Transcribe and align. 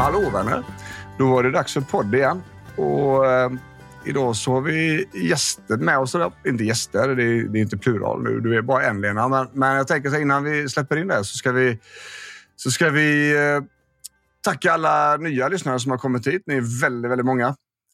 Hallå 0.00 0.30
vänner! 0.30 0.64
Då 1.18 1.30
var 1.30 1.42
det 1.42 1.50
dags 1.50 1.72
för 1.72 1.80
podd 1.80 2.14
igen. 2.14 2.42
Och 2.76 3.26
eh, 3.26 3.50
idag 4.04 4.36
så 4.36 4.52
har 4.52 4.60
vi 4.60 5.08
gäster 5.14 5.76
med 5.76 5.98
oss. 5.98 6.16
Inte 6.46 6.64
gäster, 6.64 7.08
det 7.08 7.22
är, 7.22 7.42
det 7.42 7.58
är 7.58 7.62
inte 7.62 7.78
plural 7.78 8.22
nu. 8.22 8.40
Du 8.40 8.56
är 8.56 8.62
bara 8.62 8.82
en 8.82 9.00
Lena. 9.00 9.28
Men, 9.28 9.48
men 9.52 9.76
jag 9.76 9.88
tänker 9.88 10.10
så 10.10 10.16
innan 10.16 10.44
vi 10.44 10.68
släpper 10.68 10.96
in 10.96 11.08
det 11.08 11.24
så 11.24 11.36
ska 11.36 11.52
vi, 11.52 11.78
så 12.56 12.70
ska 12.70 12.90
vi 12.90 13.36
eh, 13.36 13.62
tacka 14.44 14.72
alla 14.72 15.16
nya 15.16 15.48
lyssnare 15.48 15.80
som 15.80 15.90
har 15.90 15.98
kommit 15.98 16.26
hit. 16.26 16.42
Ni 16.46 16.54
är 16.54 16.80
väldigt, 16.82 17.10
väldigt 17.10 17.26
många. 17.26 17.46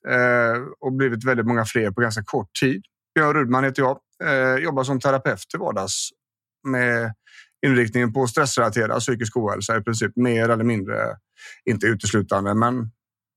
Eh, 0.09 0.63
och 0.81 0.93
blivit 0.93 1.25
väldigt 1.25 1.47
många 1.47 1.65
fler 1.65 1.91
på 1.91 2.01
ganska 2.01 2.23
kort 2.23 2.51
tid. 2.61 2.83
Björn 3.15 3.35
Rudman 3.35 3.65
heter 3.65 3.83
jag. 3.83 3.99
Eh, 4.25 4.63
jobbar 4.63 4.85
som 4.85 5.01
terapeut 5.01 5.49
till 5.51 5.61
vardags 5.61 6.11
med 6.69 7.15
inriktningen 7.67 8.13
på 8.13 8.27
stressrelaterad 8.27 9.01
psykisk 9.01 9.37
ohälsa 9.37 9.77
i 9.77 9.81
princip 9.81 10.13
mer 10.17 10.49
eller 10.49 10.65
mindre, 10.65 11.17
inte 11.71 11.87
uteslutande, 11.87 12.55
men 12.55 12.91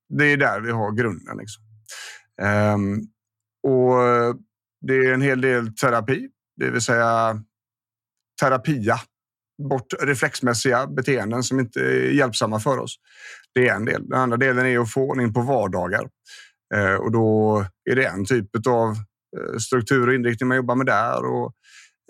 det 0.09 0.25
är 0.25 0.37
där 0.37 0.61
vi 0.61 0.71
har 0.71 0.91
grunden. 0.91 1.37
Liksom. 1.37 1.63
Um, 2.73 3.07
och 3.63 3.95
det 4.81 4.93
är 4.93 5.13
en 5.13 5.21
hel 5.21 5.41
del 5.41 5.75
terapi, 5.75 6.29
det 6.57 6.69
vill 6.69 6.81
säga 6.81 7.41
terapia. 8.41 8.99
Bort 9.69 9.93
reflexmässiga 9.99 10.87
beteenden 10.87 11.43
som 11.43 11.59
inte 11.59 11.79
är 11.79 12.11
hjälpsamma 12.11 12.59
för 12.59 12.77
oss. 12.77 12.95
Det 13.53 13.67
är 13.67 13.75
en 13.75 13.85
del. 13.85 14.09
Den 14.09 14.19
andra 14.19 14.37
delen 14.37 14.65
är 14.65 14.79
att 14.79 14.91
få 14.91 15.01
ordning 15.01 15.33
på 15.33 15.41
vardagar. 15.41 16.09
Uh, 16.75 16.95
och 16.95 17.11
då 17.11 17.59
är 17.91 17.95
det 17.95 18.05
en 18.05 18.25
typ 18.25 18.67
av 18.67 18.89
eh, 19.37 19.57
struktur 19.57 20.07
och 20.07 20.13
inriktning 20.13 20.47
man 20.47 20.57
jobbar 20.57 20.75
med 20.75 20.85
där. 20.85 21.25
Och 21.25 21.53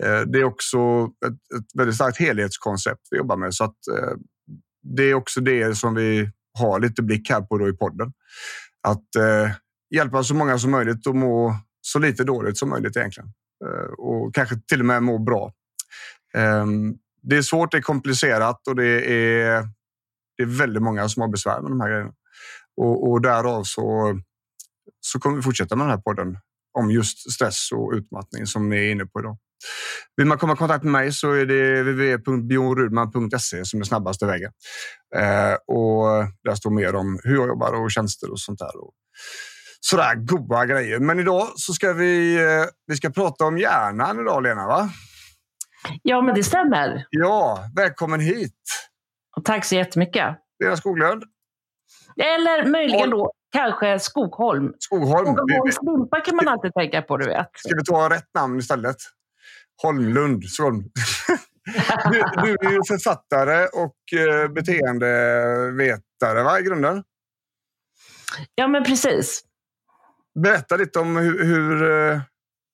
uh, 0.04 0.20
det 0.20 0.38
är 0.38 0.44
också 0.44 0.78
ett, 1.26 1.58
ett, 1.58 1.66
väldigt 1.74 1.94
starkt 1.94 2.18
helhetskoncept 2.18 3.00
vi 3.10 3.16
jobbar 3.16 3.36
med. 3.36 3.54
Så 3.54 3.64
att, 3.64 3.76
uh, 3.90 4.14
det 4.82 5.02
är 5.02 5.14
också 5.14 5.40
det 5.40 5.78
som 5.78 5.94
vi 5.94 6.30
har 6.58 6.80
lite 6.80 7.02
blick 7.02 7.30
här 7.30 7.40
på 7.40 7.58
då 7.58 7.68
i 7.68 7.72
podden. 7.72 8.12
Att 8.88 9.16
eh, 9.16 9.50
hjälpa 9.94 10.24
så 10.24 10.34
många 10.34 10.58
som 10.58 10.70
möjligt 10.70 11.06
att 11.06 11.16
må 11.16 11.56
så 11.80 11.98
lite 11.98 12.24
dåligt 12.24 12.58
som 12.58 12.68
möjligt 12.68 12.96
egentligen. 12.96 13.32
Eh, 13.64 13.92
och 13.92 14.34
kanske 14.34 14.56
till 14.68 14.80
och 14.80 14.86
med 14.86 15.02
må 15.02 15.18
bra. 15.18 15.52
Eh, 16.34 16.66
det 17.22 17.36
är 17.36 17.42
svårt, 17.42 17.70
det 17.70 17.76
är 17.76 17.82
komplicerat 17.82 18.68
och 18.68 18.76
det 18.76 19.12
är, 19.12 19.68
det 20.36 20.42
är 20.42 20.58
väldigt 20.58 20.82
många 20.82 21.08
som 21.08 21.20
har 21.20 21.28
besvär 21.28 21.60
med 21.60 21.70
de 21.70 21.80
här 21.80 21.88
grejerna. 21.88 22.12
Och, 22.76 23.10
och 23.10 23.20
därav 23.20 23.62
så, 23.64 24.18
så 25.00 25.18
kommer 25.18 25.36
vi 25.36 25.42
fortsätta 25.42 25.76
med 25.76 25.86
den 25.86 25.90
här 25.90 26.02
podden 26.02 26.38
om 26.78 26.90
just 26.90 27.32
stress 27.32 27.72
och 27.72 27.92
utmattning 27.92 28.46
som 28.46 28.68
ni 28.68 28.76
är 28.76 28.90
inne 28.90 29.06
på 29.06 29.20
idag. 29.20 29.38
Vill 30.16 30.26
man 30.26 30.38
komma 30.38 30.52
i 30.52 30.56
kontakt 30.56 30.84
med 30.84 30.92
mig 30.92 31.12
så 31.12 31.32
är 31.32 31.46
det 31.46 31.82
www.bjornrudman.se 31.82 33.64
som 33.64 33.80
är 33.80 33.84
snabbaste 33.84 34.26
vägen. 34.26 34.52
Eh, 35.16 35.54
och 35.66 36.06
där 36.44 36.54
står 36.54 36.70
mer 36.70 36.94
om 36.94 37.20
hur 37.24 37.34
jag 37.34 37.48
jobbar 37.48 37.72
och 37.72 37.90
tjänster 37.90 38.30
och 38.30 38.40
sånt 38.40 38.58
där. 38.58 38.76
Och 38.76 38.92
sådär 39.80 40.14
goda 40.14 40.66
grejer. 40.66 40.98
Men 40.98 41.20
idag 41.20 41.46
så 41.54 41.72
ska 41.72 41.92
vi, 41.92 42.36
eh, 42.36 42.64
vi 42.86 42.96
ska 42.96 43.10
prata 43.10 43.44
om 43.44 43.58
hjärnan 43.58 44.20
idag, 44.20 44.42
Lena, 44.42 44.66
va? 44.66 44.90
Ja, 46.02 46.22
men 46.22 46.34
det 46.34 46.42
stämmer. 46.42 47.06
Ja, 47.10 47.64
välkommen 47.76 48.20
hit. 48.20 48.54
Och 49.36 49.44
tack 49.44 49.64
så 49.64 49.74
jättemycket. 49.74 50.36
Lena 50.62 50.76
Skoglund. 50.76 51.24
Eller 52.16 52.70
möjligen 52.70 53.10
då 53.10 53.32
kanske 53.52 53.98
Skogholm. 53.98 54.72
Skogholm. 54.78 55.26
Skogholms 55.26 55.78
limpa 55.82 56.20
kan 56.20 56.36
man 56.36 56.48
alltid 56.48 56.74
tänka 56.74 57.02
på, 57.02 57.16
du 57.16 57.26
vet. 57.26 57.50
Ska 57.54 57.76
vi 57.76 57.84
ta 57.84 58.10
rätt 58.10 58.34
namn 58.34 58.58
istället? 58.58 58.96
Holmlund. 59.82 60.42
Du, 62.12 62.22
du 62.42 62.56
är 62.66 62.70
ju 62.72 62.80
författare 62.88 63.66
och 63.66 64.12
eh, 64.18 64.48
beteendevetare 64.48 66.42
va, 66.42 66.60
i 66.60 66.62
grunden? 66.62 67.04
Ja, 68.54 68.68
men 68.68 68.84
precis. 68.84 69.44
Berätta 70.42 70.76
lite 70.76 70.98
om 70.98 71.16
hur, 71.16 71.44
hur, 71.44 71.90
eh, 71.90 72.20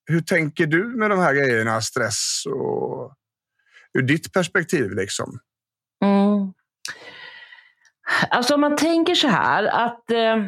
hur 0.07 0.21
tänker 0.21 0.67
du 0.67 0.85
med 0.85 1.11
de 1.11 1.19
här 1.19 1.35
grejerna, 1.35 1.81
stress 1.81 2.43
och 2.47 3.13
ur 3.99 4.03
ditt 4.03 4.33
perspektiv 4.33 4.91
liksom? 4.91 5.39
Mm. 6.05 6.53
Alltså 8.31 8.55
om 8.55 8.61
man 8.61 8.77
tänker 8.77 9.15
så 9.15 9.29
här 9.29 9.65
att 9.65 10.11
eh, 10.11 10.47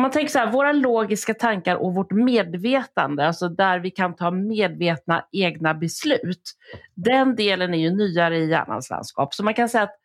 man 0.00 0.10
tänker 0.10 0.32
så 0.32 0.38
här, 0.38 0.52
våra 0.52 0.72
logiska 0.72 1.34
tankar 1.34 1.76
och 1.76 1.94
vårt 1.94 2.10
medvetande, 2.10 3.26
alltså 3.26 3.48
där 3.48 3.78
vi 3.78 3.90
kan 3.90 4.16
ta 4.16 4.30
medvetna 4.30 5.24
egna 5.32 5.74
beslut, 5.74 6.52
den 6.94 7.36
delen 7.36 7.74
är 7.74 7.78
ju 7.78 7.90
nyare 7.90 8.38
i 8.38 8.50
hjärnans 8.50 8.90
landskap. 8.90 9.34
Så 9.34 9.44
man 9.44 9.54
kan 9.54 9.68
säga 9.68 9.84
att 9.84 9.96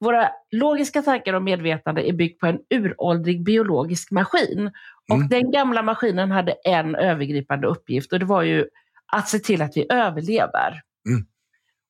våra 0.00 0.30
logiska 0.50 1.02
tankar 1.02 1.32
och 1.32 1.42
medvetande 1.42 2.08
är 2.08 2.12
byggt 2.12 2.40
på 2.40 2.46
en 2.46 2.58
uråldrig 2.70 3.44
biologisk 3.44 4.10
maskin. 4.10 4.70
Och 5.08 5.16
mm. 5.16 5.28
den 5.28 5.50
gamla 5.50 5.82
maskinen 5.82 6.30
hade 6.30 6.52
en 6.52 6.94
övergripande 6.94 7.66
uppgift 7.66 8.12
och 8.12 8.18
det 8.18 8.24
var 8.24 8.42
ju 8.42 8.66
att 9.12 9.28
se 9.28 9.38
till 9.38 9.62
att 9.62 9.76
vi 9.76 9.86
överlever. 9.92 10.80
Mm. 11.08 11.26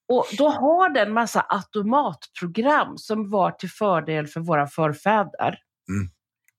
Och 0.09 0.27
då 0.39 0.49
har 0.49 0.91
den 0.91 1.13
massa 1.13 1.47
automatprogram 1.49 2.99
som 2.99 3.31
var 3.31 3.51
till 3.51 3.71
fördel 3.71 4.27
för 4.27 4.41
våra 4.41 4.67
förfäder. 4.67 5.59
Mm. 5.89 6.11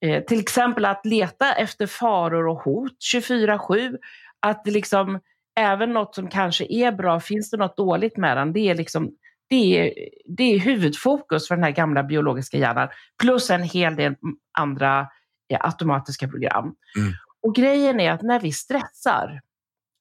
Eh, 0.05 0.23
till 0.23 0.39
exempel 0.39 0.85
att 0.85 1.05
leta 1.05 1.53
efter 1.53 1.87
faror 1.87 2.47
och 2.47 2.57
hot 2.57 2.97
24-7. 3.15 3.97
Att 4.39 4.67
liksom, 4.67 5.19
även 5.59 5.93
något 5.93 6.15
som 6.15 6.29
kanske 6.29 6.65
är 6.69 6.91
bra, 6.91 7.19
finns 7.19 7.49
det 7.49 7.57
något 7.57 7.77
dåligt 7.77 8.17
med 8.17 8.37
den? 8.37 8.53
Det 8.53 8.59
är 8.59 8.75
liksom 8.75 9.11
det 9.49 9.79
är, 9.79 9.93
det 10.25 10.43
är 10.43 10.59
huvudfokus 10.59 11.47
för 11.47 11.55
den 11.55 11.63
här 11.63 11.71
gamla 11.71 12.03
biologiska 12.03 12.57
hjärnan. 12.57 12.87
Plus 13.21 13.49
en 13.49 13.63
hel 13.63 13.95
del 13.95 14.15
andra 14.57 15.07
eh, 15.49 15.59
automatiska 15.61 16.27
program. 16.27 16.75
Mm. 16.97 17.13
Och 17.41 17.55
grejen 17.55 17.99
är 17.99 18.11
att 18.11 18.21
när 18.21 18.39
vi 18.39 18.51
stressar, 18.51 19.41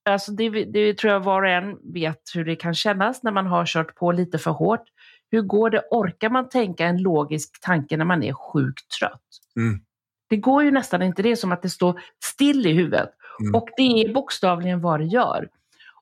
alltså 0.08 0.32
det, 0.32 0.48
det 0.64 0.98
tror 0.98 1.12
jag 1.12 1.20
var 1.20 1.42
och 1.42 1.48
en 1.48 1.92
vet 1.92 2.22
hur 2.34 2.44
det 2.44 2.56
kan 2.56 2.74
kännas 2.74 3.22
när 3.22 3.32
man 3.32 3.46
har 3.46 3.66
kört 3.66 3.94
på 3.94 4.12
lite 4.12 4.38
för 4.38 4.50
hårt. 4.50 4.84
Hur 5.30 5.42
går 5.42 5.70
det? 5.70 5.82
Orkar 5.90 6.30
man 6.30 6.48
tänka 6.48 6.86
en 6.86 7.02
logisk 7.02 7.60
tanke 7.60 7.96
när 7.96 8.04
man 8.04 8.22
är 8.22 8.32
sjukt 8.32 8.90
trött? 9.00 9.22
Mm. 9.56 9.80
Det 10.28 10.36
går 10.36 10.64
ju 10.64 10.70
nästan 10.70 11.02
inte. 11.02 11.22
Det 11.22 11.30
är 11.32 11.36
som 11.36 11.52
att 11.52 11.62
det 11.62 11.70
står 11.70 12.00
still 12.24 12.66
i 12.66 12.72
huvudet. 12.72 13.10
Mm. 13.40 13.54
Och 13.54 13.68
det 13.76 13.82
är 13.82 14.12
bokstavligen 14.12 14.80
vad 14.80 15.00
det 15.00 15.06
gör. 15.06 15.48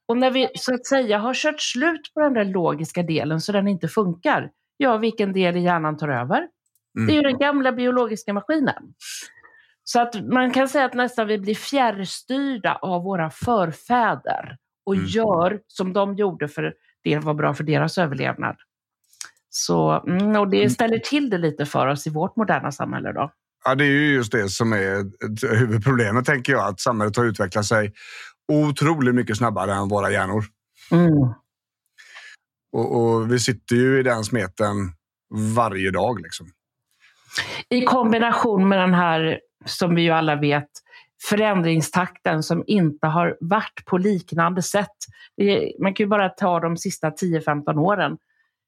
Och 0.07 0.19
när 0.19 0.31
vi 0.31 0.49
så 0.55 0.75
att 0.75 0.87
säga 0.87 1.19
har 1.19 1.35
kört 1.35 1.61
slut 1.61 2.11
på 2.15 2.21
den 2.21 2.35
där 2.35 2.45
logiska 2.45 3.03
delen 3.03 3.41
så 3.41 3.53
den 3.53 3.69
inte 3.69 3.89
funkar, 3.89 4.51
ja 4.77 4.97
vilken 4.97 5.33
del 5.33 5.57
i 5.57 5.61
hjärnan 5.61 5.97
tar 5.97 6.09
över? 6.09 6.49
Mm. 6.99 7.07
Det 7.07 7.13
är 7.13 7.15
ju 7.15 7.23
den 7.23 7.39
gamla 7.39 7.73
biologiska 7.73 8.33
maskinen. 8.33 8.95
Så 9.85 10.01
att 10.01 10.25
man 10.33 10.51
kan 10.51 10.69
säga 10.69 10.85
att 10.85 10.95
nästan 10.95 11.27
vi 11.27 11.39
blir 11.39 11.55
fjärrstyrda 11.55 12.75
av 12.75 13.03
våra 13.03 13.31
förfäder 13.31 14.57
och 14.87 14.95
mm. 14.95 15.07
gör 15.07 15.61
som 15.67 15.93
de 15.93 16.15
gjorde 16.15 16.49
för 16.49 16.75
det 17.03 17.19
var 17.19 17.35
bra 17.35 17.55
för 17.55 17.65
deras 17.65 17.99
överlevnad. 17.99 18.57
Så, 19.57 20.03
mm, 20.07 20.37
och 20.41 20.51
det 20.51 20.57
mm. 20.57 20.71
ställer 20.71 20.99
till 20.99 21.31
det 21.31 21.39
lite 21.39 21.67
för 21.67 21.87
oss 21.87 22.07
i 22.07 22.11
vårt 22.11 22.37
moderna 22.37 22.73
samhälle. 22.73 23.13
Då. 23.13 23.33
Ja, 23.65 23.75
det 23.75 23.85
är 23.85 23.89
ju 23.89 24.15
just 24.15 24.33
det 24.33 24.49
som 24.49 24.73
är 24.73 25.05
huvudproblemet, 25.57 26.25
tänker 26.25 26.53
jag. 26.53 26.69
Att 26.69 26.81
samhället 26.81 27.17
har 27.17 27.25
utvecklat 27.25 27.67
sig 27.67 27.93
otroligt 28.53 29.15
mycket 29.15 29.37
snabbare 29.37 29.75
än 29.75 29.89
våra 29.89 30.11
hjärnor. 30.11 30.45
Mm. 30.91 31.35
Och, 32.73 32.97
och, 32.97 33.33
vi 33.33 33.39
sitter 33.39 33.77
ju 33.77 34.01
i 34.01 34.03
den 34.03 34.25
smeten 34.25 34.75
varje 35.57 35.91
dag. 35.91 36.21
Liksom. 36.21 36.47
I 37.69 37.85
kombination 37.85 38.69
med 38.69 38.79
den 38.79 38.95
här, 38.95 39.41
som 39.65 39.95
vi 39.95 40.03
ju 40.03 40.11
alla 40.11 40.37
vet, 40.37 40.69
förändringstakten 41.29 42.43
som 42.43 42.65
inte 42.67 43.07
har 43.07 43.37
varit 43.41 43.85
på 43.87 43.99
liknande 43.99 44.63
sätt. 44.63 44.97
Man 45.83 45.95
kan 45.95 46.05
ju 46.05 46.09
bara 46.09 46.29
ta 46.29 46.61
de 46.61 46.77
sista 46.77 47.11
10-15 47.11 47.79
åren. 47.79 48.17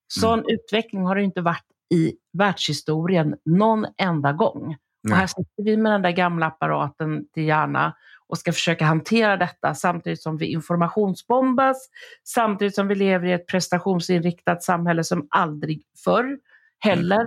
Sån 0.09 0.39
mm. 0.39 0.47
utveckling 0.49 1.05
har 1.05 1.17
det 1.17 1.23
inte 1.23 1.41
varit 1.41 1.65
i 1.95 2.15
världshistorien 2.33 3.37
någon 3.45 3.87
enda 3.97 4.33
gång. 4.33 4.77
Och 5.11 5.17
här 5.17 5.27
sitter 5.27 5.63
vi 5.63 5.77
med 5.77 5.93
den 5.93 6.03
där 6.03 6.11
gamla 6.11 6.47
apparaten 6.47 7.27
till 7.35 7.45
hjärna 7.45 7.97
och 8.29 8.39
ska 8.39 8.53
försöka 8.53 8.85
hantera 8.85 9.37
detta 9.37 9.75
samtidigt 9.75 10.23
som 10.23 10.37
vi 10.37 10.47
informationsbombas, 10.47 11.89
samtidigt 12.25 12.75
som 12.75 12.89
vi 12.89 12.95
lever 12.95 13.27
i 13.27 13.33
ett 13.33 13.47
prestationsinriktat 13.47 14.63
samhälle 14.63 15.05
som 15.05 15.27
aldrig 15.31 15.83
förr 16.05 16.39
heller. 16.79 17.27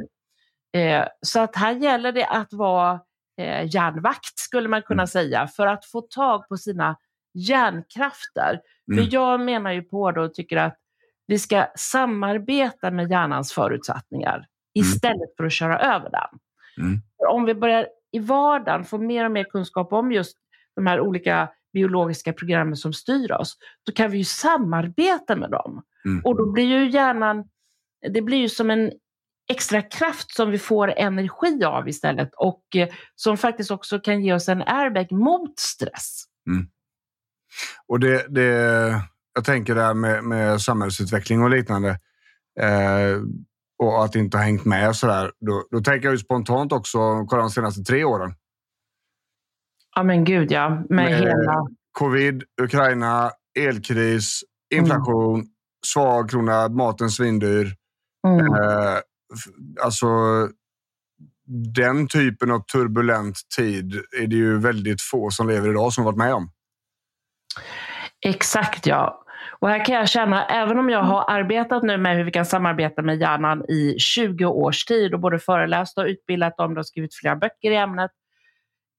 Eh, 0.73 1.05
så 1.21 1.39
att 1.39 1.55
här 1.55 1.75
gäller 1.75 2.11
det 2.11 2.25
att 2.25 2.53
vara 2.53 2.99
eh, 3.37 3.75
järnvakt 3.75 4.39
skulle 4.39 4.69
man 4.69 4.81
kunna 4.81 5.07
säga 5.07 5.47
för 5.47 5.67
att 5.67 5.85
få 5.85 6.01
tag 6.01 6.47
på 6.47 6.57
sina 6.57 6.97
hjärnkrafter. 7.33 8.61
Mm. 8.91 9.05
För 9.05 9.13
jag 9.13 9.41
menar 9.41 9.71
ju 9.71 9.81
på 9.81 10.11
det 10.11 10.21
och 10.21 10.33
tycker 10.33 10.57
att 10.57 10.77
vi 11.29 11.39
ska 11.39 11.67
samarbeta 11.75 12.91
med 12.91 13.11
hjärnans 13.11 13.53
förutsättningar 13.53 14.45
istället 14.73 15.35
för 15.37 15.43
att 15.43 15.53
köra 15.53 15.79
över 15.79 16.09
den. 16.09 16.39
Mm. 16.85 17.01
Om 17.29 17.45
vi 17.45 17.53
börjar 17.53 17.87
i 18.11 18.19
vardagen 18.19 18.85
få 18.85 18.97
mer 18.97 19.25
och 19.25 19.31
mer 19.31 19.43
kunskap 19.43 19.93
om 19.93 20.11
just 20.11 20.37
de 20.75 20.87
här 20.87 20.99
olika 20.99 21.49
biologiska 21.73 22.33
programmen 22.33 22.75
som 22.75 22.93
styr 22.93 23.31
oss, 23.31 23.57
då 23.83 23.91
kan 23.91 24.11
vi 24.11 24.17
ju 24.17 24.23
samarbeta 24.23 25.35
med 25.35 25.51
dem. 25.51 25.83
Mm. 26.05 26.25
Och 26.25 26.37
då 26.37 26.51
blir 26.51 26.65
ju 26.65 26.89
hjärnan, 26.89 27.43
det 28.13 28.21
blir 28.21 28.37
ju 28.37 28.49
som 28.49 28.69
en 28.69 28.91
extra 29.49 29.81
kraft 29.81 30.35
som 30.35 30.51
vi 30.51 30.57
får 30.57 30.93
energi 30.97 31.63
av 31.63 31.89
istället 31.89 32.29
och 32.37 32.63
eh, 32.75 32.87
som 33.15 33.37
faktiskt 33.37 33.71
också 33.71 33.99
kan 33.99 34.23
ge 34.23 34.33
oss 34.33 34.49
en 34.49 34.61
airbag 34.61 35.11
mot 35.11 35.59
stress. 35.59 36.23
Och 37.87 37.99
det, 37.99 38.25
det, 38.29 39.01
jag 39.33 39.45
tänker 39.45 39.75
där 39.75 39.93
med, 39.93 40.23
med 40.23 40.61
samhällsutveckling 40.61 41.43
och 41.43 41.49
liknande 41.49 41.89
eh, 42.59 43.21
och 43.83 44.05
att 44.05 44.15
inte 44.15 44.37
ha 44.37 44.43
hängt 44.43 44.65
med 44.65 44.95
så 44.95 45.07
där. 45.07 45.31
Då, 45.39 45.67
då 45.71 45.81
tänker 45.81 46.07
jag 46.07 46.13
ju 46.13 46.17
spontant 46.17 46.71
också, 46.71 47.25
kolla 47.25 47.41
de 47.41 47.49
senaste 47.49 47.81
tre 47.81 48.03
åren. 48.03 48.33
Ja 49.95 50.03
men 50.03 50.23
gud 50.25 50.51
ja, 50.51 50.69
med, 50.69 50.85
Med- 50.89 51.17
hela... 51.17 51.67
Covid, 51.91 52.43
Ukraina, 52.61 53.31
elkris, 53.59 54.43
inflation, 54.75 55.45
svag 55.85 56.29
krona, 56.29 56.69
maten 56.69 57.09
svindyr. 57.09 57.75
Mm. 58.27 58.39
Eh, 58.39 58.97
alltså, 59.83 60.07
den 61.75 62.07
typen 62.07 62.51
av 62.51 62.59
turbulent 62.59 63.35
tid 63.57 63.93
är 64.21 64.27
det 64.27 64.35
ju 64.35 64.59
väldigt 64.59 65.01
få 65.01 65.29
som 65.31 65.47
lever 65.47 65.69
idag 65.69 65.93
som 65.93 66.03
varit 66.03 66.17
med 66.17 66.33
om. 66.33 66.51
Exakt 68.25 68.85
ja. 68.85 69.25
Och 69.59 69.69
här 69.69 69.85
kan 69.85 69.95
jag 69.95 70.09
känna, 70.09 70.45
även 70.45 70.79
om 70.79 70.89
jag 70.89 71.03
har 71.03 71.25
arbetat 71.27 71.83
nu 71.83 71.97
med 71.97 72.17
hur 72.17 72.23
vi 72.23 72.31
kan 72.31 72.45
samarbeta 72.45 73.01
med 73.01 73.19
hjärnan 73.19 73.65
i 73.69 73.95
20 73.99 74.45
års 74.45 74.85
tid 74.85 75.13
och 75.13 75.19
både 75.19 75.39
föreläst 75.39 75.97
och 75.97 76.05
utbildat 76.05 76.59
om 76.59 76.73
det 76.73 76.79
och 76.79 76.87
skrivit 76.87 77.15
flera 77.15 77.35
böcker 77.35 77.71
i 77.71 77.75
ämnet. 77.75 78.11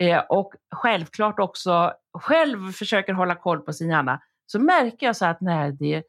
Eh, 0.02 0.18
och 0.18 0.52
självklart 0.74 1.38
också 1.38 1.92
själv 2.18 2.72
försöker 2.72 3.12
hålla 3.12 3.34
koll 3.34 3.60
på 3.60 3.72
sin 3.72 3.90
hjärna. 3.90 4.20
Så 4.46 4.58
märker 4.58 5.06
jag 5.06 5.16
så 5.16 5.26
att 5.26 5.40
nej, 5.40 5.72
det, 5.72 6.02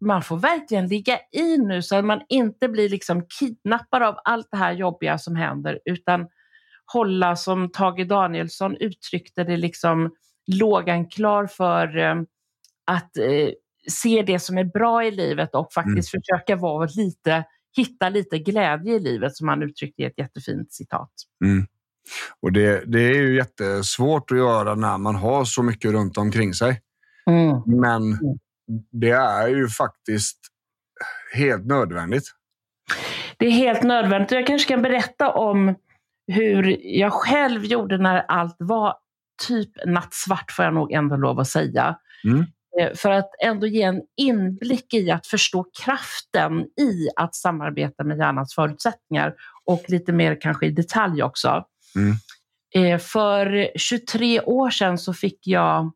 man 0.00 0.22
får 0.22 0.36
verkligen 0.36 0.88
ligga 0.88 1.18
i 1.32 1.56
nu 1.58 1.82
så 1.82 1.96
att 1.96 2.04
man 2.04 2.20
inte 2.28 2.68
blir 2.68 2.88
liksom 2.88 3.26
kidnappad 3.38 4.02
av 4.02 4.18
allt 4.24 4.48
det 4.50 4.56
här 4.56 4.72
jobbiga 4.72 5.18
som 5.18 5.36
händer 5.36 5.80
utan 5.84 6.26
hålla, 6.92 7.36
som 7.36 7.70
Tage 7.70 8.06
Danielsson 8.06 8.76
uttryckte 8.76 9.44
det, 9.44 9.56
liksom 9.56 10.14
lågan 10.46 11.08
klar 11.08 11.46
för 11.46 11.98
eh, 11.98 12.14
att 12.86 13.16
eh, 13.16 13.48
se 13.88 14.22
det 14.22 14.38
som 14.38 14.58
är 14.58 14.64
bra 14.64 15.04
i 15.04 15.10
livet 15.10 15.54
och 15.54 15.72
faktiskt 15.72 16.10
försöka 16.10 16.56
vara 16.56 16.88
lite, 16.96 17.44
hitta 17.76 18.08
lite 18.08 18.38
glädje 18.38 18.94
i 18.94 19.00
livet 19.00 19.36
som 19.36 19.48
han 19.48 19.62
uttryckte 19.62 20.02
i 20.02 20.04
ett 20.04 20.18
jättefint 20.18 20.72
citat. 20.72 21.12
Och 22.40 22.52
det, 22.52 22.82
det 22.86 23.00
är 23.00 23.14
ju 23.14 23.36
jättesvårt 23.36 24.30
att 24.30 24.38
göra 24.38 24.74
när 24.74 24.98
man 24.98 25.14
har 25.14 25.44
så 25.44 25.62
mycket 25.62 25.90
runt 25.90 26.18
omkring 26.18 26.54
sig. 26.54 26.80
Men 27.66 28.18
det 28.92 29.10
är 29.10 29.48
ju 29.48 29.68
faktiskt 29.68 30.38
helt 31.34 31.66
nödvändigt. 31.66 32.24
Det 33.36 33.46
är 33.46 33.50
helt 33.50 33.82
nödvändigt. 33.82 34.30
Jag 34.30 34.46
kanske 34.46 34.68
kan 34.68 34.82
berätta 34.82 35.32
om 35.32 35.74
hur 36.26 36.86
jag 36.86 37.12
själv 37.12 37.64
gjorde 37.64 37.98
när 37.98 38.18
allt 38.18 38.56
var 38.58 38.94
typ 39.48 39.70
nattsvart, 39.86 40.52
får 40.52 40.64
jag 40.64 40.74
nog 40.74 40.92
ändå 40.92 41.16
lov 41.16 41.40
att 41.40 41.48
säga. 41.48 41.98
Mm. 42.24 42.44
Eh, 42.78 42.94
För 42.94 43.10
att 43.10 43.30
ändå 43.42 43.66
ge 43.66 43.82
en 43.82 44.02
inblick 44.16 44.94
i 44.94 45.10
att 45.10 45.26
förstå 45.26 45.66
kraften 45.84 46.60
i 46.60 47.08
att 47.16 47.34
samarbeta 47.34 48.04
med 48.04 48.18
hjärnans 48.18 48.54
förutsättningar 48.54 49.34
och 49.64 49.84
lite 49.88 50.12
mer 50.12 50.40
kanske 50.40 50.66
i 50.66 50.70
detalj 50.70 51.22
också. 51.22 51.64
Mm. 51.96 52.14
Eh, 52.74 52.98
För 52.98 53.70
23 53.76 54.40
år 54.40 54.70
sedan 54.70 54.98
så 54.98 55.14
fick 55.14 55.46
jag 55.46 55.92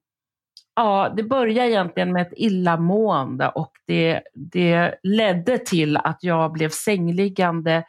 Ja, 0.76 1.14
det 1.16 1.22
började 1.22 1.70
egentligen 1.70 2.12
med 2.12 2.22
ett 2.22 2.32
illamående 2.36 3.48
och 3.48 3.72
det, 3.86 4.22
det 4.34 4.94
ledde 5.02 5.58
till 5.58 5.96
att 5.96 6.18
jag 6.20 6.52
blev 6.52 6.68
sängliggande 6.68 7.84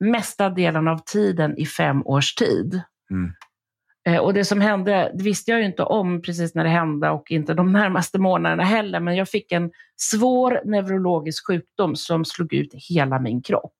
mesta 0.00 0.50
delen 0.50 0.88
av 0.88 0.98
tiden 1.06 1.56
i 1.56 1.66
fem 1.66 2.06
års 2.06 2.34
tid. 2.34 2.80
Mm. 3.10 3.32
Eh, 4.06 4.18
Och 4.18 4.34
det 4.34 4.44
som 4.44 4.60
hände, 4.60 5.12
det 5.14 5.24
visste 5.24 5.50
jag 5.50 5.60
ju 5.60 5.66
inte 5.66 5.82
om 5.82 6.22
precis 6.22 6.54
när 6.54 6.64
det 6.64 6.70
hände 6.70 7.10
och 7.10 7.30
inte 7.30 7.54
de 7.54 7.72
närmaste 7.72 8.18
månaderna 8.18 8.64
heller, 8.64 9.00
men 9.00 9.16
jag 9.16 9.28
fick 9.28 9.52
en 9.52 9.70
svår 9.96 10.60
neurologisk 10.64 11.46
sjukdom 11.46 11.96
som 11.96 12.24
slog 12.24 12.52
ut 12.54 12.70
hela 12.74 13.20
min 13.20 13.42
kropp. 13.42 13.74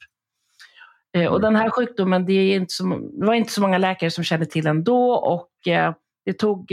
Eh, 1.17 1.27
Och 1.27 1.41
den 1.41 1.57
här 1.57 1.71
sjukdomen, 1.71 2.27
det, 2.27 2.65
så, 2.69 2.85
det 3.21 3.27
var 3.27 3.35
inte 3.35 3.53
så 3.53 3.61
många 3.61 3.79
läkare 3.79 4.11
som 4.11 4.25
kände 4.25 4.47
till 4.47 4.65
den 4.65 4.85
då 4.85 5.13
och 5.13 5.69
eh, 5.73 5.95
det 6.25 6.33
tog 6.33 6.71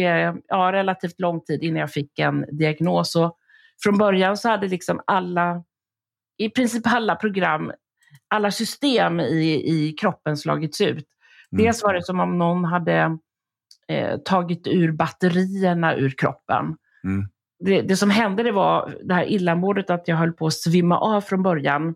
ja, 0.47 0.71
relativt 0.71 1.19
lång 1.19 1.41
tid 1.41 1.63
innan 1.63 1.79
jag 1.79 1.91
fick 1.91 2.19
en 2.19 2.45
diagnos. 2.57 3.15
Och 3.15 3.37
från 3.83 3.97
början 3.97 4.37
så 4.37 4.49
hade 4.49 4.67
liksom 4.67 5.01
alla, 5.07 5.63
i 6.37 6.49
princip 6.49 6.83
alla 6.85 7.15
program, 7.15 7.71
alla 8.27 8.51
system 8.51 9.19
i, 9.19 9.63
i 9.65 9.93
kroppen 9.99 10.37
slagits 10.37 10.81
ut. 10.81 11.07
Mm. 11.51 11.65
Dels 11.65 11.83
var 11.83 11.93
det 11.93 12.03
som 12.05 12.19
om 12.19 12.37
någon 12.37 12.65
hade 12.65 13.17
eh, 13.87 14.17
tagit 14.17 14.67
ur 14.67 14.91
batterierna 14.91 15.95
ur 15.95 16.09
kroppen. 16.09 16.75
Mm. 17.03 17.27
Det, 17.59 17.81
det 17.81 17.97
som 17.97 18.09
hände 18.09 18.43
det 18.43 18.51
var 18.51 18.97
det 19.03 19.13
här 19.13 19.25
illamåendet 19.25 19.89
att 19.89 20.07
jag 20.07 20.15
höll 20.15 20.33
på 20.33 20.47
att 20.47 20.53
svimma 20.53 20.99
av 20.99 21.21
från 21.21 21.43
början. 21.43 21.95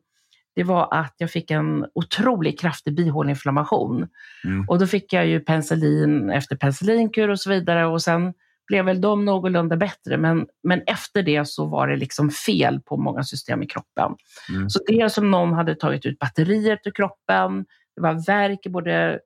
Det 0.56 0.64
var 0.64 0.94
att 0.94 1.16
jag 1.18 1.32
fick 1.32 1.52
en 1.52 1.86
otroligt 1.94 2.60
kraftig 2.60 2.96
bihåleinflammation. 2.96 4.08
Mm. 4.46 4.66
Och 4.70 4.80
då 4.80 4.88
fick 4.88 5.14
jag 5.14 5.28
ju 5.28 5.40
penicillin 5.40 6.30
efter 6.30 6.56
penicillinkur 6.56 7.30
och 7.30 7.40
så 7.40 7.50
vidare 7.50 7.86
och 7.86 8.02
sen 8.02 8.34
blev 8.68 8.86
väl 8.86 9.02
de 9.02 9.26
någorlunda 9.26 9.78
bättre 9.78 10.18
men, 10.18 10.48
men 10.64 10.82
efter 10.88 11.24
det 11.24 11.48
så 11.48 11.66
var 11.66 11.88
det 11.88 11.96
liksom 11.96 12.30
fel 12.30 12.80
på 12.86 12.98
många 12.98 13.24
system 13.24 13.64
i 13.64 13.68
kroppen. 13.68 14.16
Mm. 14.50 14.70
Så 14.70 14.80
det 14.88 15.02
är 15.02 15.10
som 15.10 15.32
någon 15.32 15.54
hade 15.54 15.76
tagit 15.76 16.06
ut 16.06 16.20
batteriet 16.20 16.80
ur 16.86 16.92
kroppen, 16.92 17.66
det 17.96 18.02
var 18.02 18.26
värk 18.28 18.66
i 18.66 18.70
både 18.70 19.20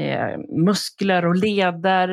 eh, 0.00 0.38
muskler 0.48 1.26
och 1.26 1.36
leder, 1.36 2.08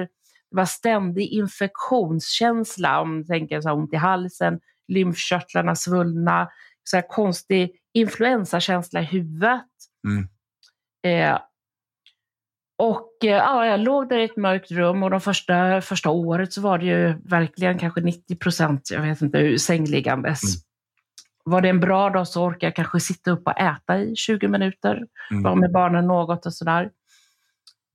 det 0.52 0.56
var 0.56 0.66
ständig 0.66 1.28
infektionskänsla, 1.28 3.02
om 3.02 3.22
du 3.22 3.28
tänker 3.28 3.62
så 3.62 3.70
här, 3.70 3.76
ont 3.76 3.94
i 3.94 3.98
halsen, 3.98 4.60
lymfkörtlarna 4.88 5.76
svullna, 5.76 6.50
så 6.84 6.98
här 6.98 7.08
konstig 7.10 7.72
influensakänsla 7.94 9.02
i 9.02 9.04
huvudet. 9.04 9.66
Mm. 10.08 10.28
Eh, 11.04 11.40
och 12.78 13.12
eh, 13.24 13.30
ja, 13.30 13.66
jag 13.66 13.80
låg 13.80 14.10
där 14.10 14.18
i 14.18 14.24
ett 14.24 14.38
mörkt 14.38 14.72
rum 14.72 15.04
och 15.04 15.10
de 15.10 15.22
första, 15.22 15.82
första 15.82 16.10
året 16.10 16.54
så 16.54 16.62
var 16.62 16.78
det 16.78 16.86
ju 16.86 17.14
verkligen 17.26 17.78
kanske 17.80 18.02
90 18.02 18.36
procent, 18.36 18.90
jag 18.92 19.02
vet 19.02 19.22
inte, 19.22 19.60
sängliggandes. 19.60 20.44
Mm. 20.44 20.62
Var 21.46 21.62
det 21.62 21.70
en 21.70 21.80
bra 21.80 22.10
dag 22.10 22.28
så 22.28 22.44
orkade 22.44 22.66
jag 22.66 22.76
kanske 22.76 23.00
sitta 23.00 23.32
upp 23.32 23.48
och 23.48 23.60
äta 23.60 23.98
i 24.00 24.16
20 24.16 24.48
minuter, 24.48 25.06
Mm. 25.32 25.44
vara 25.44 25.56
med 25.56 25.72
barnen 25.72 26.08
något 26.08 26.46
och 26.46 26.54
sådär. 26.54 26.92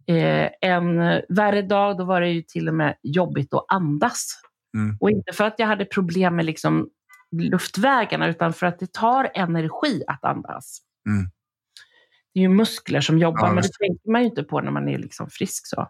Eh, 0.06 0.50
en 0.60 0.96
värre 1.28 1.62
dag, 1.62 1.98
då 1.98 2.04
var 2.04 2.20
det 2.20 2.28
ju 2.28 2.42
till 2.42 2.68
och 2.68 2.74
med 2.74 2.96
jobbigt 3.02 3.54
att 3.54 3.64
andas. 3.68 4.40
Mm. 4.76 4.96
Och 5.00 5.10
inte 5.10 5.32
för 5.32 5.44
att 5.44 5.54
jag 5.58 5.66
hade 5.66 5.84
problem 5.84 6.36
med 6.36 6.44
liksom 6.44 6.88
luftvägarna, 7.32 8.28
utan 8.28 8.52
för 8.52 8.66
att 8.66 8.78
det 8.78 8.92
tar 8.92 9.30
energi 9.34 10.02
att 10.06 10.24
andas. 10.24 10.78
Mm. 11.08 11.24
Det 12.34 12.40
är 12.40 12.42
ju 12.42 12.48
muskler 12.48 13.00
som 13.00 13.18
jobbar, 13.18 13.46
Ja, 13.46 13.52
men 13.52 13.62
det 13.62 13.70
tänker 13.78 14.10
man 14.10 14.20
ju 14.20 14.28
inte 14.28 14.42
på 14.42 14.60
när 14.60 14.70
man 14.70 14.88
är 14.88 14.98
liksom 14.98 15.30
frisk. 15.30 15.66
så. 15.66 15.88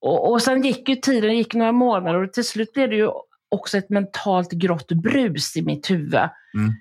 Och, 0.00 0.32
och 0.32 0.42
sen 0.42 0.62
gick 0.62 0.88
ju 0.88 0.96
tiden, 0.96 1.36
gick 1.36 1.54
några 1.54 1.72
månader 1.72 2.22
och 2.22 2.32
till 2.32 2.44
slut 2.44 2.72
blev 2.72 2.90
det 2.90 2.96
ju 2.96 3.08
också 3.48 3.78
ett 3.78 3.90
mentalt 3.90 4.52
grått 4.52 4.92
brus 4.92 5.56
i 5.56 5.62
mitt 5.62 5.90
huvud. 5.90 6.14
Mm. 6.14 6.72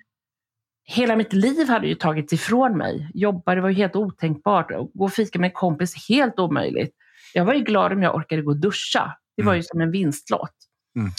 Hela 0.84 1.16
mitt 1.16 1.34
liv 1.34 1.68
hade 1.68 1.88
ju 1.88 1.96
tagits 1.96 2.34
ifrån 2.34 2.78
mig. 2.78 3.10
Jobba, 3.14 3.56
det 3.56 3.62
var 3.62 3.70
ju 3.70 3.76
helt 3.76 3.96
otänkbart. 3.96 4.72
Gå 4.94 5.04
och 5.06 5.14
fika 5.14 5.40
med 5.40 5.48
en 5.48 5.54
kompis, 5.54 6.10
helt 6.10 6.40
omöjligt. 6.40 6.96
Jag 7.34 7.46
var 7.46 7.54
ju 7.54 7.64
glad 7.64 7.94
om 7.94 8.04
jag 8.04 8.16
orkade 8.16 8.42
gå 8.42 8.52
och 8.52 8.58
duscha. 8.58 9.18
Det 9.38 9.44
var 9.44 9.54
ju 9.54 9.64
som 9.64 9.82
en 9.82 9.92
vinstlott. 9.92 10.56
Mm. 10.96 11.12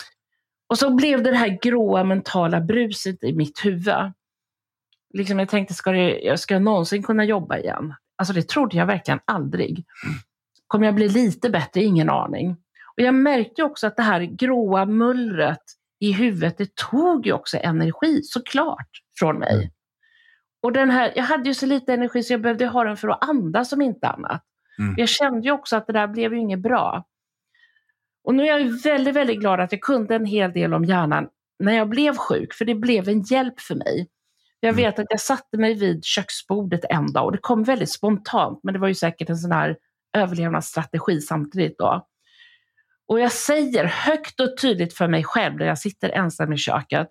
Och 0.68 0.78
så 0.78 0.94
blev 0.94 1.22
det 1.22 1.30
det 1.30 1.36
här 1.36 1.58
gråa 1.62 2.04
mentala 2.04 2.60
bruset 2.60 3.24
i 3.24 3.32
mitt 3.32 3.64
huvud. 3.64 4.12
Liksom 5.14 5.38
jag 5.38 5.48
tänkte, 5.48 5.74
ska, 5.74 5.92
det, 5.92 6.40
ska 6.40 6.54
jag 6.54 6.62
någonsin 6.62 7.02
kunna 7.02 7.24
jobba 7.24 7.58
igen? 7.58 7.94
Alltså 8.16 8.34
det 8.34 8.48
trodde 8.48 8.76
jag 8.76 8.86
verkligen 8.86 9.20
aldrig. 9.24 9.84
Kommer 10.66 10.86
jag 10.86 10.94
bli 10.94 11.08
lite 11.08 11.50
bättre? 11.50 11.82
Ingen 11.82 12.10
aning. 12.10 12.50
Och 12.96 13.02
jag 13.02 13.14
märkte 13.14 13.62
också 13.62 13.86
att 13.86 13.96
det 13.96 14.02
här 14.02 14.20
gråa 14.20 14.86
mullret 14.86 15.62
i 16.00 16.12
huvudet, 16.12 16.58
det 16.58 16.74
tog 16.74 17.26
ju 17.26 17.32
också 17.32 17.58
energi 17.58 18.20
såklart 18.22 18.88
från 19.18 19.38
mig. 19.38 19.54
Mm. 19.54 19.68
Och 20.62 20.72
den 20.72 20.90
här, 20.90 21.12
jag 21.16 21.24
hade 21.24 21.48
ju 21.48 21.54
så 21.54 21.66
lite 21.66 21.94
energi 21.94 22.22
så 22.22 22.32
jag 22.32 22.40
behövde 22.40 22.66
ha 22.66 22.84
den 22.84 22.96
för 22.96 23.08
att 23.08 23.28
andas 23.28 23.68
som 23.70 23.82
inte 23.82 24.08
annat. 24.08 24.42
Mm. 24.78 24.94
Jag 24.98 25.08
kände 25.08 25.40
ju 25.40 25.50
också 25.50 25.76
att 25.76 25.86
det 25.86 25.92
där 25.92 26.06
blev 26.06 26.32
ju 26.32 26.38
inget 26.40 26.60
bra. 26.60 27.04
Och 28.24 28.34
nu 28.34 28.42
är 28.42 28.58
jag 28.58 28.82
väldigt, 28.82 29.14
väldigt 29.14 29.40
glad 29.40 29.60
att 29.60 29.72
jag 29.72 29.80
kunde 29.80 30.14
en 30.14 30.26
hel 30.26 30.52
del 30.52 30.74
om 30.74 30.84
hjärnan 30.84 31.28
när 31.58 31.72
jag 31.72 31.88
blev 31.88 32.16
sjuk, 32.16 32.54
för 32.54 32.64
det 32.64 32.74
blev 32.74 33.08
en 33.08 33.22
hjälp 33.22 33.60
för 33.60 33.74
mig. 33.74 34.08
Jag 34.60 34.72
Mm. 34.72 34.84
vet 34.84 34.98
att 34.98 35.06
jag 35.08 35.20
satte 35.20 35.58
mig 35.58 35.74
vid 35.74 36.04
köksbordet 36.04 36.80
en 36.90 37.12
dag 37.12 37.24
och 37.24 37.32
det 37.32 37.38
kom 37.38 37.64
väldigt 37.64 37.90
spontant, 37.90 38.60
men 38.62 38.74
det 38.74 38.80
var 38.80 38.88
ju 38.88 38.94
säkert 38.94 39.30
en 39.30 39.36
sån 39.36 39.52
här 39.52 39.76
överlevnadsstrategi 40.16 41.20
samtidigt 41.20 41.78
då. 41.78 42.06
Och 43.08 43.20
jag 43.20 43.32
säger 43.32 43.84
högt 43.84 44.40
och 44.40 44.56
tydligt 44.60 44.94
för 44.94 45.08
mig 45.08 45.24
själv 45.24 45.56
när 45.56 45.66
jag 45.66 45.78
sitter 45.78 46.10
ensam 46.10 46.52
i 46.52 46.56
köket 46.56 47.08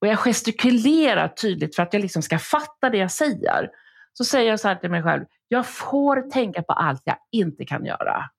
och 0.00 0.06
jag 0.06 0.18
gestikulerar 0.18 1.28
tydligt 1.28 1.76
för 1.76 1.82
att 1.82 1.92
jag 1.94 2.02
liksom 2.02 2.22
ska 2.22 2.38
fatta 2.38 2.90
det 2.90 2.98
jag 2.98 3.10
säger. 3.10 3.70
Så 4.12 4.24
säger 4.24 4.50
jag 4.50 4.60
så 4.60 4.68
här 4.68 4.74
till 4.74 4.90
mig 4.90 5.02
själv, 5.02 5.24
jag 5.48 5.66
får 5.66 6.30
tänka 6.30 6.62
på 6.62 6.72
allt 6.72 7.02
jag 7.04 7.16
inte 7.32 7.64
kan 7.64 7.84
göra. 7.84 8.30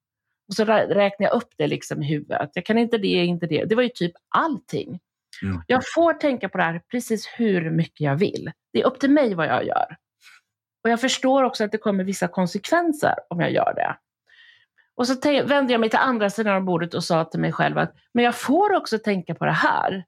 Och 0.48 0.54
så 0.54 0.66
rä- 0.66 0.88
räknar 0.88 1.28
jag 1.28 1.34
upp 1.34 1.50
det 1.58 1.68
liksom 1.68 2.04
i 2.04 2.08
huvudet. 2.08 2.50
Jag 2.54 2.66
kan 2.66 2.78
inte 2.78 2.98
det, 2.98 3.08
inte 3.08 3.48
det. 3.48 3.66
Det 3.66 3.76
var 3.76 3.84
ju 3.84 3.90
typ 3.90 4.12
allting. 4.30 5.00
Mm. 5.44 5.62
Jag 5.68 5.82
får 5.96 6.14
tänka 6.14 6.50
på 6.50 6.58
det 6.58 6.64
här 6.64 6.82
precis 6.92 7.28
hur 7.38 7.72
mycket 7.72 8.02
jag 8.02 8.16
vill. 8.16 8.52
Det 8.74 8.82
är 8.82 8.86
upp 8.86 9.00
till 9.00 9.12
mig 9.12 9.34
vad 9.34 9.48
jag 9.48 9.66
gör. 9.66 9.96
Och 10.84 10.90
jag 10.90 11.02
förstår 11.02 11.44
också 11.44 11.64
att 11.64 11.72
det 11.72 11.78
kommer 11.78 12.04
vissa 12.04 12.28
konsekvenser 12.28 13.16
om 13.30 13.40
jag 13.40 13.52
gör 13.52 13.74
det. 13.74 13.98
Och 14.96 15.08
så 15.08 15.16
vände 15.46 15.72
jag 15.72 15.80
mig 15.80 15.90
till 15.90 16.00
andra 16.00 16.30
sidan 16.30 16.56
av 16.56 16.62
bordet 16.62 16.94
och 16.94 17.04
sa 17.04 17.26
till 17.26 17.40
mig 17.40 17.52
själv 17.52 17.78
att 17.78 17.96
men 18.14 18.24
jag 18.24 18.36
får 18.36 18.74
också 18.74 19.00
tänka 19.00 19.36
på 19.36 19.46
det 19.46 19.52
här. 19.52 20.06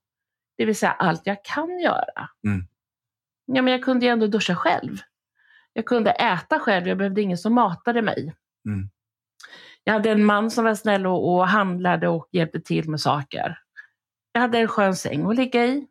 Det 0.58 0.66
vill 0.66 0.76
säga 0.76 0.92
allt 0.92 1.22
jag 1.24 1.46
kan 1.46 1.80
göra. 1.80 2.30
Mm. 2.48 2.68
Ja, 3.46 3.62
men 3.62 3.72
jag 3.74 3.84
kunde 3.84 4.06
ju 4.06 4.12
ändå 4.12 4.28
duscha 4.28 4.56
själv. 4.56 4.98
Jag 5.74 5.86
kunde 5.86 6.12
äta 6.12 6.60
själv, 6.60 6.88
jag 6.88 6.98
behövde 6.98 7.22
ingen 7.22 7.38
som 7.38 7.54
matade 7.54 8.02
mig. 8.02 8.36
Mm. 8.66 8.90
Jag 9.84 9.94
hade 9.94 10.12
en 10.12 10.26
man 10.26 10.52
som 10.52 10.64
var 10.64 10.76
snäll 10.76 11.08
och, 11.08 11.34
och 11.34 11.48
handlade 11.48 12.08
och 12.08 12.28
hjälpte 12.32 12.60
till 12.62 12.90
med 12.90 13.02
saker. 13.02 13.60
Jag 14.32 14.42
hade 14.42 14.60
en 14.60 14.68
skön 14.68 14.96
säng 14.96 15.26
att 15.26 15.36
ligga 15.36 15.66
i. 15.66 15.88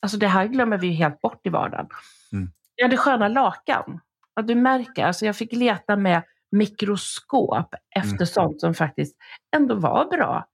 Alltså 0.00 0.16
det 0.18 0.26
här 0.26 0.46
glömmer 0.46 0.78
vi 0.78 0.92
helt 0.92 1.20
bort 1.20 1.46
i 1.46 1.48
vardagen. 1.48 1.88
Mm. 2.32 2.50
Jag 2.74 2.84
hade 2.84 2.96
sköna 2.96 3.28
lakan. 3.28 4.00
Ja, 4.34 4.42
du 4.42 4.54
märker, 4.54 5.04
alltså 5.04 5.26
jag 5.26 5.36
fick 5.36 5.52
leta 5.52 5.96
med 5.96 6.22
mikroskop 6.50 7.74
efter 7.96 8.14
Mm. 8.14 8.26
sånt 8.26 8.60
som 8.60 8.74
faktiskt 8.74 9.16
ändå 9.56 9.74
var 9.74 10.04
bra. 10.04 10.46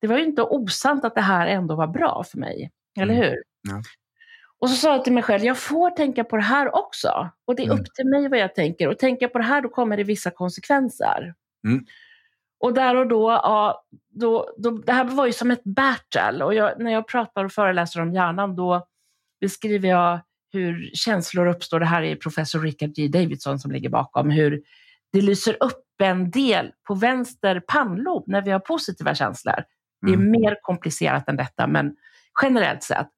Det 0.00 0.06
var 0.06 0.18
ju 0.18 0.24
inte 0.24 0.42
osant 0.42 1.04
att 1.04 1.14
det 1.14 1.20
här 1.20 1.46
ändå 1.46 1.74
var 1.74 1.86
bra 1.86 2.24
för 2.30 2.38
mig. 2.38 2.70
Eller 3.00 3.14
Mm. 3.14 3.26
hur? 3.26 3.42
Ja. 3.68 3.82
Och 4.60 4.70
så 4.70 4.76
sa 4.76 4.92
jag 4.92 5.04
till 5.04 5.12
mig 5.12 5.22
själv, 5.22 5.44
jag 5.44 5.58
får 5.58 5.90
tänka 5.90 6.24
på 6.24 6.36
det 6.36 6.42
här 6.42 6.74
också. 6.76 7.30
Och 7.44 7.56
det 7.56 7.62
är 7.62 7.66
Mm. 7.66 7.80
upp 7.80 7.94
till 7.94 8.06
mig 8.06 8.28
vad 8.28 8.38
jag 8.38 8.54
tänker. 8.54 8.88
Och 8.88 8.98
tänker 8.98 9.24
jag 9.24 9.32
på 9.32 9.38
det 9.38 9.44
här, 9.44 9.62
då 9.62 9.68
kommer 9.68 9.96
det 9.96 10.04
vissa 10.04 10.30
konsekvenser. 10.30 11.34
Mm. 11.66 11.84
Och 12.60 12.74
där 12.74 12.96
och 12.96 13.06
då, 13.08 13.30
ja, 13.30 13.84
då, 14.10 14.54
då, 14.58 14.70
det 14.70 14.92
här 14.92 15.04
var 15.04 15.26
ju 15.26 15.32
som 15.32 15.50
ett 15.50 15.64
battle. 15.64 16.44
Och 16.44 16.54
jag, 16.54 16.80
när 16.80 16.92
jag 16.92 17.08
pratar 17.08 17.44
och 17.44 17.52
föreläser 17.52 18.00
om 18.00 18.12
hjärnan, 18.12 18.56
då 18.56 18.86
beskriver 19.40 19.88
jag 19.88 20.20
hur 20.52 20.90
känslor 20.94 21.46
uppstår. 21.46 21.80
Det 21.80 21.86
här 21.86 22.02
är 22.02 22.16
professor 22.16 22.60
Richard 22.60 22.94
G. 22.94 23.08
Davidson 23.08 23.58
som 23.58 23.70
ligger 23.70 23.88
bakom. 23.88 24.30
Hur 24.30 24.62
det 25.12 25.20
lyser 25.20 25.56
upp 25.60 25.84
en 26.02 26.30
del 26.30 26.72
på 26.88 26.94
vänster 26.94 27.60
pannlob 27.68 28.24
när 28.26 28.42
vi 28.42 28.50
har 28.50 28.58
positiva 28.58 29.14
känslor. 29.14 29.64
Det 30.06 30.12
är 30.12 30.14
Mm. 30.16 30.30
mer 30.30 30.58
komplicerat 30.62 31.28
än 31.28 31.36
detta, 31.36 31.66
men 31.66 31.96
generellt 32.42 32.82
sett. 32.82 33.08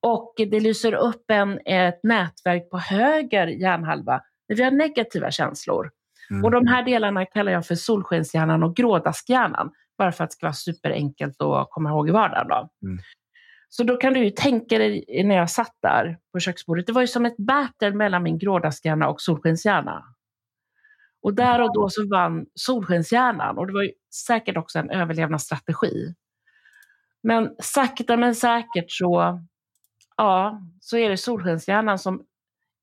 Och 0.00 0.34
det 0.36 0.60
lyser 0.60 0.92
upp 0.94 1.30
en, 1.30 1.58
ett 1.66 2.00
nätverk 2.02 2.70
på 2.70 2.78
höger 2.78 3.46
hjärnhalva 3.46 4.20
när 4.48 4.56
vi 4.56 4.62
har 4.62 4.70
negativa 4.70 5.30
känslor. 5.30 5.90
Mm. 6.30 6.44
Och 6.44 6.50
de 6.50 6.66
här 6.66 6.82
delarna 6.82 7.26
kallar 7.26 7.52
jag 7.52 7.66
för 7.66 7.74
solskenshjärnan 7.74 8.62
och 8.62 8.76
grådaskhjärnan. 8.76 9.70
Bara 9.98 10.12
för 10.12 10.24
att 10.24 10.30
det 10.30 10.34
ska 10.34 10.46
vara 10.46 10.52
superenkelt 10.54 11.42
att 11.42 11.68
komma 11.70 11.90
ihåg 11.90 12.08
i 12.08 12.12
vardagen. 12.12 12.48
Då. 12.48 12.68
Mm. 12.88 12.98
Så 13.68 13.82
då 13.82 13.96
kan 13.96 14.12
du 14.12 14.24
ju 14.24 14.30
tänka 14.30 14.78
dig 14.78 15.22
när 15.24 15.36
jag 15.36 15.50
satt 15.50 15.74
där 15.82 16.18
på 16.32 16.40
köksbordet. 16.40 16.86
Det 16.86 16.92
var 16.92 17.00
ju 17.00 17.06
som 17.06 17.26
ett 17.26 17.36
battle 17.36 17.90
mellan 17.90 18.22
min 18.22 18.38
grådaskhjärna 18.38 19.08
och 19.08 19.20
solskenshjärna. 19.20 20.04
Och 21.22 21.34
där 21.34 21.60
och 21.60 21.74
då 21.74 21.88
så 21.88 22.08
vann 22.08 22.46
solskenshjärnan 22.54 23.58
och 23.58 23.66
det 23.66 23.72
var 23.72 23.82
ju 23.82 23.92
säkert 24.26 24.56
också 24.56 24.78
en 24.78 24.90
överlevnadsstrategi. 24.90 26.14
Men 27.22 27.54
sakta 27.58 28.16
men 28.16 28.34
säkert 28.34 28.90
så, 28.92 29.40
ja, 30.16 30.62
så 30.80 30.96
är 30.96 31.10
det 31.10 31.16
solskenshjärnan 31.16 31.98
som 31.98 32.22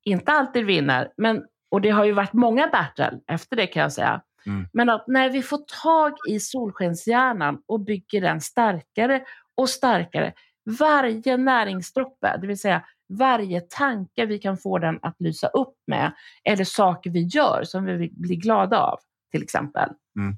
inte 0.04 0.32
alltid 0.32 0.66
vinner. 0.66 1.12
Men, 1.16 1.44
och 1.70 1.80
det 1.80 1.90
har 1.90 2.04
ju 2.04 2.12
varit 2.12 2.32
många 2.32 2.68
battle 2.68 3.20
efter 3.26 3.56
det 3.56 3.66
kan 3.66 3.82
jag 3.82 3.92
säga. 3.92 4.22
Mm. 4.46 4.68
Men 4.72 4.88
att 4.88 5.06
när 5.06 5.30
vi 5.30 5.42
får 5.42 5.58
tag 5.82 6.12
i 6.28 6.40
solskenshjärnan 6.40 7.62
och 7.66 7.80
bygger 7.80 8.20
den 8.20 8.40
starkare 8.40 9.24
och 9.54 9.68
starkare, 9.68 10.32
varje 10.78 11.36
näringsdroppe, 11.36 12.36
det 12.40 12.46
vill 12.46 12.58
säga 12.58 12.84
varje 13.08 13.60
tanke 13.60 14.26
vi 14.26 14.38
kan 14.38 14.58
få 14.58 14.78
den 14.78 14.98
att 15.02 15.16
lysa 15.18 15.46
upp 15.46 15.74
med, 15.86 16.12
eller 16.44 16.64
saker 16.64 17.10
vi 17.10 17.22
gör 17.22 17.62
som 17.64 17.84
vi 17.84 18.10
blir 18.12 18.36
glada 18.36 18.78
av, 18.78 18.98
till 19.30 19.42
exempel. 19.42 19.90
Mm. 20.16 20.36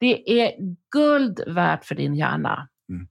Det 0.00 0.40
är 0.42 0.52
guld 0.90 1.40
värt 1.46 1.84
för 1.84 1.94
din 1.94 2.14
hjärna. 2.14 2.68
Mm. 2.88 3.08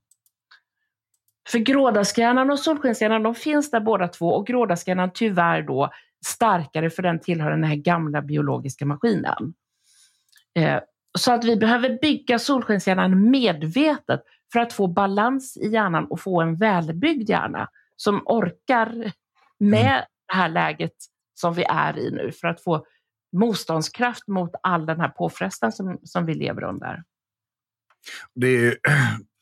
För 1.48 1.58
grådaskhjärnan 1.58 2.50
och 2.50 2.58
solskenshjärnan, 2.58 3.22
de 3.22 3.34
finns 3.34 3.70
där 3.70 3.80
båda 3.80 4.08
två 4.08 4.28
och 4.28 4.46
grådaskhjärnan 4.46 5.10
tyvärr 5.14 5.62
då 5.62 5.90
starkare 6.26 6.90
för 6.90 7.02
den 7.02 7.20
tillhör 7.20 7.50
den 7.50 7.64
här 7.64 7.76
gamla 7.76 8.22
biologiska 8.22 8.86
maskinen. 8.86 9.54
Eh, 10.54 10.80
så 11.18 11.32
att 11.32 11.44
vi 11.44 11.56
behöver 11.56 11.98
bygga 12.00 12.38
solskenshjärnan 12.38 13.30
medvetet 13.30 14.22
för 14.52 14.60
att 14.60 14.72
få 14.72 14.86
balans 14.86 15.56
i 15.56 15.68
hjärnan 15.68 16.04
och 16.04 16.20
få 16.20 16.40
en 16.40 16.56
välbyggd 16.56 17.30
hjärna 17.30 17.68
som 17.96 18.22
orkar 18.26 19.12
med 19.58 20.06
det 20.28 20.34
här 20.34 20.48
läget 20.48 20.92
som 21.34 21.54
vi 21.54 21.64
är 21.64 21.98
i 21.98 22.10
nu 22.10 22.32
för 22.32 22.48
att 22.48 22.62
få 22.62 22.86
motståndskraft 23.36 24.28
mot 24.28 24.50
all 24.62 24.86
den 24.86 25.00
här 25.00 25.08
påfrestan 25.08 25.72
som, 25.72 25.98
som 26.02 26.26
vi 26.26 26.34
lever 26.34 26.64
under. 26.64 27.02
Det 28.34 28.66
är, 28.66 28.76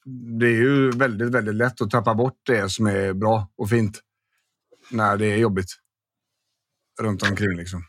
det 0.39 0.47
är 0.47 0.57
ju 0.57 0.91
väldigt, 0.91 1.35
väldigt 1.35 1.55
lätt 1.55 1.81
att 1.81 1.91
tappa 1.91 2.15
bort 2.15 2.39
det 2.47 2.71
som 2.71 2.87
är 2.87 3.13
bra 3.13 3.49
och 3.57 3.69
fint 3.69 4.01
när 4.91 5.17
det 5.17 5.27
är 5.27 5.37
jobbigt 5.37 5.71
runt 7.01 7.23
omkring. 7.23 7.57
Liksom. 7.57 7.85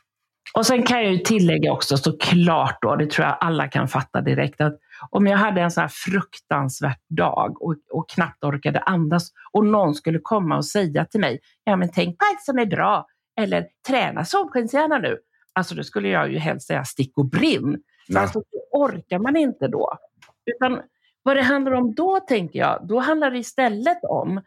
Och 0.53 0.65
sen 0.65 0.84
kan 0.84 1.03
jag 1.03 1.12
ju 1.13 1.17
tillägga 1.17 1.72
också 1.72 1.98
såklart 1.98 2.77
då, 2.81 2.95
det 2.95 3.12
tror 3.12 3.27
jag 3.27 3.38
alla 3.39 3.67
kan 3.67 3.88
fatta 3.88 4.22
direkt, 4.22 4.62
att 4.62 4.79
om 5.10 5.28
jag 5.28 5.38
hade 5.38 5.62
en 5.62 5.72
sån 5.72 5.82
här 5.82 5.92
fruktansvärt 5.94 7.02
dag 7.10 7.62
och, 7.62 7.75
och 7.92 8.10
knappt 8.10 8.44
orkade 8.44 8.80
andas 8.80 9.32
och 9.52 9.66
någon 9.66 9.96
skulle 9.96 10.20
komma 10.24 10.58
och 10.58 10.66
säga 10.66 11.06
till 11.06 11.20
mig, 11.20 11.40
ja 11.64 11.75
men 11.75 11.92
tänk 11.92 12.18
på 12.18 12.25
allt 12.25 12.42
som 12.42 12.60
är 12.60 12.66
bra, 12.66 13.06
eller 13.40 13.68
träna 13.88 14.25
solskenshjärna 14.25 14.98
nu. 14.98 15.18
Alltså 15.54 15.75
då 15.75 15.84
skulle 15.84 16.08
jag 16.08 16.32
ju 16.32 16.38
helst 16.38 16.68
säga 16.68 16.84
stick 16.84 17.18
och 17.18 17.30
brinn. 17.30 17.78
Ja. 18.08 18.20
Alltså 18.20 18.40
det 18.40 18.78
orkar 18.78 19.20
man 19.20 19.36
inte 19.36 19.68
då. 19.68 19.98
Utan 20.46 20.82
vad 21.24 21.36
det 21.36 21.42
handlar 21.42 21.72
om 21.72 21.96
då, 21.96 22.20
tänker 22.20 22.60
jag, 22.60 22.88
då 22.88 23.00
handlar 23.00 23.32
det 23.32 23.38
istället 23.38 24.04
om 24.04 24.42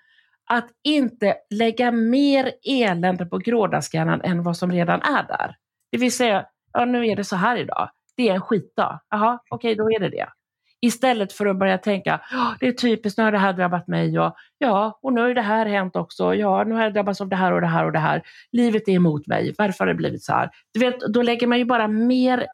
att 0.51 0.69
inte 0.85 1.37
lägga 1.51 1.91
mer 1.91 2.53
elände 2.63 3.27
på 3.27 3.39
grådaskhjärnan 3.39 4.21
än 4.21 4.43
vad 4.43 4.57
som 4.57 4.73
redan 4.73 5.03
är 5.03 5.23
där. 5.23 5.57
Det 5.91 5.99
vill 5.99 6.13
säga, 6.13 6.47
ja, 6.73 6.85
nu 6.85 7.07
är 7.07 7.17
det 7.17 7.25
så 7.25 7.37
här 7.37 7.57
idag. 7.57 7.91
Det 8.17 8.29
är 8.29 8.35
en 8.35 8.41
skitdag. 8.41 9.01
Jaha, 9.11 9.39
okej, 9.51 9.75
då 9.75 9.91
är 9.91 10.01
det 10.01 10.09
det. 10.09 10.27
Istället 10.81 11.33
för 11.33 11.47
att 11.47 11.57
börja 11.59 11.79
tänka, 11.79 12.21
"Ja, 12.33 12.55
det 12.61 12.69
är 12.69 12.73
typiskt, 12.73 13.19
nu 13.19 13.25
har 13.25 13.33
det 13.33 13.39
här 13.39 13.53
drabbat 13.53 13.87
mig 13.89 14.19
och 14.19 14.35
ja, 14.59 14.99
och 15.03 15.13
nu 15.13 15.21
har 15.21 15.35
det 15.35 15.43
här 15.43 15.67
hänt 15.67 15.97
också. 15.97 16.35
Ja, 16.35 16.65
nu 16.65 16.75
har 16.75 16.83
jag 16.83 16.95
drabbats 16.95 17.21
av 17.21 17.29
det 17.29 17.37
här 17.37 17.53
och 17.53 17.61
det 17.61 17.67
här 17.67 17.85
och 17.85 17.93
det 17.93 17.99
här. 17.99 18.23
Livet 18.53 18.89
är 18.89 18.93
emot 18.93 19.27
mig. 19.27 19.55
Varför 19.59 19.79
har 19.85 19.87
det 19.87 19.95
blivit 19.95 20.23
så 20.25 20.33
här? 20.33 20.51
Du 20.75 20.81
vet, 20.81 21.01
då 21.01 21.23
lägger 21.23 21.47
man 21.47 21.59
ju 21.59 21.65
bara 21.65 21.89
mer, 21.89 22.47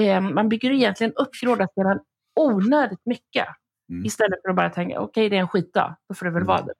eh, 0.00 0.20
man 0.20 0.48
bygger 0.48 0.70
egentligen 0.70 1.12
upp 1.12 1.30
grådaskhjärnan 1.42 1.98
onödigt 2.40 3.00
mycket. 3.04 3.46
Mm. 3.90 4.04
Istället 4.04 4.42
för 4.42 4.50
att 4.50 4.56
bara 4.56 4.70
tänka, 4.70 5.00
okej, 5.00 5.28
det 5.28 5.36
är 5.36 5.40
en 5.40 5.48
skitdag, 5.48 5.96
då 6.08 6.14
får 6.14 6.26
det 6.26 6.32
väl 6.32 6.42
Mm. 6.42 6.46
vara 6.46 6.62
det. 6.62 6.72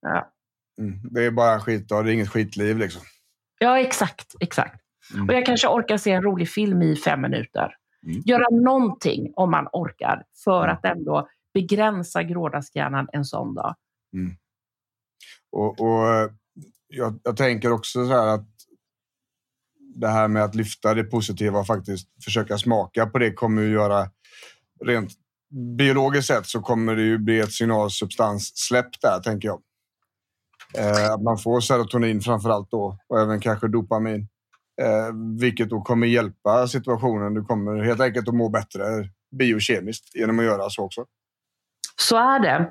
Ja. 0.00 0.32
Mm. 0.78 1.00
Det 1.10 1.24
är 1.24 1.30
bara 1.30 1.60
skit 1.60 1.92
och 1.92 2.04
det 2.04 2.10
är 2.10 2.14
inget 2.14 2.28
skitliv. 2.30 2.78
Liksom. 2.78 3.02
Ja, 3.58 3.78
exakt. 3.78 4.34
exakt. 4.40 4.80
Mm. 5.14 5.28
Och 5.28 5.34
jag 5.34 5.46
kanske 5.46 5.68
orkar 5.68 5.96
se 5.96 6.10
en 6.10 6.22
rolig 6.22 6.48
film 6.50 6.82
i 6.82 6.96
fem 6.96 7.20
minuter. 7.20 7.74
Mm. 8.08 8.22
Göra 8.24 8.46
någonting 8.50 9.32
om 9.36 9.50
man 9.50 9.68
orkar 9.72 10.24
för 10.44 10.64
Mm. 10.64 10.76
att 10.76 10.84
ändå 10.84 11.28
begränsa 11.54 12.22
grådaskhjärnan 12.22 13.08
en 13.12 13.24
sån 13.24 13.54
dag. 13.54 13.74
Och, 15.52 15.80
och 15.80 16.14
eh, 16.14 16.30
jag, 16.88 17.20
jag 17.22 17.36
tänker 17.36 17.72
också 17.72 18.06
så 18.06 18.12
här 18.12 18.26
att 18.26 18.46
det 19.94 20.08
här 20.08 20.28
med 20.28 20.44
att 20.44 20.54
lyfta 20.54 20.94
det 20.94 21.04
positiva 21.04 21.58
och 21.58 21.66
faktiskt 21.66 22.08
försöka 22.24 22.58
smaka 22.58 23.06
på 23.06 23.18
det 23.18 23.32
kommer 23.32 23.62
ju 23.62 23.72
göra 23.72 24.10
rent 24.84 25.12
biologiskt 25.78 26.26
sett 26.28 26.46
så 26.46 26.60
kommer 26.60 26.96
det 26.96 27.02
ju 27.02 27.18
bli 27.18 27.40
ett 27.40 27.52
signalsubstanssläpp 27.52 29.00
där, 29.00 29.20
tänker 29.20 29.48
jag. 29.48 29.62
Eh, 30.78 31.12
att 31.12 31.22
man 31.22 31.38
får 31.38 31.60
serotonin 31.60 32.20
framför 32.20 32.50
allt 32.50 32.70
då 32.70 32.98
och 33.06 33.20
även 33.20 33.40
kanske 33.40 33.68
dopamin. 33.68 34.28
Eh, 34.82 35.40
vilket 35.40 35.70
då 35.70 35.80
kommer 35.80 36.06
hjälpa 36.06 36.66
situationen. 36.68 37.34
Du 37.34 37.44
kommer 37.44 37.82
helt 37.82 38.00
enkelt 38.00 38.28
att 38.28 38.34
må 38.34 38.48
bättre 38.48 38.82
biokemiskt 39.38 40.14
genom 40.14 40.38
att 40.38 40.44
göra 40.44 40.70
så 40.70 40.84
också. 40.84 41.04
Så 42.00 42.16
är 42.16 42.40
det. 42.40 42.70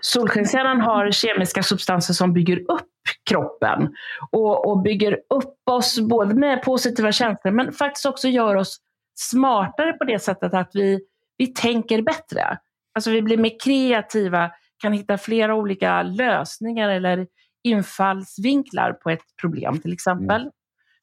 Solskenshjärnan 0.00 0.80
har 0.80 1.10
kemiska 1.10 1.62
substanser 1.62 2.14
som 2.14 2.32
bygger 2.32 2.58
upp 2.58 2.90
kroppen 3.30 3.94
och, 4.30 4.70
och 4.70 4.82
bygger 4.82 5.12
upp 5.12 5.68
oss 5.70 6.00
både 6.00 6.34
med 6.34 6.62
positiva 6.62 7.12
känslor 7.12 7.52
men 7.52 7.72
faktiskt 7.72 8.06
också 8.06 8.28
gör 8.28 8.56
oss 8.56 8.80
smartare 9.14 9.92
på 9.92 10.04
det 10.04 10.18
sättet 10.18 10.54
att 10.54 10.70
vi, 10.74 11.00
vi 11.36 11.46
tänker 11.46 12.02
bättre. 12.02 12.58
Alltså 12.94 13.10
vi 13.10 13.22
blir 13.22 13.36
mer 13.36 13.60
kreativa, 13.64 14.50
kan 14.82 14.92
hitta 14.92 15.18
flera 15.18 15.54
olika 15.54 16.02
lösningar 16.02 16.88
eller 16.88 17.26
infallsvinklar 17.64 18.92
på 18.92 19.10
ett 19.10 19.36
problem 19.40 19.78
till 19.78 19.92
exempel. 19.92 20.40
Mm. 20.40 20.52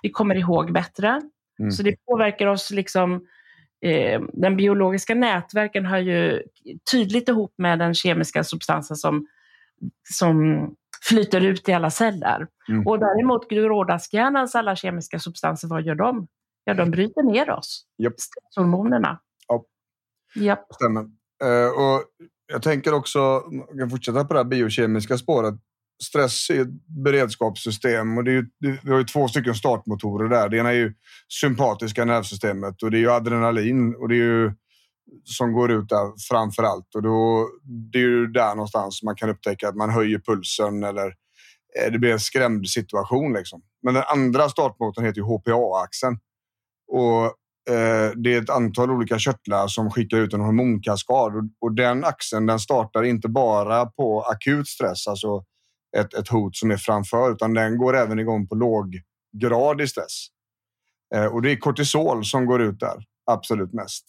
Vi 0.03 0.09
kommer 0.09 0.35
ihåg 0.35 0.73
bättre. 0.73 1.21
Mm. 1.59 1.71
Så 1.71 1.83
det 1.83 1.95
påverkar 2.05 2.47
oss 2.47 2.71
liksom 2.71 3.13
eh, 3.85 4.21
den 4.33 4.57
biologiska 4.57 5.15
nätverken 5.15 5.85
hör 5.85 5.97
ju 5.97 6.43
tydligt 6.91 7.29
ihop 7.29 7.53
med 7.57 7.79
den 7.79 7.93
kemiska 7.93 8.43
substansen 8.43 8.97
som, 8.97 9.27
som 10.09 10.67
flyter 11.09 11.41
ut 11.41 11.69
i 11.69 11.73
alla 11.73 11.89
celler. 11.89 12.47
Mm. 12.69 12.87
Och 12.87 12.99
däremot 12.99 13.49
grådaskhjärnans 13.49 14.55
alla 14.55 14.75
kemiska 14.75 15.19
substanser, 15.19 15.67
vad 15.67 15.83
gör 15.83 15.95
de? 15.95 16.27
Ja, 16.63 16.73
de 16.73 16.91
bryter 16.91 17.23
ner 17.23 17.49
oss. 17.49 17.85
Yep. 18.03 18.13
Stresshormonerna. 18.19 19.19
Ja, 19.47 19.65
yep. 20.35 20.59
stämmer. 20.75 21.01
Uh, 21.43 21.71
och 21.71 22.03
jag 22.47 22.61
tänker 22.61 22.93
också, 22.93 23.19
jag 23.69 23.79
kan 23.79 23.89
fortsätta 23.89 24.25
på 24.25 24.33
det 24.33 24.39
här 24.39 24.45
biokemiska 24.45 25.17
spåret. 25.17 25.55
Stress 26.03 26.49
är 26.49 26.61
ett 26.61 26.87
beredskapssystem 27.03 28.17
och 28.17 28.23
det 28.23 28.31
är 28.31 28.35
ju, 28.35 28.47
vi 28.83 28.91
har 28.91 28.97
ju 28.97 29.03
två 29.03 29.27
stycken 29.27 29.55
startmotorer 29.55 30.29
där. 30.29 30.49
Det 30.49 30.57
ena 30.57 30.69
är 30.69 30.73
ju 30.77 30.93
sympatiska 31.41 32.05
nervsystemet 32.05 32.83
och 32.83 32.91
det 32.91 32.97
är 32.97 32.99
ju 32.99 33.11
adrenalin 33.11 33.95
och 33.95 34.09
det 34.09 34.15
är 34.15 34.25
ju 34.25 34.51
som 35.23 35.53
går 35.53 35.71
ut 35.71 35.89
där 35.89 36.11
framför 36.29 36.63
allt. 36.63 36.95
Och 36.95 37.01
då, 37.01 37.49
det 37.91 37.97
är 37.97 38.01
ju 38.01 38.27
där 38.27 38.55
någonstans 38.55 39.03
man 39.03 39.15
kan 39.15 39.29
upptäcka 39.29 39.69
att 39.69 39.75
man 39.75 39.89
höjer 39.89 40.19
pulsen 40.19 40.83
eller 40.83 41.05
eh, 41.79 41.91
det 41.91 41.99
blir 41.99 42.11
en 42.11 42.19
skrämd 42.19 42.69
situation. 42.69 43.33
Liksom. 43.33 43.61
Men 43.83 43.93
den 43.93 44.03
andra 44.07 44.49
startmotorn 44.49 45.05
heter 45.05 45.17
ju 45.17 45.23
HPA-axeln. 45.23 46.19
Och 46.91 47.25
eh, 47.75 48.11
det 48.15 48.33
är 48.33 48.41
ett 48.41 48.49
antal 48.49 48.91
olika 48.91 49.19
körtlar 49.19 49.67
som 49.67 49.91
skickar 49.91 50.17
ut 50.17 50.33
en 50.33 50.41
hormonkaskad 50.41 51.35
och, 51.35 51.43
och 51.61 51.75
den 51.75 52.03
axeln 52.03 52.45
den 52.45 52.59
startar 52.59 53.03
inte 53.03 53.27
bara 53.27 53.85
på 53.85 54.21
akut 54.21 54.67
stress, 54.67 55.07
alltså 55.07 55.43
ett, 55.97 56.13
ett 56.13 56.27
hot 56.27 56.55
som 56.55 56.71
är 56.71 56.77
framför, 56.77 57.31
utan 57.31 57.53
den 57.53 57.77
går 57.77 57.95
även 57.95 58.19
igång 58.19 58.47
på 58.47 58.55
låggradig 58.55 59.89
stress. 59.89 60.27
Eh, 61.15 61.25
och 61.25 61.41
det 61.41 61.51
är 61.51 61.55
kortisol 61.55 62.25
som 62.25 62.45
går 62.45 62.61
ut 62.61 62.79
där 62.79 63.05
absolut 63.31 63.73
mest. 63.73 64.05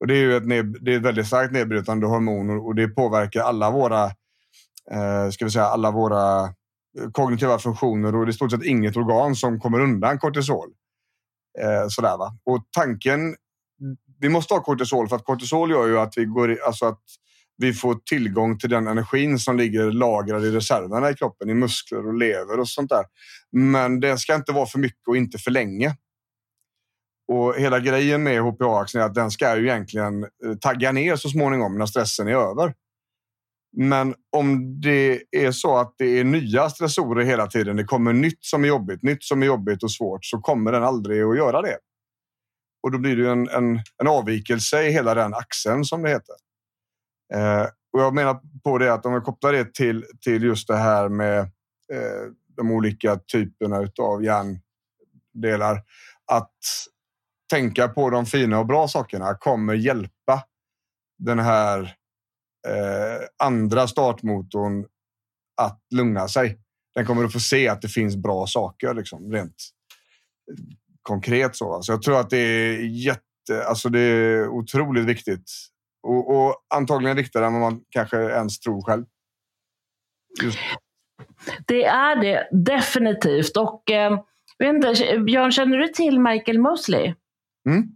Och 0.00 0.06
det 0.06 0.14
är 0.14 0.18
ju 0.18 0.36
ett, 0.36 0.48
det 0.84 0.92
är 0.92 0.96
ett 0.96 1.02
väldigt 1.02 1.26
starkt 1.26 1.52
nedbrytande 1.52 2.06
hormon 2.06 2.50
och 2.50 2.74
det 2.74 2.88
påverkar 2.88 3.40
alla 3.40 3.70
våra, 3.70 4.04
eh, 4.90 5.30
ska 5.30 5.44
vi 5.44 5.50
säga, 5.50 5.64
alla 5.64 5.90
våra 5.90 6.42
eh, 6.44 7.10
kognitiva 7.12 7.58
funktioner 7.58 8.14
och 8.14 8.26
det 8.26 8.30
är 8.30 8.32
i 8.32 8.36
stort 8.36 8.50
sett 8.50 8.64
inget 8.64 8.96
organ 8.96 9.34
som 9.34 9.60
kommer 9.60 9.80
undan 9.80 10.18
kortisol. 10.18 10.68
Eh, 11.58 11.88
sådär, 11.88 12.16
va? 12.16 12.36
Och 12.44 12.64
tanken, 12.70 13.36
vi 14.20 14.28
måste 14.28 14.54
ha 14.54 14.62
kortisol 14.62 15.08
för 15.08 15.16
att 15.16 15.24
kortisol 15.24 15.70
gör 15.70 15.86
ju 15.86 15.98
att 15.98 16.12
vi, 16.16 16.24
går, 16.24 16.58
alltså 16.66 16.86
att 16.86 17.00
vi 17.56 17.72
får 17.72 17.94
tillgång 17.94 18.58
till 18.58 18.70
den 18.70 18.86
energin 18.86 19.38
som 19.38 19.56
ligger 19.56 19.90
lagrad 19.90 20.44
i 20.44 20.50
reserverna 20.50 21.10
i 21.10 21.14
kroppen, 21.14 21.50
i 21.50 21.54
muskler 21.54 22.06
och 22.06 22.14
lever 22.14 22.60
och 22.60 22.68
sånt 22.68 22.90
där. 22.90 23.04
Men 23.52 24.00
det 24.00 24.18
ska 24.18 24.34
inte 24.34 24.52
vara 24.52 24.66
för 24.66 24.78
mycket 24.78 25.08
och 25.08 25.16
inte 25.16 25.38
för 25.38 25.50
länge. 25.50 25.96
Och 27.32 27.54
hela 27.56 27.80
grejen 27.80 28.22
med 28.22 28.40
HPA-axeln 28.42 29.02
är 29.02 29.06
att 29.06 29.14
den 29.14 29.30
ska 29.30 29.56
ju 29.56 29.62
egentligen 29.62 30.22
eh, 30.22 30.54
tagga 30.60 30.92
ner 30.92 31.16
så 31.16 31.28
småningom 31.28 31.78
när 31.78 31.86
stressen 31.86 32.28
är 32.28 32.34
över. 32.34 32.74
Men 33.76 34.14
om 34.36 34.80
det 34.80 35.22
är 35.30 35.52
så 35.52 35.76
att 35.76 35.94
det 35.98 36.18
är 36.20 36.24
nya 36.24 36.70
stressorer 36.70 37.24
hela 37.24 37.46
tiden, 37.46 37.76
det 37.76 37.84
kommer 37.84 38.12
nytt 38.12 38.44
som 38.44 38.64
är 38.64 38.68
jobbigt, 38.68 39.02
nytt 39.02 39.24
som 39.24 39.42
är 39.42 39.46
jobbigt 39.46 39.82
och 39.82 39.92
svårt, 39.92 40.24
så 40.24 40.38
kommer 40.38 40.72
den 40.72 40.84
aldrig 40.84 41.22
att 41.22 41.36
göra 41.36 41.62
det. 41.62 41.78
Och 42.82 42.92
då 42.92 42.98
blir 42.98 43.16
det 43.16 43.30
en, 43.30 43.48
en, 43.48 43.80
en 44.02 44.08
avvikelse 44.08 44.82
i 44.82 44.90
hela 44.90 45.14
den 45.14 45.34
axeln 45.34 45.84
som 45.84 46.02
det 46.02 46.08
heter. 46.08 46.34
Eh, 47.34 47.66
och 47.92 48.00
jag 48.00 48.14
menar 48.14 48.40
på 48.64 48.78
det 48.78 48.92
att 48.92 49.06
om 49.06 49.14
vi 49.14 49.20
kopplar 49.20 49.52
det 49.52 49.74
till, 49.74 50.04
till 50.20 50.42
just 50.42 50.68
det 50.68 50.76
här 50.76 51.08
med 51.08 51.40
eh, 51.92 52.30
de 52.56 52.70
olika 52.70 53.16
typerna 53.16 53.88
av 54.00 54.24
hjärndelar. 54.24 55.82
Att 56.32 56.54
tänka 57.50 57.88
på 57.88 58.10
de 58.10 58.26
fina 58.26 58.58
och 58.58 58.66
bra 58.66 58.88
sakerna 58.88 59.34
kommer 59.34 59.74
hjälpa 59.74 60.42
den 61.18 61.38
här 61.38 61.82
eh, 62.68 63.26
andra 63.44 63.88
startmotorn 63.88 64.86
att 65.56 65.80
lugna 65.94 66.28
sig. 66.28 66.58
Den 66.94 67.06
kommer 67.06 67.24
att 67.24 67.32
få 67.32 67.40
se 67.40 67.68
att 67.68 67.82
det 67.82 67.88
finns 67.88 68.16
bra 68.16 68.46
saker 68.46 68.94
liksom, 68.94 69.32
rent 69.32 69.56
konkret. 71.02 71.56
Så. 71.56 71.74
Alltså 71.74 71.92
jag 71.92 72.02
tror 72.02 72.20
att 72.20 72.30
det 72.30 72.38
är 72.38 72.78
jätte, 72.78 73.64
alltså 73.66 73.88
det 73.88 74.00
är 74.00 74.48
otroligt 74.48 75.04
viktigt 75.04 75.50
och, 76.04 76.36
och 76.36 76.54
antagligen 76.74 77.16
viktigare 77.16 77.46
än 77.46 77.52
vad 77.52 77.62
man 77.62 77.80
kanske 77.90 78.16
ens 78.16 78.60
tror 78.60 78.82
själv. 78.82 79.04
Just. 80.42 80.58
Det 81.66 81.84
är 81.84 82.16
det 82.16 82.48
definitivt. 82.52 83.56
Och 83.56 83.90
eh, 83.90 84.18
inte, 84.62 85.18
Björn, 85.18 85.52
känner 85.52 85.78
du 85.78 85.88
till 85.88 86.20
Michael 86.20 86.58
Mosley? 86.58 87.14
Mm. 87.68 87.88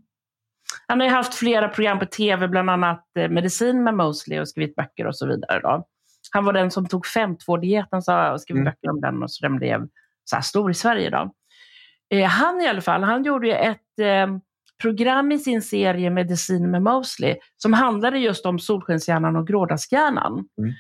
Han 0.87 1.01
har 1.01 1.07
ju 1.07 1.13
haft 1.13 1.35
flera 1.35 1.69
program 1.69 1.99
på 1.99 2.07
tv, 2.07 2.49
bland 2.49 2.71
annat 2.71 3.05
eh, 3.19 3.29
Medicin 3.29 3.85
med 3.85 3.95
Mosley 3.95 4.41
och 4.41 4.49
skrivit 4.49 4.77
böcker 4.77 5.07
och 5.07 5.17
så 5.17 5.27
vidare. 5.27 5.61
Då. 5.61 5.87
Han 6.31 6.45
var 6.45 6.53
den 6.53 6.71
som 6.71 6.89
tog 6.89 7.07
5.2-dieten 7.07 8.03
och 8.33 8.41
skrev 8.41 8.57
mm. 8.57 8.65
böcker 8.65 8.91
om 8.91 9.01
den 9.01 9.23
och 9.23 9.31
så 9.31 9.47
den 9.47 9.57
blev 9.57 9.89
så 10.25 10.37
här 10.37 10.43
stor 10.43 10.71
i 10.71 10.75
Sverige. 10.75 11.11
Då. 11.11 11.33
Eh, 12.15 12.29
han 12.29 12.61
i 12.61 12.69
alla 12.69 12.81
fall, 12.81 13.03
han 13.03 13.25
gjorde 13.25 13.47
ju 13.47 13.55
ett 13.55 13.99
eh, 14.01 14.27
program 14.83 15.33
i 15.33 15.39
sin 15.39 15.63
serie 15.63 16.11
Medicin 16.11 16.71
med 16.71 16.83
Mosley 16.83 17.37
som 17.57 17.73
handlade 17.73 18.19
just 18.19 18.47
om 18.47 18.59
solskenshjärnan 18.59 19.37
och 19.37 19.47
grådaskhjärnan. 19.47 20.33
Mm. 20.33 20.73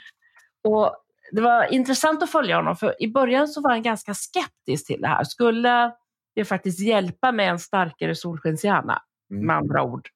Och 0.64 0.96
det 1.32 1.40
var 1.40 1.72
intressant 1.72 2.22
att 2.22 2.30
följa 2.30 2.56
honom, 2.56 2.76
för 2.76 3.02
i 3.02 3.12
början 3.12 3.48
så 3.48 3.60
var 3.60 3.70
han 3.70 3.82
ganska 3.82 4.14
skeptisk 4.14 4.86
till 4.86 5.00
det 5.00 5.08
här. 5.08 5.24
Skulle 5.24 5.92
det 6.34 6.44
faktiskt 6.44 6.80
hjälpa 6.80 7.32
med 7.32 7.50
en 7.50 7.58
starkare 7.58 8.14
solskenshjärna? 8.14 9.02
Mm. 9.30 9.46
Med 9.46 9.56
andra 9.56 9.82
ord, 9.82 10.08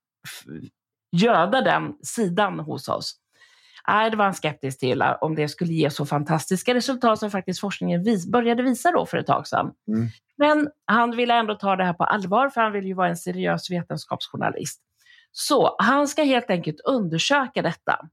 göda 1.16 1.61
den 1.61 1.95
sidan 2.03 2.61
hos 2.61 2.88
oss. 2.88 3.22
Nej, 3.88 4.11
det 4.11 4.16
var 4.16 4.25
han 4.25 4.35
skeptisk 4.35 4.81
till 4.81 5.03
om 5.21 5.35
det 5.35 5.49
skulle 5.49 5.73
ge 5.73 5.90
så 5.90 6.07
fantastiska 6.07 6.75
resultat 6.75 7.18
som 7.18 7.31
faktiskt 7.31 7.61
forskningen 7.61 8.03
vis 8.03 8.27
började 8.27 8.62
visa 8.62 8.90
då 8.90 9.07
för 9.07 9.18
ett 9.18 9.27
tag 9.27 9.47
sedan. 9.47 9.73
Mm. 9.88 10.09
Men 10.37 10.68
han 10.87 11.16
ville 11.16 11.35
ändå 11.35 11.55
ta 11.55 11.77
det 11.77 11.85
här 11.85 11.92
på 11.92 12.05
allvar 12.05 12.49
för 12.49 12.61
han 12.61 12.73
vill 12.73 12.87
ju 12.87 12.95
vara 12.95 13.09
en 13.09 13.16
seriös 13.16 13.71
vetenskapsjournalist. 13.71 14.81
Så 15.33 15.77
han 15.79 16.09
ska 16.09 16.23
helt 16.23 16.51
enkelt 16.51 16.81
undersöka 16.81 17.62
detta. 17.62 18.09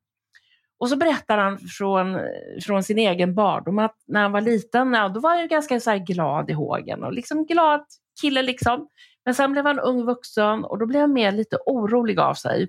Och 0.80 0.90
så 0.90 0.96
berättar 0.96 1.38
han 1.38 1.58
från, 1.58 2.20
från 2.66 2.84
sin 2.84 2.98
egen 2.98 3.36
barndom 3.36 3.80
att 3.80 3.96
när 4.08 4.22
han 4.22 4.32
var 4.32 4.42
liten, 4.42 4.94
ja, 4.94 5.10
då 5.10 5.20
var 5.20 5.30
han 5.30 5.42
ju 5.42 5.48
ganska 5.48 5.80
så 5.80 5.98
glad 5.98 6.50
i 6.50 6.54
hågen 6.54 7.04
och 7.04 7.14
liksom 7.14 7.46
glad 7.46 7.86
kille 8.22 8.42
liksom. 8.42 8.88
Men 9.26 9.36
sen 9.36 9.52
blev 9.52 9.66
han 9.66 9.80
ung 9.80 10.06
vuxen 10.06 10.64
och 10.64 10.80
då 10.80 10.86
blev 10.86 11.02
han 11.02 11.14
mer 11.14 11.32
lite 11.32 11.58
orolig 11.66 12.20
av 12.20 12.34
sig. 12.34 12.68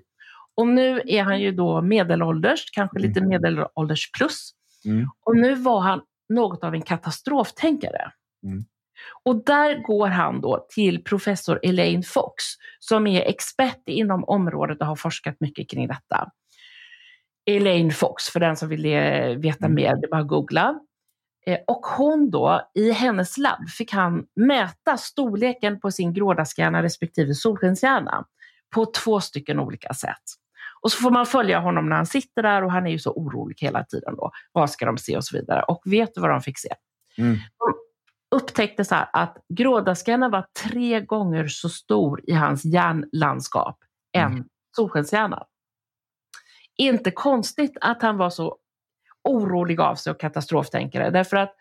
Och 0.61 0.67
nu 0.67 1.01
är 1.05 1.23
han 1.23 1.41
ju 1.41 1.51
då 1.51 1.81
medelålders, 1.81 2.71
kanske 2.71 2.99
lite 2.99 3.19
mm. 3.19 3.29
medelålders 3.29 4.11
plus. 4.11 4.51
Mm. 4.85 5.09
Och 5.25 5.37
nu 5.37 5.55
var 5.55 5.79
han 5.79 6.01
något 6.29 6.63
av 6.63 6.73
en 6.73 6.81
katastroftänkare. 6.81 8.11
Mm. 8.43 8.63
Och 9.23 9.45
där 9.45 9.83
går 9.83 10.07
han 10.07 10.41
då 10.41 10.67
till 10.69 11.03
professor 11.03 11.59
Elaine 11.63 12.03
Fox 12.03 12.43
som 12.79 13.07
är 13.07 13.21
expert 13.21 13.83
inom 13.85 14.23
området 14.23 14.81
och 14.81 14.87
har 14.87 14.95
forskat 14.95 15.35
mycket 15.39 15.69
kring 15.69 15.87
detta. 15.87 16.31
Elaine 17.45 17.91
Fox, 17.91 18.29
för 18.29 18.39
den 18.39 18.57
som 18.57 18.69
vill 18.69 18.85
eh, 18.85 19.35
veta 19.37 19.65
mm. 19.65 19.75
mer, 19.75 19.95
det 19.95 20.07
är 20.07 20.09
bara 20.09 20.21
att 20.21 20.27
googla. 20.27 20.79
Eh, 21.45 21.59
och 21.67 21.85
hon 21.85 22.29
då, 22.29 22.71
i 22.73 22.91
hennes 22.91 23.37
labb 23.37 23.69
fick 23.69 23.91
han 23.93 24.25
mäta 24.35 24.97
storleken 24.97 25.79
på 25.79 25.91
sin 25.91 26.13
grådaskhjärna 26.13 26.83
respektive 26.83 27.33
solskenshjärna 27.33 28.25
på 28.75 28.85
två 28.85 29.21
stycken 29.21 29.59
olika 29.59 29.93
sätt. 29.93 30.40
Och 30.81 30.91
så 30.91 30.97
får 31.01 31.11
man 31.11 31.25
följa 31.25 31.59
honom 31.59 31.89
när 31.89 31.95
han 31.95 32.05
sitter 32.05 32.43
där 32.43 32.63
och 32.63 32.71
han 32.71 32.87
är 32.87 32.91
ju 32.91 32.99
så 32.99 33.11
orolig 33.11 33.57
hela 33.59 33.83
tiden. 33.83 34.15
Då. 34.15 34.31
Vad 34.51 34.69
ska 34.69 34.85
de 34.85 34.97
se 34.97 35.17
och 35.17 35.25
så 35.25 35.37
vidare. 35.37 35.63
Och 35.63 35.81
vet 35.85 36.15
du 36.15 36.21
vad 36.21 36.29
de 36.29 36.41
fick 36.41 36.59
se? 36.59 36.69
Mm. 37.17 37.35
De 37.35 37.73
upptäckte 38.37 38.85
så 38.85 38.95
att 39.13 39.37
grådaskhjärnan 39.49 40.31
var 40.31 40.45
tre 40.63 41.01
gånger 41.01 41.47
så 41.47 41.69
stor 41.69 42.21
i 42.27 42.33
hans 42.33 42.65
hjärnlandskap 42.65 43.77
mm. 44.17 44.31
än 44.31 44.45
solskenshjärnan. 44.75 45.43
inte 46.77 47.11
konstigt 47.11 47.77
att 47.81 48.01
han 48.01 48.17
var 48.17 48.29
så 48.29 48.57
orolig 49.23 49.79
av 49.79 49.95
sig 49.95 50.11
och 50.11 50.19
katastroftänkare. 50.19 51.09
Därför 51.09 51.37
att 51.37 51.55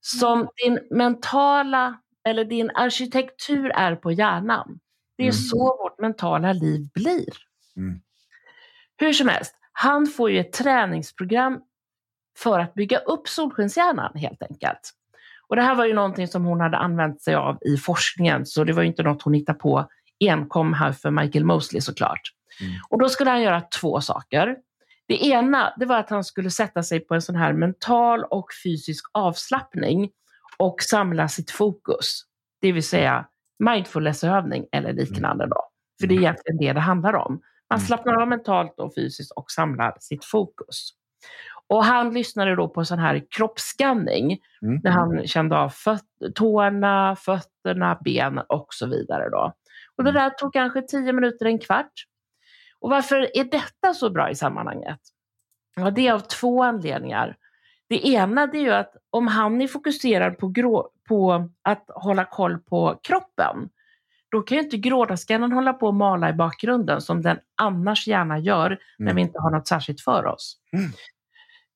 som 0.00 0.48
din 0.64 0.78
mentala, 0.90 2.00
eller 2.28 2.44
din 2.44 2.70
arkitektur 2.74 3.70
är 3.70 3.96
på 3.96 4.12
hjärnan, 4.12 4.78
det 5.16 5.22
är 5.22 5.26
Mm. 5.26 5.32
så 5.32 5.58
vårt 5.58 6.00
mentala 6.00 6.52
liv 6.52 6.88
blir. 6.94 7.32
Mm. 7.76 8.00
Hur 8.96 9.12
som 9.12 9.28
helst, 9.28 9.54
han 9.72 10.06
får 10.06 10.30
ju 10.30 10.40
ett 10.40 10.52
träningsprogram 10.52 11.60
för 12.38 12.58
att 12.58 12.74
bygga 12.74 12.98
upp 12.98 13.28
solskenshjärnan 13.28 14.12
helt 14.14 14.42
enkelt. 14.42 14.92
Och 15.48 15.56
det 15.56 15.62
här 15.62 15.74
var 15.74 15.84
ju 15.84 15.94
någonting 15.94 16.28
som 16.28 16.44
hon 16.44 16.60
hade 16.60 16.76
använt 16.76 17.22
sig 17.22 17.34
av 17.34 17.58
i 17.60 17.76
forskningen, 17.76 18.46
så 18.46 18.64
det 18.64 18.72
var 18.72 18.82
ju 18.82 18.88
inte 18.88 19.02
något 19.02 19.22
hon 19.22 19.34
hittade 19.34 19.58
på 19.58 19.88
enkom 20.20 20.72
här 20.72 20.92
för 20.92 21.10
Michael 21.10 21.44
Mosley 21.44 21.80
såklart. 21.80 22.20
Mm. 22.60 22.72
Och 22.88 22.98
då 22.98 23.08
skulle 23.08 23.30
han 23.30 23.42
göra 23.42 23.60
två 23.60 24.00
saker. 24.00 24.56
Det 25.08 25.26
ena 25.26 25.74
det 25.76 25.86
var 25.86 25.98
att 25.98 26.10
han 26.10 26.24
skulle 26.24 26.50
sätta 26.50 26.82
sig 26.82 27.00
på 27.00 27.14
en 27.14 27.22
sån 27.22 27.36
här 27.36 27.52
mental 27.52 28.24
och 28.24 28.46
fysisk 28.64 29.04
avslappning 29.12 30.10
och 30.56 30.82
samla 30.82 31.28
sitt 31.28 31.50
fokus. 31.50 32.22
Det 32.60 32.72
vill 32.72 32.86
säga 32.86 33.26
mindfulnessövning 33.58 34.66
eller 34.72 34.92
liknande. 34.92 35.46
Då. 35.46 35.64
För 36.00 36.06
det 36.06 36.14
är 36.14 36.18
egentligen 36.18 36.58
det 36.58 36.72
det 36.72 36.80
handlar 36.80 37.14
om. 37.14 37.40
Man 37.72 37.78
Mm. 37.78 37.86
slappnar 37.86 38.22
av 38.22 38.28
mentalt 38.28 38.80
och 38.80 38.94
fysiskt 38.94 39.32
och 39.32 39.50
samlar 39.50 39.96
sitt 40.00 40.24
fokus. 40.24 40.90
Och 41.66 41.84
han 41.84 42.14
lyssnade 42.14 42.56
då 42.56 42.68
på 42.68 42.84
sån 42.84 42.98
här 42.98 43.22
kroppsskanning 43.30 44.38
Mm. 44.62 44.80
där 44.80 44.90
han 44.90 45.26
kände 45.26 45.58
av 45.58 45.68
föt- 45.68 46.34
tårna, 46.34 47.16
fötterna, 47.16 47.98
benen 48.04 48.44
och 48.48 48.66
så 48.70 48.86
vidare. 48.86 49.28
Då. 49.30 49.52
Och 49.96 50.04
det 50.04 50.10
Mm. 50.10 50.22
där 50.22 50.30
tog 50.30 50.52
kanske 50.52 50.82
10 50.82 51.12
minuter, 51.12 51.46
en 51.46 51.58
kvart. 51.58 51.92
Och 52.80 52.90
varför 52.90 53.36
är 53.36 53.44
detta 53.44 53.94
så 53.94 54.10
bra 54.10 54.30
i 54.30 54.34
sammanhanget? 54.34 54.98
Ja, 55.76 55.90
det 55.90 56.08
är 56.08 56.12
av 56.12 56.20
två 56.20 56.62
anledningar. 56.62 57.36
Det 57.88 58.06
ena 58.08 58.46
det 58.46 58.58
är 58.58 58.62
ju 58.62 58.72
att 58.72 58.92
om 59.10 59.26
han 59.28 59.60
är 59.60 59.68
fokuserad 59.68 60.38
på, 60.38 60.48
grå, 60.48 60.90
på 61.08 61.48
att 61.62 61.84
hålla 61.94 62.24
koll 62.24 62.58
på 62.58 63.00
kroppen, 63.02 63.68
då 64.32 64.42
kan 64.42 64.58
ju 64.58 64.64
inte 64.64 64.76
grådaskallen 64.76 65.52
hålla 65.52 65.72
på 65.72 65.86
och 65.86 65.94
mala 65.94 66.30
i 66.30 66.32
bakgrunden 66.32 67.00
som 67.00 67.22
den 67.22 67.38
annars 67.62 68.06
gärna 68.06 68.38
gör 68.38 68.78
när 68.98 69.06
Mm. 69.06 69.16
vi 69.16 69.22
inte 69.22 69.40
har 69.40 69.50
något 69.50 69.68
särskilt 69.68 70.00
för 70.00 70.26
oss. 70.26 70.56
Mm. 70.72 70.90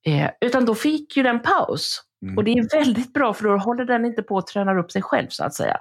Eh, 0.07 0.31
utan 0.41 0.65
då 0.65 0.75
fick 0.75 1.17
ju 1.17 1.23
den 1.23 1.41
paus. 1.43 2.03
Mm. 2.23 2.39
Och 2.39 2.45
det 2.45 2.53
är 2.53 2.79
väldigt 2.79 3.13
bra 3.13 3.35
för 3.35 3.45
då 3.45 3.57
håller 3.57 3.85
den 3.85 4.05
inte 4.05 4.23
på 4.23 4.39
att 4.39 4.47
träna 4.47 4.79
upp 4.79 4.93
sig 4.93 5.03
själv 5.03 5.27
så 5.29 5.45
att 5.45 5.55
säga. 5.55 5.81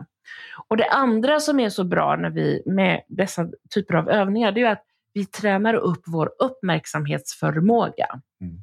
Och 0.67 0.77
det 0.77 0.89
andra 0.89 1.39
som 1.39 1.59
är 1.59 1.69
så 1.69 1.83
bra 1.83 2.15
när 2.15 2.29
vi 2.29 2.63
med 2.65 3.01
dessa 3.07 3.47
typer 3.75 3.93
av 3.93 4.09
övningar, 4.09 4.51
det 4.51 4.61
är 4.61 4.71
att 4.71 4.83
vi 5.13 5.25
tränar 5.25 5.73
upp 5.73 6.01
vår 6.05 6.31
uppmärksamhetsförmåga. 6.39 8.07
Mm. 8.41 8.57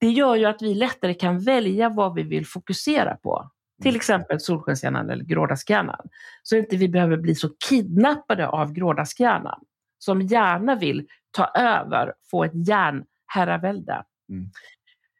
Det 0.00 0.08
gör 0.10 0.36
ju 0.36 0.44
att 0.44 0.62
vi 0.62 0.74
lättare 0.74 1.14
kan 1.14 1.40
välja 1.40 1.88
vad 1.88 2.14
vi 2.14 2.22
vill 2.22 2.46
fokusera 2.46 3.16
på. 3.16 3.50
Till 3.82 3.96
exempel 3.96 4.40
solskenshjärnan 4.40 5.10
eller 5.10 5.24
grådaskhjärnan. 5.24 6.08
Så 6.42 6.56
inte 6.56 6.76
vi 6.76 6.88
behöver 6.88 7.16
bli 7.16 7.34
så 7.34 7.48
kidnappade 7.68 8.48
av 8.48 8.72
grådaskhjärnan. 8.72 9.60
Som 9.98 10.20
gärna 10.20 10.74
vill 10.74 11.06
ta 11.30 11.46
över, 11.46 12.14
få 12.30 12.44
ett 12.44 12.68
järnherravälde. 12.68 14.04
Mm. 14.28 14.50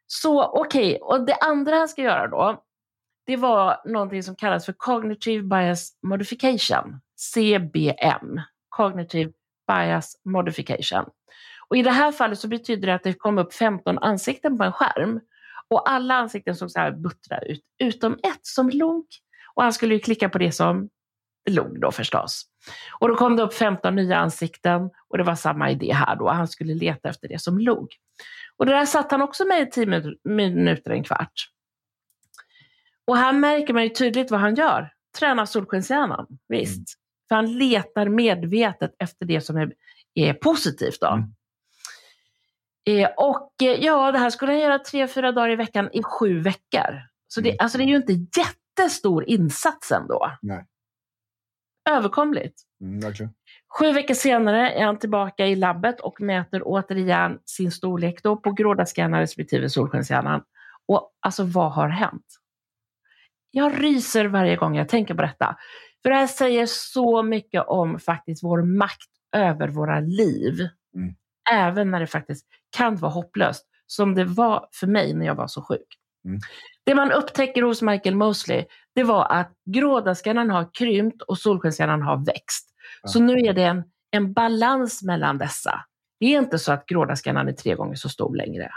Så 0.06 0.44
okej, 0.44 0.98
och 1.02 1.26
det 1.26 1.34
andra 1.34 1.76
han 1.76 1.88
ska 1.88 2.02
göra 2.02 2.26
då, 2.26 2.64
det 3.26 3.36
var 3.36 3.80
någonting 3.84 4.22
som 4.22 4.36
kallas 4.36 4.66
för 4.66 4.72
Cognitive 4.72 5.42
Bias 5.42 5.90
Modification, 6.02 7.00
CBM. 7.16 8.40
Cognitive 8.68 9.32
Bias 9.66 10.20
Modification. 10.24 11.04
Och 11.68 11.76
I 11.76 11.82
det 11.82 11.90
här 11.90 12.12
fallet 12.12 12.38
så 12.38 12.48
betyder 12.48 12.86
det 12.86 12.94
att 12.94 13.02
det 13.02 13.14
kom 13.14 13.38
upp 13.38 13.54
15 13.54 13.98
ansikten 13.98 14.58
på 14.58 14.64
en 14.64 14.72
skärm. 14.72 15.20
Och 15.70 15.90
alla 15.90 16.14
ansikten 16.14 16.56
såg 16.56 16.70
så 16.70 16.78
här 16.78 16.92
buttra 16.92 17.38
ut, 17.38 17.64
utom 17.78 18.12
ett 18.12 18.40
som 18.42 18.70
log. 18.70 19.06
Och 19.54 19.62
han 19.62 19.72
skulle 19.72 19.94
ju 19.94 20.00
klicka 20.00 20.28
på 20.28 20.38
det 20.38 20.52
som 20.52 20.88
log 21.50 21.80
då 21.80 21.90
förstås. 21.92 22.42
Och 23.00 23.08
då 23.08 23.14
kom 23.16 23.36
det 23.36 23.42
upp 23.42 23.54
15 23.54 23.94
nya 23.94 24.16
ansikten 24.18 24.90
och 25.08 25.18
det 25.18 25.24
var 25.24 25.34
samma 25.34 25.70
idé 25.70 25.92
här 25.92 26.16
då. 26.16 26.28
Han 26.28 26.48
skulle 26.48 26.74
leta 26.74 27.08
efter 27.08 27.28
det 27.28 27.42
som 27.42 27.58
log. 27.58 27.88
Och 28.56 28.66
det 28.66 28.72
där 28.72 28.86
satt 28.86 29.10
han 29.10 29.22
också 29.22 29.44
med 29.44 29.62
i 29.62 29.70
10 29.70 29.86
min- 29.86 30.16
minuter, 30.24 30.90
en 30.90 31.04
kvart. 31.04 31.48
Och 33.06 33.16
här 33.16 33.32
märker 33.32 33.74
man 33.74 33.82
ju 33.82 33.88
tydligt 33.88 34.30
vad 34.30 34.40
han 34.40 34.54
gör. 34.54 34.92
Tränar 35.18 35.46
solskenshjärnan, 35.46 36.26
visst. 36.48 36.76
Mm. 36.76 36.84
För 37.28 37.34
han 37.34 37.58
letar 37.58 38.08
medvetet 38.08 38.94
efter 38.98 39.26
det 39.26 39.40
som 39.40 39.56
är, 39.56 39.72
är 40.14 40.32
positivt. 40.32 41.00
Då. 41.00 41.06
Mm. 41.06 41.34
Eh, 42.88 43.10
och 43.16 43.52
eh, 43.62 43.84
ja, 43.84 44.12
det 44.12 44.18
här 44.18 44.30
skulle 44.30 44.52
han 44.52 44.60
göra 44.60 44.78
tre, 44.78 45.08
fyra 45.08 45.32
dagar 45.32 45.50
i 45.50 45.56
veckan 45.56 45.88
i 45.92 46.02
sju 46.02 46.40
veckor. 46.40 47.02
Så 47.28 47.40
det, 47.40 47.48
Mm. 47.50 47.56
alltså, 47.60 47.78
det 47.78 47.84
är 47.84 47.88
ju 47.88 47.96
inte 47.96 48.12
jättestor 48.12 49.24
insats 49.24 49.92
ändå. 49.92 50.32
Nej. 50.42 50.66
Överkomligt. 51.90 52.62
Mm, 52.80 53.00
verkligen. 53.00 53.32
Sju 53.78 53.92
veckor 53.92 54.14
senare 54.14 54.70
är 54.72 54.84
han 54.84 54.98
tillbaka 54.98 55.46
i 55.46 55.56
labbet 55.56 56.00
och 56.00 56.20
mäter 56.20 56.62
återigen 56.64 57.38
sin 57.44 57.72
storlek 57.72 58.22
då 58.22 58.36
på 58.36 58.52
grådaskhjärnan 58.52 59.20
respektive 59.20 59.70
solskenshjärnan. 59.70 60.42
Och 60.88 61.10
alltså 61.20 61.44
vad 61.44 61.72
har 61.72 61.88
hänt? 61.88 62.26
Jag 63.50 63.84
ryser 63.84 64.24
varje 64.24 64.56
gång 64.56 64.76
jag 64.76 64.88
tänker 64.88 65.14
på 65.14 65.22
detta. 65.22 65.56
För 66.02 66.10
det 66.10 66.16
här 66.16 66.26
säger 66.26 66.66
så 66.66 67.22
mycket 67.22 67.64
om 67.66 67.98
faktiskt 67.98 68.44
vår 68.44 68.62
makt 68.62 69.10
över 69.36 69.68
våra 69.68 70.00
liv. 70.00 70.68
Mm. 70.96 71.14
Även 71.52 71.90
när 71.90 72.00
det 72.00 72.06
faktiskt 72.06 72.46
kan 72.76 72.96
vara 72.96 73.12
hopplöst. 73.12 73.64
Som 73.86 74.14
det 74.14 74.24
var 74.24 74.68
för 74.72 74.86
mig 74.86 75.14
när 75.14 75.26
jag 75.26 75.34
var 75.34 75.46
så 75.46 75.62
sjuk. 75.62 75.86
Mm. 76.24 76.40
Det 76.84 76.94
man 76.94 77.12
upptäcker 77.12 77.62
hos 77.62 77.82
Michael 77.82 78.14
Mosley, 78.14 78.64
det 78.94 79.02
var 79.02 79.32
att 79.32 79.52
grådaskhjärnan 79.74 80.50
har 80.50 80.70
krympt 80.74 81.22
och 81.22 81.38
solskenshjärnan 81.38 82.02
har 82.02 82.26
växt. 82.26 82.68
Så 83.04 83.20
nu 83.20 83.32
är 83.32 83.52
det 83.52 83.62
en, 83.62 83.84
en 84.10 84.32
balans 84.32 85.02
mellan 85.02 85.38
dessa. 85.38 85.84
Det 86.20 86.26
är 86.26 86.38
inte 86.38 86.58
så 86.58 86.72
att 86.72 86.86
grådaskhjärnan 86.86 87.48
är 87.48 87.52
tre 87.52 87.74
gånger 87.74 87.94
så 87.94 88.08
stor 88.08 88.36
längre. 88.36 88.70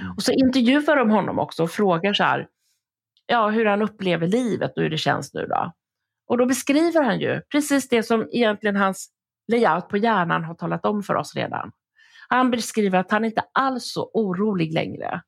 Mm. 0.00 0.12
Och 0.12 0.22
så 0.22 0.32
intervjuar 0.32 0.96
de 0.96 1.10
honom 1.10 1.38
också 1.38 1.62
och 1.62 1.70
frågar 1.70 2.14
så 2.14 2.24
här, 2.24 2.48
ja, 3.26 3.48
hur 3.48 3.64
han 3.64 3.82
upplever 3.82 4.26
livet 4.26 4.76
och 4.76 4.82
hur 4.82 4.90
det 4.90 4.98
känns 4.98 5.34
nu 5.34 5.46
då. 5.46 5.72
Och 6.28 6.38
då 6.38 6.46
beskriver 6.46 7.02
han 7.02 7.20
ju 7.20 7.40
precis 7.52 7.88
det 7.88 8.02
som 8.02 8.28
egentligen 8.32 8.76
hans 8.76 9.10
layout 9.48 9.88
på 9.88 9.96
hjärnan 9.96 10.44
har 10.44 10.54
talat 10.54 10.86
om 10.86 11.02
för 11.02 11.14
oss 11.14 11.34
redan. 11.34 11.72
Han 12.28 12.50
beskriver 12.50 12.98
att 12.98 13.10
han 13.10 13.24
inte 13.24 13.42
alls 13.52 13.92
så 13.92 14.10
orolig 14.14 14.72
längre 14.72 15.22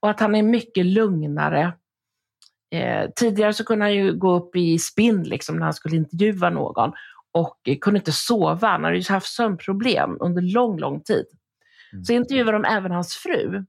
och 0.00 0.10
att 0.10 0.20
han 0.20 0.34
är 0.34 0.42
mycket 0.42 0.86
lugnare. 0.86 1.72
Eh, 2.70 3.10
tidigare 3.16 3.52
så 3.54 3.64
kunde 3.64 3.84
han 3.84 3.94
ju 3.94 4.12
gå 4.16 4.32
upp 4.36 4.56
i 4.56 4.78
spinn 4.78 5.22
liksom, 5.22 5.56
när 5.56 5.64
han 5.64 5.74
skulle 5.74 5.96
intervjua 5.96 6.50
någon 6.50 6.92
och 7.32 7.58
eh, 7.68 7.78
kunde 7.78 7.98
inte 7.98 8.12
sova. 8.12 8.68
Han 8.68 8.84
hade 8.84 8.96
ju 8.98 9.12
haft 9.12 9.26
sömnproblem 9.32 10.16
under 10.20 10.42
lång, 10.42 10.78
lång 10.78 11.00
tid. 11.00 11.26
Mm. 11.92 12.04
Så 12.04 12.12
intervjuade 12.12 12.52
de 12.52 12.64
även 12.64 12.90
hans 12.92 13.14
fru. 13.14 13.64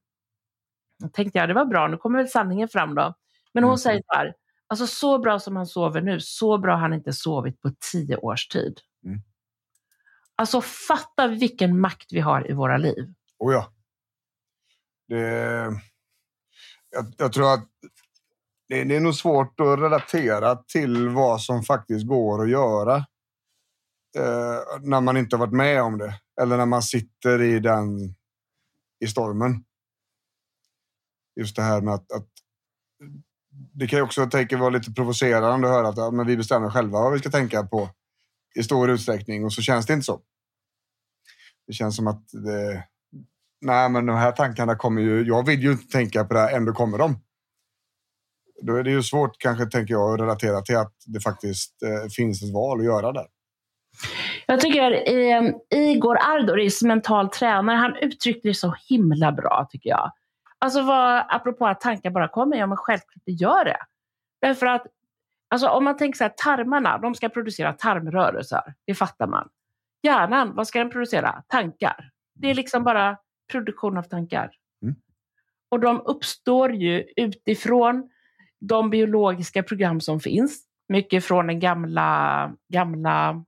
Då 1.00 1.08
tänkte 1.08 1.40
jag, 1.40 1.50
det 1.50 1.54
var 1.54 1.66
bra, 1.66 1.88
nu 1.88 1.98
kommer 1.98 2.20
väl 2.20 2.30
sanningen 2.30 2.68
fram 2.68 2.96
då. 2.96 3.14
Men 3.54 3.64
hon 3.64 3.72
Mm. 3.72 3.78
säger 3.78 4.02
så 4.08 4.14
här, 4.14 4.34
alltså 4.68 4.88
så 4.88 5.20
bra 5.20 5.40
som 5.40 5.56
han 5.56 5.66
sover 5.68 6.02
nu, 6.02 6.20
så 6.20 6.58
bra 6.58 6.74
har 6.74 6.80
han 6.80 6.94
inte 6.94 7.14
sovit 7.14 7.62
på 7.62 7.72
tio 7.92 8.18
års 8.18 8.48
tid. 8.48 8.80
Alltså 10.42 10.62
fatta 10.62 11.28
vilken 11.28 11.80
makt 11.80 12.14
vi 12.14 12.20
har 12.20 12.52
i 12.52 12.54
våra 12.54 12.78
liv. 12.78 13.14
Oh 13.40 13.54
ja. 13.54 13.74
Det, 15.08 15.20
jag, 16.90 17.14
jag 17.18 17.34
tror 17.34 17.54
att 17.54 17.70
det, 18.68 18.84
det 18.84 18.96
är 18.96 19.00
nog 19.00 19.16
svårt 19.16 19.60
att 19.60 19.80
relatera 19.80 20.56
till 20.56 21.10
vad 21.10 21.42
som 21.42 21.64
faktiskt 21.64 22.08
går 22.08 22.44
att 22.44 22.50
göra 22.50 22.96
eh, 24.18 24.80
när 24.82 25.02
man 25.02 25.18
inte 25.18 25.36
har 25.36 25.46
varit 25.46 25.54
med 25.54 25.82
om 25.82 25.98
det. 25.98 26.14
Eller 26.42 26.58
när 26.58 26.66
man 26.66 26.84
sitter 26.84 27.42
i 27.42 27.60
den 27.60 28.16
i 29.00 29.08
stormen. 29.08 29.64
Just 31.40 31.56
det 31.56 31.62
här 31.62 31.82
med 31.82 31.94
att, 31.94 32.12
att 32.12 32.30
det 33.74 33.88
kan 33.88 34.00
ju 34.00 34.04
också 34.04 34.22
jag 34.22 34.32
tänker, 34.32 34.58
vara 34.58 34.70
lite 34.70 34.92
provocerande 34.92 35.68
att 35.68 35.74
höra 35.74 35.88
att 35.88 35.98
ja, 35.98 36.12
men 36.12 36.28
vi 36.28 36.38
bestämmer 36.38 36.70
själva 36.70 37.00
vad 37.00 37.14
vi 37.14 37.20
ska 37.20 37.30
tänka 37.30 37.64
på 37.64 37.90
i 38.56 38.64
stor 38.64 38.90
utsträckning 38.90 39.46
och 39.46 39.54
så 39.54 39.62
känns 39.62 39.86
det 39.86 39.94
inte 39.94 40.06
så. 40.06 40.22
Det 41.72 41.76
känns 41.76 41.96
som 41.96 42.08
att 42.08 42.30
det, 42.32 42.84
nej, 43.62 43.90
men 43.90 44.06
de 44.06 44.16
här 44.16 44.32
tankarna 44.32 44.76
kommer 44.76 45.02
ju. 45.02 45.24
Jag 45.24 45.46
vill 45.46 45.64
ju 45.64 45.72
inte 45.72 45.92
tänka 45.92 46.24
på 46.24 46.34
det 46.34 46.40
här, 46.40 46.56
ändå 46.58 46.74
kommer 46.74 46.98
de. 46.98 47.16
Då 48.62 48.76
är 48.76 48.84
det 48.84 48.92
ju 48.92 49.04
svårt 49.04 49.38
kanske, 49.38 49.66
tänker 49.66 49.94
jag, 49.94 50.14
att 50.14 50.20
relatera 50.20 50.62
till 50.62 50.78
att 50.78 50.94
det 51.06 51.20
faktiskt 51.20 51.84
eh, 51.84 52.10
finns 52.10 52.44
ett 52.44 52.54
val 52.54 52.80
att 52.80 52.86
göra 52.86 53.12
där. 53.12 53.26
Jag 54.46 54.60
tycker 54.60 54.92
eh, 54.92 55.52
Igor 55.70 56.18
Ardoris, 56.22 56.82
mental 56.84 57.30
tränare, 57.30 57.78
han 57.78 57.96
uttryckte 57.96 58.48
det 58.48 58.54
så 58.54 58.76
himla 58.90 59.32
bra 59.32 59.68
tycker 59.72 59.90
jag. 59.90 60.12
Alltså 60.60 60.82
vad, 60.82 61.26
apropå 61.30 61.68
att 61.68 61.82
tankar 61.82 62.10
bara 62.10 62.28
kommer, 62.28 62.58
ja 62.58 62.68
men 62.68 62.78
självklart 62.78 63.24
det 63.26 63.32
gör 63.32 63.66
det. 63.66 63.80
Därför 64.42 64.66
att 64.66 64.84
alltså, 65.50 65.68
om 65.68 65.84
man 65.84 65.98
tänker 65.98 66.18
så 66.18 66.24
här, 66.24 66.34
tarmarna, 66.38 66.98
de 66.98 67.16
ska 67.16 67.30
producera 67.30 67.74
tarmrörelser, 67.74 68.74
det 68.88 68.96
fattar 68.96 69.28
man. 69.28 69.50
Hjärnan, 70.04 70.56
vad 70.56 70.68
ska 70.68 70.80
den 70.80 70.90
producera? 70.90 71.44
Tankar. 71.48 72.12
Det 72.36 72.50
är 72.50 72.56
liksom 72.56 72.84
bara 72.84 73.18
produktion 73.52 73.98
av 73.98 74.04
tankar. 74.04 74.52
Mm. 74.82 74.96
Och 75.70 75.80
de 75.80 76.02
uppstår 76.06 76.74
ju 76.74 77.06
utifrån 77.16 78.10
de 78.60 78.90
biologiska 78.90 79.64
program 79.64 80.02
som 80.02 80.20
finns. 80.20 80.64
Mycket 80.88 81.26
från 81.26 81.48
den 81.48 81.60
gamla, 81.60 82.52
gamla 82.74 83.46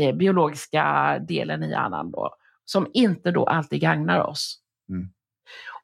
eh, 0.00 0.16
biologiska 0.16 1.18
delen 1.28 1.62
i 1.62 1.70
hjärnan 1.70 2.10
då, 2.10 2.34
som 2.64 2.90
inte 2.92 3.30
då 3.30 3.44
alltid 3.44 3.80
gagnar 3.80 4.20
oss. 4.20 4.60
Mm. 4.88 5.08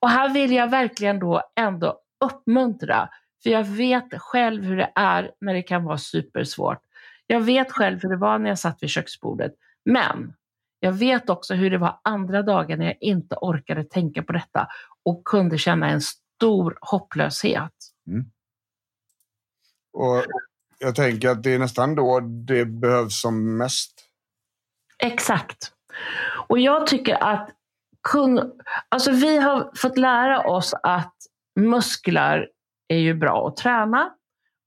Och 0.01 0.11
här 0.11 0.29
vill 0.35 0.53
jag 0.53 0.71
verkligen 0.71 1.19
då 1.19 1.43
ändå 1.57 2.01
uppmuntra, 2.25 3.09
för 3.43 3.51
jag 3.51 3.65
vet 3.65 4.19
själv 4.19 4.65
hur 4.65 4.77
det 4.77 4.93
är 4.95 5.31
när 5.41 5.55
det 5.55 5.63
kan 5.63 5.85
vara 5.85 5.99
supersvårt. 5.99 6.79
Jag 7.27 7.41
vet 7.41 7.73
själv 7.73 8.03
hur 8.03 8.09
det 8.09 8.17
var 8.17 8.39
när 8.39 8.49
jag 8.49 8.59
satt 8.59 8.83
vid 8.83 8.91
köksbordet, 8.91 9.53
men 9.85 10.35
jag 10.81 10.93
vet 10.93 11.31
också 11.31 11.55
hur 11.55 11.71
det 11.71 11.79
var 11.79 12.01
andra 12.05 12.43
dagar 12.43 12.77
när 12.77 12.87
jag 12.87 12.97
inte 13.01 13.37
orkade 13.41 13.85
tänka 13.85 14.23
på 14.23 14.33
detta 14.33 14.69
och 15.05 15.25
kunde 15.25 15.59
känna 15.59 15.89
en 15.89 16.01
stor 16.01 16.79
hopplöshet. 16.81 17.73
Och 19.93 20.25
jag 20.79 20.95
tänker 20.95 21.29
att 21.29 21.43
det 21.43 21.55
är 21.55 21.59
nästan 21.59 21.95
då 21.95 22.21
det 22.21 22.65
behövs 22.65 23.21
som 23.21 23.57
mest. 23.57 24.05
Exakt. 24.99 25.73
Och 26.49 26.59
jag 26.59 26.87
tycker 26.87 27.15
att 27.23 27.51
kun, 28.03 28.53
alltså 28.89 29.13
vi 29.13 29.37
har 29.37 29.71
fått 29.77 29.99
lära 29.99 30.47
oss 30.47 30.75
att 30.83 31.15
muskler 31.61 32.49
är 32.89 32.99
ju 32.99 33.15
bra 33.15 33.49
att 33.49 33.57
träna. 33.57 34.15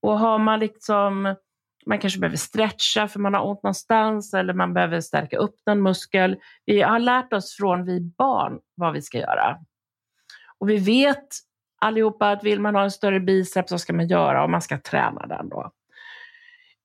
Och 0.02 0.20
har 0.20 0.40
man 0.40 0.60
liksom, 0.60 1.36
man 1.86 2.00
kanske 2.00 2.20
behöver 2.20 2.38
stretcha 2.38 3.08
för 3.08 3.20
man 3.20 3.34
har 3.34 3.48
ont 3.48 3.64
någonstans 3.64 4.34
eller 4.34 4.54
man 4.54 4.74
behöver 4.74 5.02
stärka 5.02 5.38
upp 5.38 5.56
någon 5.66 5.82
muskel. 5.82 6.38
Vi 6.66 6.82
har 6.82 7.00
lärt 7.00 7.34
oss 7.34 7.56
från 7.58 7.86
vi 7.86 8.00
barn 8.00 8.60
vad 8.76 8.94
vi 8.94 9.02
ska 9.02 9.18
göra. 9.18 9.58
Och 10.60 10.70
vi 10.70 10.78
vet 10.78 11.28
allihopa 11.82 12.30
att 12.30 12.44
vill 12.44 12.60
man 12.60 12.76
ha 12.76 12.84
en 12.84 12.92
större 12.92 13.20
biceps 13.20 13.70
så 13.70 13.78
ska 13.78 13.94
man 13.94 14.08
göra 14.08 14.44
och 14.44 14.50
man 14.50 14.62
ska 14.62 14.78
träna 14.78 15.28
den 15.28 15.50
då. 15.50 15.72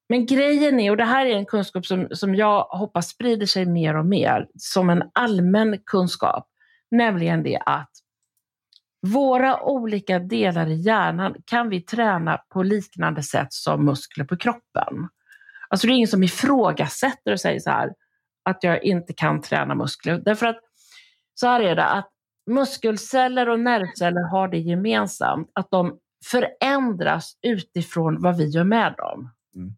Men 0.08 0.26
grejen 0.26 0.80
är, 0.80 0.90
och 0.90 0.96
det 0.96 1.04
här 1.04 1.26
är 1.26 1.36
en 1.36 1.46
kunskap 1.46 1.86
som, 1.86 2.08
som 2.10 2.34
jag 2.34 2.62
hoppas 2.62 3.08
sprider 3.08 3.46
sig 3.46 3.66
mer 3.66 3.96
och 3.96 4.06
mer 4.06 4.48
som 4.58 4.90
en 4.90 5.02
allmän 5.12 5.78
kunskap, 5.86 6.46
nämligen 6.90 7.42
det 7.42 7.58
att 7.66 7.90
våra 9.06 9.62
olika 9.62 10.18
delar 10.18 10.66
i 10.66 10.74
hjärnan 10.74 11.34
kan 11.44 11.68
vi 11.68 11.80
träna 11.80 12.36
på 12.36 12.62
liknande 12.62 13.22
sätt 13.22 13.52
som 13.52 13.84
muskler 13.84 14.24
på 14.24 14.36
kroppen. 14.36 15.08
Alltså 15.68 15.86
det 15.86 15.92
är 15.92 15.94
ingen 15.94 16.08
som 16.08 16.22
ifrågasätter 16.22 17.32
och 17.32 17.40
säger 17.40 17.60
så 17.60 17.70
här 17.70 17.94
att 18.44 18.64
jag 18.64 18.84
inte 18.84 19.12
kan 19.12 19.42
träna 19.42 19.74
muskler. 19.74 20.18
Därför 20.24 20.46
att 20.46 20.60
så 21.34 21.46
här 21.46 21.60
är 21.60 21.76
det 21.76 21.84
att 21.84 22.10
muskelceller 22.46 23.48
och 23.48 23.60
nervceller 23.60 24.30
har 24.30 24.48
det 24.48 24.58
gemensamt 24.58 25.50
att 25.52 25.70
de 25.70 25.98
förändras 26.24 27.32
utifrån 27.42 28.22
vad 28.22 28.36
vi 28.36 28.44
gör 28.48 28.64
med 28.64 28.94
dem. 28.98 29.30
Mm. 29.54 29.72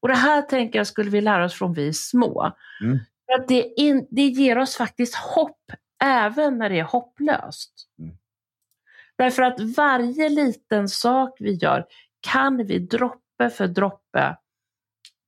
Och 0.00 0.08
det 0.08 0.14
här 0.14 0.42
tänker 0.42 0.78
jag 0.78 0.86
skulle 0.86 1.10
vi 1.10 1.20
lära 1.20 1.44
oss 1.44 1.54
från 1.54 1.72
vi 1.72 1.88
är 1.88 1.92
små. 1.92 2.52
Mm. 2.82 2.98
För 3.26 3.42
att 3.42 3.48
det, 3.48 3.62
in, 3.76 4.06
det 4.10 4.26
ger 4.26 4.58
oss 4.58 4.76
faktiskt 4.76 5.14
hopp 5.14 5.72
även 6.04 6.58
när 6.58 6.70
det 6.70 6.78
är 6.78 6.84
hopplöst. 6.84 7.72
Mm. 7.98 8.16
Därför 9.16 9.42
att 9.42 9.60
varje 9.60 10.28
liten 10.28 10.88
sak 10.88 11.36
vi 11.38 11.52
gör 11.52 11.86
kan 12.20 12.66
vi 12.66 12.78
droppe 12.78 13.50
för 13.50 13.66
droppe 13.66 14.36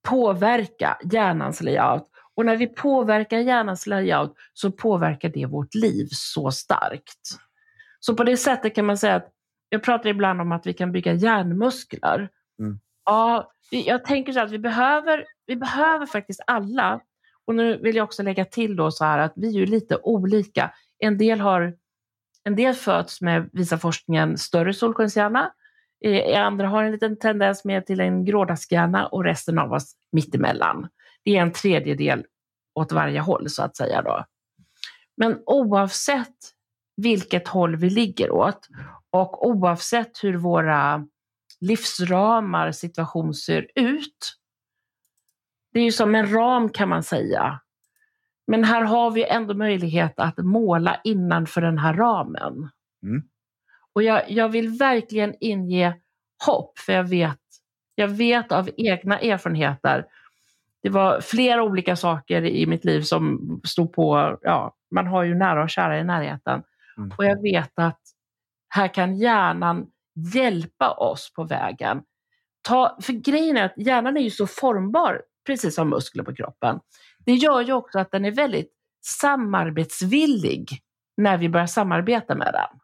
påverka 0.07 0.97
hjärnans 1.03 1.61
layout. 1.61 2.09
Och 2.35 2.45
när 2.45 2.57
vi 2.57 2.67
påverkar 2.67 3.37
hjärnans 3.37 3.87
layout 3.87 4.35
så 4.53 4.71
påverkar 4.71 5.29
det 5.29 5.45
vårt 5.45 5.73
liv 5.73 6.07
så 6.11 6.51
starkt. 6.51 7.29
Så 7.99 8.15
på 8.15 8.23
det 8.23 8.37
sättet 8.37 8.75
kan 8.75 8.85
man 8.85 8.97
säga 8.97 9.15
att, 9.15 9.29
jag 9.69 9.83
pratar 9.83 10.09
ibland 10.09 10.41
om 10.41 10.51
att 10.51 10.67
vi 10.67 10.73
kan 10.73 10.91
bygga 10.91 11.13
hjärnmuskler. 11.13 12.29
Mm. 12.59 12.79
Ja, 13.05 13.51
jag 13.69 14.05
tänker 14.05 14.33
så 14.33 14.39
att 14.39 14.51
vi 14.51 14.59
behöver, 14.59 15.25
vi 15.45 15.55
behöver 15.55 16.05
faktiskt 16.05 16.41
alla, 16.47 16.99
och 17.47 17.55
nu 17.55 17.77
vill 17.77 17.95
jag 17.95 18.03
också 18.03 18.23
lägga 18.23 18.45
till 18.45 18.75
då 18.75 18.91
så 18.91 19.05
här 19.05 19.19
att 19.19 19.33
vi 19.35 19.47
är 19.47 19.51
ju 19.51 19.65
lite 19.65 19.97
olika. 19.97 20.71
En 20.99 21.17
del, 21.17 21.39
har, 21.39 21.75
en 22.43 22.55
del 22.55 22.73
föds 22.73 23.21
med, 23.21 23.49
visar 23.53 23.77
forskningen, 23.77 24.37
större 24.37 24.73
solskenshjärna. 24.73 25.51
Eh, 26.05 26.45
andra 26.45 26.67
har 26.67 26.83
en 26.83 26.91
liten 26.91 27.19
tendens 27.19 27.65
mer 27.65 27.81
till 27.81 27.99
en 27.99 28.25
grådaskhjärna 28.25 29.07
och 29.07 29.23
resten 29.23 29.59
av 29.59 29.73
oss 29.73 29.95
mittemellan. 30.11 30.87
Det 31.23 31.37
är 31.37 31.41
en 31.41 31.51
tredjedel 31.51 32.25
åt 32.75 32.91
varje 32.91 33.19
håll 33.19 33.49
så 33.49 33.63
att 33.63 33.77
säga. 33.77 34.01
Då. 34.01 34.25
Men 35.17 35.39
oavsett 35.45 36.37
vilket 36.95 37.47
håll 37.47 37.75
vi 37.75 37.89
ligger 37.89 38.31
åt 38.31 38.67
och 39.09 39.47
oavsett 39.47 40.23
hur 40.23 40.37
våra 40.37 41.07
livsramar, 41.61 42.71
situation 42.71 43.33
ser 43.33 43.67
ut. 43.75 44.33
Det 45.73 45.79
är 45.79 45.83
ju 45.83 45.91
som 45.91 46.15
en 46.15 46.33
ram 46.33 46.69
kan 46.69 46.89
man 46.89 47.03
säga. 47.03 47.59
Men 48.47 48.63
här 48.63 48.81
har 48.81 49.11
vi 49.11 49.25
ändå 49.25 49.53
möjlighet 49.53 50.13
att 50.19 50.37
måla 50.37 51.01
innanför 51.03 51.61
den 51.61 51.77
här 51.77 51.93
ramen. 51.93 52.69
Mm. 53.03 53.23
Och 53.93 54.03
jag, 54.03 54.31
jag 54.31 54.49
vill 54.49 54.69
verkligen 54.69 55.35
inge 55.39 55.95
hopp, 56.45 56.79
för 56.79 56.93
jag 56.93 57.03
vet, 57.03 57.39
jag 57.95 58.07
vet 58.07 58.51
av 58.51 58.69
egna 58.77 59.19
erfarenheter. 59.19 60.05
Det 60.83 60.89
var 60.89 61.21
flera 61.21 61.63
olika 61.63 61.95
saker 61.95 62.45
i 62.45 62.65
mitt 62.65 62.85
liv 62.85 63.01
som 63.01 63.39
stod 63.63 63.93
på, 63.93 64.37
ja, 64.41 64.75
man 64.91 65.07
har 65.07 65.23
ju 65.23 65.35
nära 65.35 65.63
och 65.63 65.69
kära 65.69 65.99
i 65.99 66.03
närheten. 66.03 66.63
Mm. 66.97 67.11
Och 67.17 67.25
jag 67.25 67.41
vet 67.41 67.71
att 67.75 67.99
här 68.69 68.87
kan 68.87 69.15
hjärnan 69.15 69.87
hjälpa 70.33 70.91
oss 70.91 71.33
på 71.35 71.43
vägen. 71.43 72.01
Ta, 72.61 72.97
för 73.01 73.13
grejen 73.13 73.57
är 73.57 73.63
att 73.63 73.77
hjärnan 73.77 74.17
är 74.17 74.21
ju 74.21 74.29
så 74.29 74.47
formbar, 74.47 75.21
precis 75.45 75.75
som 75.75 75.89
muskler 75.89 76.23
på 76.23 76.35
kroppen. 76.35 76.79
Det 77.25 77.33
gör 77.33 77.61
ju 77.61 77.73
också 77.73 77.99
att 77.99 78.11
den 78.11 78.25
är 78.25 78.31
väldigt 78.31 78.71
samarbetsvillig 79.05 80.69
när 81.17 81.37
vi 81.37 81.49
börjar 81.49 81.67
samarbeta 81.67 82.35
med 82.35 82.53
den. 82.53 82.79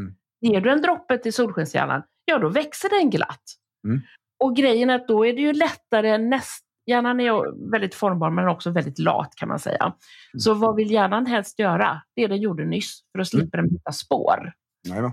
Mm. 0.00 0.14
Ger 0.40 0.60
du 0.60 0.70
en 0.70 0.82
droppe 0.82 1.18
till 1.18 1.32
solskenshjärnan, 1.32 2.02
ja 2.24 2.38
då 2.38 2.48
växer 2.48 2.88
den 3.00 3.10
glatt. 3.10 3.42
Mm. 3.86 4.00
Och 4.44 4.56
grejen 4.56 4.90
är 4.90 4.94
att 4.94 5.08
då 5.08 5.26
är 5.26 5.32
det 5.32 5.42
ju 5.42 5.52
lättare 5.52 6.18
näst... 6.18 6.64
Hjärnan 6.86 7.20
är 7.20 7.70
väldigt 7.70 7.94
formbar 7.94 8.30
men 8.30 8.48
också 8.48 8.70
väldigt 8.70 8.98
lat 8.98 9.34
kan 9.36 9.48
man 9.48 9.58
säga. 9.58 9.94
Så 10.38 10.54
vad 10.54 10.76
vill 10.76 10.90
hjärnan 10.90 11.26
helst 11.26 11.58
göra? 11.58 12.02
Det 12.16 12.26
den 12.26 12.40
gjorde 12.40 12.64
nyss, 12.64 13.00
för 13.12 13.18
då 13.18 13.24
slipper 13.24 13.58
den 13.58 13.68
byta 13.68 13.92
spår. 13.92 14.52
Nej 14.88 15.02
då. 15.02 15.12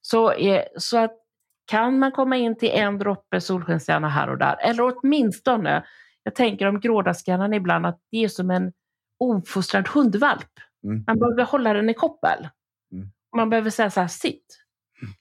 Så, 0.00 0.32
är, 0.32 0.68
så 0.76 0.98
att 0.98 1.21
kan 1.64 1.98
man 1.98 2.12
komma 2.12 2.36
in 2.36 2.58
till 2.58 2.70
en 2.70 2.98
droppe 2.98 3.40
solskenshjärna 3.40 4.08
här 4.08 4.30
och 4.30 4.38
där, 4.38 4.56
eller 4.60 4.94
åtminstone, 4.96 5.84
jag 6.22 6.34
tänker 6.34 6.66
om 6.66 6.80
grådaskhjärnan 6.80 7.54
ibland, 7.54 7.86
att 7.86 7.98
det 8.10 8.24
är 8.24 8.28
som 8.28 8.50
en 8.50 8.72
ofostrad 9.18 9.88
hundvalp. 9.88 10.50
Mm. 10.84 11.04
Man 11.06 11.18
behöver 11.18 11.44
hålla 11.44 11.72
den 11.72 11.90
i 11.90 11.94
koppel. 11.94 12.48
Mm. 12.92 13.08
Man 13.36 13.50
behöver 13.50 13.70
säga 13.70 13.90
så 13.90 14.00
här, 14.00 14.08
sitt, 14.08 14.58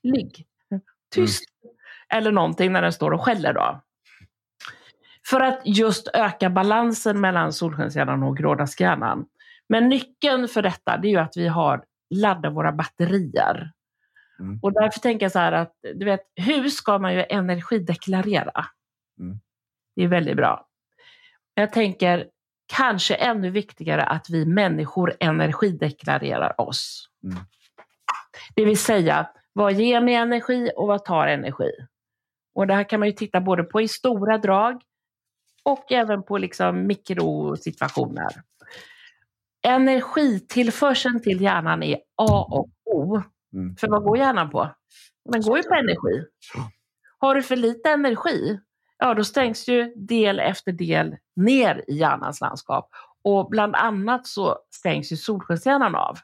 ligg, 0.03 0.45
tyst, 1.13 1.43
eller 2.13 2.31
någonting 2.31 2.71
när 2.71 2.81
den 2.81 2.93
står 2.93 3.11
och 3.11 3.21
skäller. 3.21 3.53
Då. 3.53 3.81
För 5.29 5.39
att 5.39 5.61
just 5.65 6.07
öka 6.13 6.49
balansen 6.49 7.21
mellan 7.21 7.53
solskenshjärnan 7.53 8.23
och 8.23 8.37
grådaskhjärnan. 8.37 9.25
Men 9.69 9.89
nyckeln 9.89 10.47
för 10.47 10.61
detta 10.61 10.97
det 10.97 11.07
är 11.07 11.11
ju 11.11 11.17
att 11.17 11.37
vi 11.37 11.47
har 11.47 11.83
laddat 12.15 12.53
våra 12.53 12.71
batterier. 12.71 13.71
Mm. 14.41 14.59
Och 14.61 14.73
därför 14.73 14.99
tänker 14.99 15.25
jag 15.25 15.31
så 15.31 15.39
här 15.39 15.51
att, 15.51 15.75
du 15.81 16.05
vet, 16.05 16.21
hus 16.35 16.73
ska 16.73 16.99
man 16.99 17.13
ju 17.13 17.25
energideklarera. 17.29 18.65
Mm. 19.19 19.39
Det 19.95 20.03
är 20.03 20.07
väldigt 20.07 20.35
bra. 20.35 20.67
Jag 21.53 21.73
tänker 21.73 22.27
kanske 22.73 23.15
ännu 23.15 23.49
viktigare 23.49 24.03
att 24.03 24.29
vi 24.29 24.45
människor 24.45 25.13
energideklarerar 25.19 26.61
oss. 26.61 27.09
Mm. 27.23 27.37
Det 28.55 28.65
vill 28.65 28.77
säga, 28.77 29.29
vad 29.53 29.73
ger 29.73 30.01
mig 30.01 30.15
energi 30.15 30.71
och 30.75 30.87
vad 30.87 31.05
tar 31.05 31.27
energi? 31.27 31.71
Och 32.55 32.67
det 32.67 32.73
här 32.73 32.83
kan 32.83 32.99
man 32.99 33.09
ju 33.09 33.13
titta 33.13 33.41
både 33.41 33.63
på 33.63 33.81
i 33.81 33.87
stora 33.87 34.37
drag 34.37 34.81
och 35.63 35.91
även 35.91 36.23
på 36.23 36.37
liksom 36.37 36.87
mikrosituationer. 36.87 38.41
Energitillförseln 39.63 41.21
till 41.21 41.41
hjärnan 41.41 41.83
är 41.83 41.95
A 42.15 42.47
och 42.49 42.69
O. 42.85 43.21
Mm. 43.53 43.75
För 43.75 43.87
vad 43.87 44.03
går 44.03 44.17
hjärnan 44.17 44.49
på? 44.49 44.69
Den 45.25 45.41
går 45.41 45.57
ju 45.57 45.63
på 45.63 45.73
energi. 45.73 46.25
Har 47.17 47.35
du 47.35 47.43
för 47.43 47.55
lite 47.55 47.89
energi, 47.89 48.59
ja 48.97 49.13
då 49.13 49.23
stängs 49.23 49.67
ju 49.67 49.93
del 49.95 50.39
efter 50.39 50.71
del 50.71 51.17
ner 51.35 51.83
i 51.87 51.93
hjärnans 51.93 52.41
landskap. 52.41 52.89
Och 53.23 53.49
bland 53.49 53.75
annat 53.75 54.27
så 54.27 54.57
stängs 54.69 55.11
ju 55.11 55.15
solskenshjärnan 55.15 55.95
av. 55.95 56.17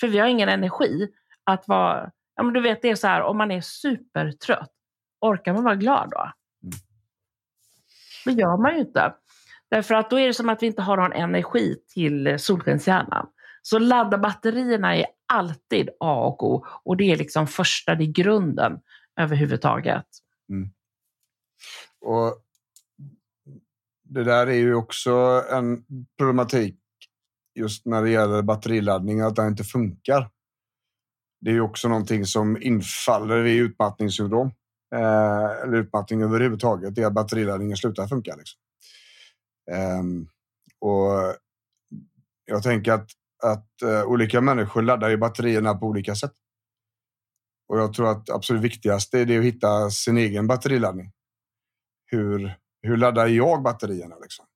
För 0.00 0.08
vi 0.08 0.18
har 0.18 0.26
ingen 0.26 0.48
energi 0.48 1.08
att 1.44 1.68
vara, 1.68 2.10
ja 2.36 2.42
men 2.42 2.54
du 2.54 2.60
vet 2.60 2.82
det 2.82 2.90
är 2.90 2.94
så 2.94 3.06
här, 3.06 3.22
om 3.22 3.38
man 3.38 3.50
är 3.50 3.60
supertrött, 3.60 4.70
orkar 5.20 5.52
man 5.52 5.64
vara 5.64 5.74
glad 5.74 6.10
då? 6.10 6.20
Mm. 6.20 6.72
Det 8.24 8.32
gör 8.32 8.62
man 8.62 8.74
ju 8.74 8.80
inte. 8.80 9.14
Därför 9.70 9.94
att 9.94 10.10
då 10.10 10.18
är 10.18 10.26
det 10.26 10.34
som 10.34 10.48
att 10.48 10.62
vi 10.62 10.66
inte 10.66 10.82
har 10.82 10.96
någon 10.96 11.12
energi 11.12 11.76
till 11.94 12.38
solskenshjärnan. 12.38 13.26
Så 13.62 13.78
ladda 13.78 14.18
batterierna 14.18 14.96
är 14.96 15.06
alltid 15.32 15.88
A 16.00 16.26
och 16.26 16.42
O 16.42 16.66
och 16.84 16.96
det 16.96 17.12
är 17.12 17.16
liksom 17.16 17.46
första, 17.46 17.94
det 17.94 18.04
är 18.04 18.12
grunden 18.12 18.80
överhuvudtaget. 19.20 20.06
Mm. 20.48 20.70
Och 22.00 22.42
det 24.02 24.24
där 24.24 24.46
är 24.46 24.54
ju 24.54 24.74
också 24.74 25.44
en 25.50 25.84
problematik 26.18 26.78
just 27.54 27.86
när 27.86 28.02
det 28.02 28.10
gäller 28.10 28.42
batteriladdning, 28.42 29.20
att 29.20 29.36
den 29.36 29.48
inte 29.48 29.64
funkar. 29.64 30.30
Det 31.40 31.50
är 31.50 31.54
ju 31.54 31.60
också 31.60 31.88
någonting 31.88 32.26
som 32.26 32.62
infaller 32.62 33.42
vid 33.42 33.60
utmattningssyndrom. 33.60 34.52
Eh, 34.94 35.62
eller 35.62 35.76
utmattning 35.76 36.22
överhuvudtaget, 36.22 36.94
det 36.94 37.02
är 37.02 37.06
att 37.06 37.12
batteriladdningen 37.12 37.76
slutar 37.76 38.06
funka. 38.06 38.36
Liksom. 38.36 38.60
Eh, 39.70 40.02
och 40.78 41.36
jag 42.44 42.62
tänker 42.62 42.92
att, 42.92 43.10
att 43.42 43.82
eh, 43.82 44.04
olika 44.04 44.40
människor 44.40 44.82
laddar 44.82 45.08
ju 45.08 45.16
batterierna 45.16 45.74
på 45.74 45.86
olika 45.86 46.14
sätt. 46.14 46.32
Och 47.68 47.78
jag 47.78 47.94
tror 47.94 48.10
att 48.10 48.30
absolut 48.30 48.62
viktigaste 48.62 49.20
är 49.20 49.26
det 49.26 49.38
att 49.38 49.44
hitta 49.44 49.90
sin 49.90 50.18
egen 50.18 50.46
batteriladdning. 50.46 51.12
Hur, 52.06 52.54
hur 52.82 52.96
laddar 52.96 53.26
jag 53.26 53.62
batterierna? 53.62 54.18
Liksom? 54.18 54.46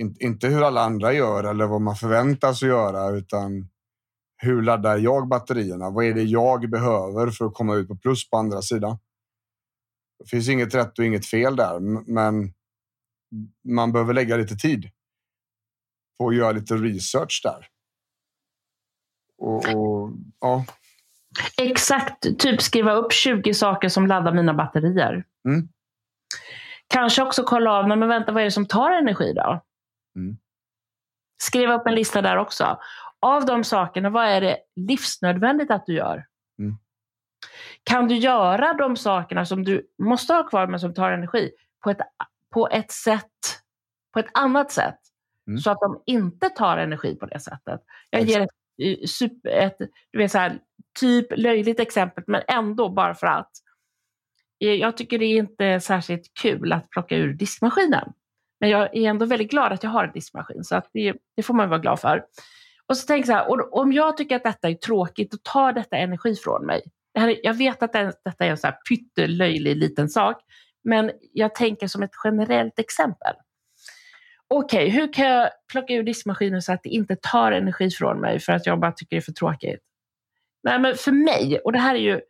In, 0.00 0.16
inte 0.20 0.48
hur 0.48 0.62
alla 0.62 0.80
andra 0.80 1.12
gör 1.12 1.44
eller 1.44 1.66
vad 1.66 1.80
man 1.80 1.96
förväntas 1.96 2.62
göra, 2.62 3.10
utan 3.10 3.68
hur 4.36 4.62
laddar 4.62 4.98
jag 4.98 5.28
batterierna? 5.28 5.90
Vad 5.90 6.04
är 6.04 6.14
det 6.14 6.22
jag 6.22 6.70
behöver 6.70 7.30
för 7.30 7.44
att 7.44 7.54
komma 7.54 7.74
ut 7.74 7.88
på 7.88 7.96
plus 7.96 8.30
på 8.30 8.36
andra 8.36 8.62
sidan? 8.62 8.98
Det 10.18 10.30
finns 10.30 10.48
inget 10.48 10.74
rätt 10.74 10.98
och 10.98 11.04
inget 11.04 11.26
fel 11.26 11.56
där, 11.56 11.80
men 12.12 12.52
man 13.68 13.92
behöver 13.92 14.14
lägga 14.14 14.36
lite 14.36 14.56
tid 14.56 14.90
på 16.18 16.28
att 16.28 16.36
göra 16.36 16.52
lite 16.52 16.74
research 16.74 17.40
där. 17.44 17.66
Och, 19.40 19.74
och, 19.74 20.10
ja. 20.40 20.64
Exakt, 21.56 22.38
typ 22.38 22.62
skriva 22.62 22.92
upp 22.92 23.12
20 23.12 23.54
saker 23.54 23.88
som 23.88 24.06
laddar 24.06 24.32
mina 24.32 24.54
batterier. 24.54 25.24
Mm. 25.48 25.68
Kanske 26.86 27.22
också 27.22 27.42
kolla 27.42 27.72
av, 27.72 27.88
men 27.88 28.08
vänta, 28.08 28.32
vad 28.32 28.40
är 28.40 28.44
det 28.44 28.50
som 28.50 28.66
tar 28.66 28.90
energi 28.90 29.32
då? 29.32 29.60
Mm. 30.16 30.36
Skriva 31.42 31.74
upp 31.74 31.86
en 31.86 31.94
lista 31.94 32.22
där 32.22 32.36
också. 32.36 32.78
Av 33.20 33.46
de 33.46 33.64
sakerna, 33.64 34.10
vad 34.10 34.24
är 34.24 34.40
det 34.40 34.58
livsnödvändigt 34.76 35.70
att 35.70 35.86
du 35.86 35.94
gör? 35.94 36.26
Mm. 36.58 36.76
Kan 37.84 38.08
du 38.08 38.16
göra 38.16 38.74
de 38.74 38.96
sakerna 38.96 39.46
som 39.46 39.64
du 39.64 39.86
måste 39.98 40.34
ha 40.34 40.48
kvar 40.48 40.66
men 40.66 40.80
som 40.80 40.94
tar 40.94 41.12
energi 41.12 41.50
på 41.84 41.90
ett, 41.90 42.00
på 42.52 42.68
ett 42.68 42.90
sätt, 42.90 43.60
på 44.12 44.18
ett 44.18 44.30
annat 44.34 44.70
sätt? 44.70 44.98
Mm. 45.46 45.58
Så 45.58 45.70
att 45.70 45.80
de 45.80 46.02
inte 46.06 46.48
tar 46.48 46.78
energi 46.78 47.14
på 47.14 47.26
det 47.26 47.40
sättet. 47.40 47.80
Jag 48.10 48.22
ger 48.22 48.40
ett, 48.40 48.50
super, 49.06 49.50
ett 49.50 49.76
du 50.12 50.18
vet 50.18 50.32
så 50.32 50.38
här, 50.38 50.58
typ 51.00 51.26
löjligt 51.36 51.80
exempel, 51.80 52.24
men 52.26 52.42
ändå 52.48 52.88
bara 52.88 53.14
för 53.14 53.26
att. 53.26 53.50
Jag 54.58 54.96
tycker 54.96 55.18
det 55.18 55.24
är 55.24 55.36
inte 55.36 55.80
särskilt 55.80 56.34
kul 56.42 56.72
att 56.72 56.90
plocka 56.90 57.16
ur 57.16 57.32
diskmaskinen. 57.32 58.12
Men 58.60 58.70
jag 58.70 58.96
är 58.96 59.10
ändå 59.10 59.26
väldigt 59.26 59.50
glad 59.50 59.72
att 59.72 59.82
jag 59.82 59.90
har 59.90 60.04
en 60.04 60.12
diskmaskin, 60.12 60.64
så 60.64 60.76
att 60.76 60.90
det, 60.92 61.14
det 61.36 61.42
får 61.42 61.54
man 61.54 61.68
vara 61.68 61.78
glad 61.78 62.00
för. 62.00 62.24
Och 62.86 62.96
så 62.96 63.06
tänker 63.06 63.32
jag 63.32 63.46
så 63.46 63.56
här, 63.56 63.74
om 63.74 63.92
jag 63.92 64.16
tycker 64.16 64.36
att 64.36 64.42
detta 64.42 64.68
är 64.68 64.74
tråkigt, 64.74 65.30
då 65.30 65.36
tar 65.42 65.72
detta 65.72 65.96
energi 65.96 66.34
från 66.34 66.66
mig. 66.66 66.82
Det 67.14 67.20
här, 67.20 67.36
jag 67.42 67.54
vet 67.54 67.82
att 67.82 67.92
det, 67.92 68.12
detta 68.24 68.44
är 68.44 68.50
en 68.50 68.58
så 68.58 68.66
här 68.66 68.76
pyttelöjlig 68.88 69.76
liten 69.76 70.08
sak, 70.08 70.36
men 70.84 71.10
jag 71.32 71.54
tänker 71.54 71.86
som 71.86 72.02
ett 72.02 72.10
generellt 72.24 72.78
exempel. 72.78 73.34
Okej, 74.54 74.88
okay, 74.88 75.00
hur 75.00 75.12
kan 75.12 75.26
jag 75.26 75.50
plocka 75.72 75.94
ur 75.94 76.02
diskmaskinen 76.02 76.62
så 76.62 76.72
att 76.72 76.82
det 76.82 76.88
inte 76.88 77.16
tar 77.16 77.52
energi 77.52 77.90
från 77.90 78.20
mig 78.20 78.40
för 78.40 78.52
att 78.52 78.66
jag 78.66 78.80
bara 78.80 78.92
tycker 78.92 79.16
det 79.16 79.20
är 79.20 79.24
för 79.24 79.32
tråkigt? 79.32 79.80
Nej, 80.62 80.78
men 80.78 80.94
för 80.94 81.12
mig, 81.12 81.58
och 81.64 81.72
det 81.72 81.78
här 81.78 81.94
är 81.94 81.98
ju 81.98 82.20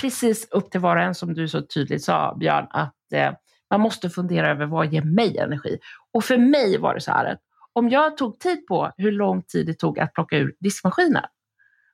precis 0.00 0.48
upp 0.50 0.70
till 0.70 0.80
var 0.80 0.96
och 0.96 1.02
en 1.02 1.14
som 1.14 1.34
du 1.34 1.48
så 1.48 1.62
tydligt 1.62 2.04
sa 2.04 2.36
Björn, 2.40 2.66
att 2.70 3.12
eh, 3.12 3.32
man 3.70 3.80
måste 3.80 4.10
fundera 4.10 4.50
över 4.50 4.66
vad 4.66 4.92
ger 4.92 5.02
mig 5.02 5.38
energi? 5.38 5.78
Och 6.12 6.24
för 6.24 6.38
mig 6.38 6.78
var 6.78 6.94
det 6.94 7.00
så 7.00 7.10
här 7.10 7.24
att 7.24 7.40
om 7.72 7.88
jag 7.88 8.16
tog 8.16 8.38
tid 8.38 8.66
på 8.66 8.92
hur 8.96 9.12
lång 9.12 9.42
tid 9.42 9.66
det 9.66 9.74
tog 9.74 9.98
att 9.98 10.12
plocka 10.12 10.38
ur 10.38 10.54
diskmaskinen, 10.60 11.24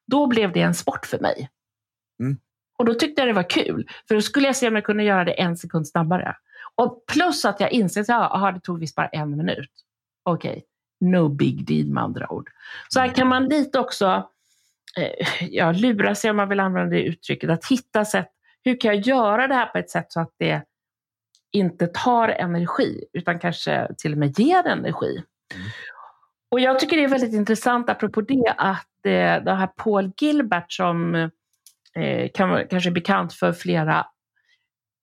då 0.07 0.27
blev 0.27 0.53
det 0.53 0.61
en 0.61 0.75
sport 0.75 1.07
för 1.07 1.18
mig. 1.18 1.51
Mm. 2.20 2.37
Och 2.79 2.85
då 2.85 2.94
tyckte 2.94 3.20
jag 3.20 3.29
det 3.29 3.33
var 3.33 3.51
kul, 3.51 3.88
för 4.09 4.14
då 4.14 4.20
skulle 4.22 4.46
jag 4.46 4.57
se 4.57 4.68
om 4.68 4.75
jag 4.75 4.85
kunde 4.85 5.03
göra 5.03 5.25
det 5.25 5.40
en 5.40 5.57
sekund 5.57 5.88
snabbare. 5.88 6.37
Och 6.75 7.05
plus 7.07 7.45
att 7.45 7.61
jag 7.61 7.73
insåg 7.73 8.05
att 8.09 8.55
det 8.55 8.61
tog 8.61 8.81
visst 8.81 8.97
bara 8.97 9.09
en 9.09 9.37
minut. 9.37 9.71
Okej, 10.23 10.51
okay. 10.51 10.63
no 11.11 11.29
big 11.29 11.67
deal 11.67 11.87
med 11.87 12.03
andra 12.03 12.33
ord. 12.33 12.51
Så 12.89 13.01
här 13.01 13.09
kan 13.09 13.29
man 13.29 13.45
lite 13.45 13.79
också 13.79 14.29
eh, 14.99 15.47
ja, 15.51 15.73
lura 15.73 16.15
sig, 16.15 16.31
om 16.31 16.37
man 16.37 16.49
vill 16.49 16.61
använda 16.61 16.91
det 16.91 17.03
uttrycket, 17.03 17.51
att 17.51 17.67
hitta 17.67 18.05
sätt. 18.05 18.29
Hur 18.65 18.81
kan 18.81 18.95
jag 18.95 19.07
göra 19.07 19.49
det 19.49 19.55
här 19.55 19.67
på 19.67 19.79
ett 19.79 19.91
sätt 19.91 20.13
så 20.13 20.21
att 20.21 20.35
det 20.39 20.63
inte 21.53 21.87
tar 21.87 22.29
energi, 22.29 23.05
utan 23.13 23.39
kanske 23.39 23.89
till 23.99 24.13
och 24.13 24.19
med 24.19 24.39
ger 24.39 24.67
energi? 24.67 25.23
Mm. 25.55 25.67
Och 26.51 26.61
jag 26.61 26.79
tycker 26.79 26.97
det 26.97 27.05
är 27.05 27.09
väldigt 27.09 27.35
intressant, 27.35 27.91
apropå 27.91 28.21
det, 28.21 28.55
att 28.57 29.07
eh, 29.07 29.45
det 29.45 29.55
här 29.55 29.67
Paul 29.67 30.13
Gilbert 30.21 30.73
som 30.73 31.15
eh, 31.95 32.31
kan, 32.35 32.67
kanske 32.71 32.91
är 32.91 32.95
bekant 32.95 33.33
för 33.33 33.53
flera 33.53 34.07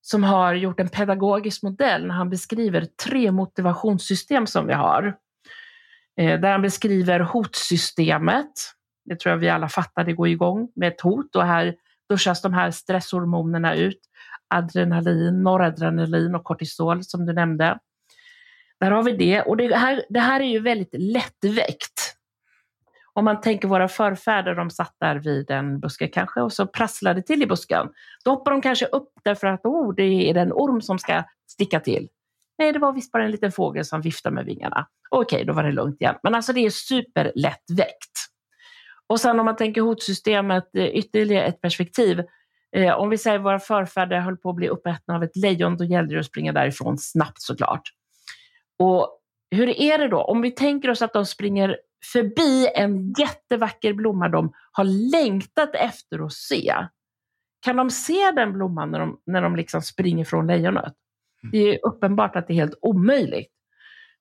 som 0.02 0.24
har 0.24 0.54
gjort 0.54 0.80
en 0.80 0.90
pedagogisk 0.90 1.64
modell 1.64 2.08
när 2.08 2.16
han 2.16 2.30
beskriver 2.30 2.88
tre 3.04 3.32
motivationssystem 3.32 4.48
som 4.48 4.68
vi 4.68 4.74
har. 4.74 5.16
Eh, 6.20 6.40
där 6.40 6.52
han 6.52 6.62
beskriver 6.62 7.20
hotsystemet. 7.20 8.52
Det 9.06 9.20
tror 9.20 9.32
jag 9.32 9.38
vi 9.38 9.50
alla 9.50 9.70
fattar, 9.70 10.04
det 10.04 10.14
går 10.14 10.28
igång 10.28 10.72
med 10.76 10.88
ett 10.88 11.02
hot 11.02 11.36
och 11.36 11.46
här 11.46 11.76
duschas 12.10 12.42
de 12.42 12.54
här 12.54 12.72
stresshormonerna 12.72 13.76
ut. 13.76 14.00
Adrenalin, 14.48 15.44
noradrenalin 15.44 16.36
och 16.36 16.44
kortisol 16.44 17.04
som 17.04 17.26
du 17.26 17.34
nämnde. 17.34 17.80
Där 18.80 18.92
har 18.92 19.04
vi 19.04 19.12
det 19.12 19.42
och 19.42 19.58
det 19.58 19.76
här, 19.76 20.06
det 20.10 20.20
här 20.20 20.40
är 20.40 20.46
ju 20.46 20.60
väldigt 20.60 20.94
lättväckt. 20.94 21.99
Om 23.20 23.26
man 23.26 23.42
tänker 23.42 23.68
våra 23.68 23.88
förfäder, 23.88 24.56
de 24.56 24.70
satt 24.70 24.96
där 25.00 25.16
vid 25.16 25.52
en 25.52 25.80
buske 25.80 26.08
kanske 26.08 26.42
och 26.42 26.54
så 26.54 26.68
prasslade 26.68 27.22
till 27.22 27.44
i 27.44 27.46
busken. 27.46 27.88
Då 28.26 28.32
hoppar 28.32 28.52
de 28.52 28.62
kanske 28.62 28.86
upp 28.86 29.12
därför 29.24 29.48
att 29.48 29.66
oh, 29.66 29.96
det 29.96 30.04
är 30.04 30.38
en 30.38 30.52
orm 30.54 30.82
som 30.82 31.00
ska 31.00 31.24
sticka 31.52 31.80
till. 31.80 32.08
Nej, 32.58 32.74
det 32.74 32.80
var 32.80 32.94
visst 32.94 33.12
bara 33.12 33.26
en 33.26 33.32
liten 33.32 33.52
fågel 33.52 33.86
som 33.86 34.02
viftade 34.02 34.36
med 34.36 34.46
vingarna. 34.46 34.88
Okej, 35.10 35.46
då 35.46 35.54
var 35.54 35.64
det 35.64 35.72
lugnt 35.72 36.02
igen. 36.02 36.16
Men 36.24 36.36
alltså 36.36 36.54
det 36.54 36.66
är 36.66 36.70
superlättväckt. 36.70 38.12
Och 39.08 39.20
sen 39.20 39.40
om 39.40 39.46
man 39.46 39.56
tänker 39.56 39.82
hotsystemet, 39.82 40.76
eh, 40.76 40.86
ytterligare 40.86 41.46
ett 41.46 41.62
perspektiv. 41.62 42.24
Eh, 42.76 43.00
om 43.00 43.10
vi 43.10 43.18
säger 43.18 43.40
våra 43.40 43.60
förfäder 43.60 44.20
höll 44.20 44.38
på 44.38 44.50
att 44.50 44.56
bli 44.56 44.68
uppätna 44.68 45.16
av 45.16 45.24
ett 45.24 45.36
lejon, 45.36 45.78
då 45.78 45.84
gällde 45.84 46.14
det 46.14 46.20
att 46.20 46.26
springa 46.26 46.54
därifrån 46.54 46.98
snabbt 46.98 47.42
såklart. 47.42 47.84
Och 48.80 49.20
hur 49.52 49.82
är 49.82 49.98
det 49.98 50.08
då? 50.08 50.22
Om 50.22 50.42
vi 50.42 50.52
tänker 50.52 50.90
oss 50.90 51.02
att 51.02 51.14
de 51.14 51.26
springer 51.26 51.78
förbi 52.14 52.68
en 52.76 53.14
jättevacker 53.14 53.94
blomma 53.94 54.30
de 54.30 54.54
har 54.72 54.84
längtat 55.12 55.76
efter 55.76 56.26
att 56.26 56.34
se. 56.34 56.74
Kan 57.62 57.76
de 57.76 57.90
se 57.90 58.32
den 58.36 58.54
blomman 58.54 58.92
när 58.92 59.00
de, 59.00 59.20
när 59.26 59.42
de 59.42 59.56
liksom 59.56 59.82
springer 59.82 60.26
från 60.26 60.48
lejonet? 60.48 60.94
Mm. 61.44 61.52
Det 61.52 61.58
är 61.58 61.80
uppenbart 61.86 62.36
att 62.36 62.48
det 62.48 62.54
är 62.54 62.56
helt 62.56 62.80
omöjligt. 62.82 63.52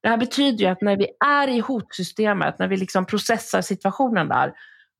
Det 0.03 0.09
här 0.09 0.17
betyder 0.17 0.59
ju 0.59 0.67
att 0.67 0.81
när 0.81 0.97
vi 0.97 1.07
är 1.27 1.49
i 1.49 1.59
hotsystemet, 1.61 2.59
när 2.59 2.69
vi 2.69 2.77
liksom 2.77 3.07
processar 3.07 3.61
situationen 3.61 4.29
där, 4.29 4.53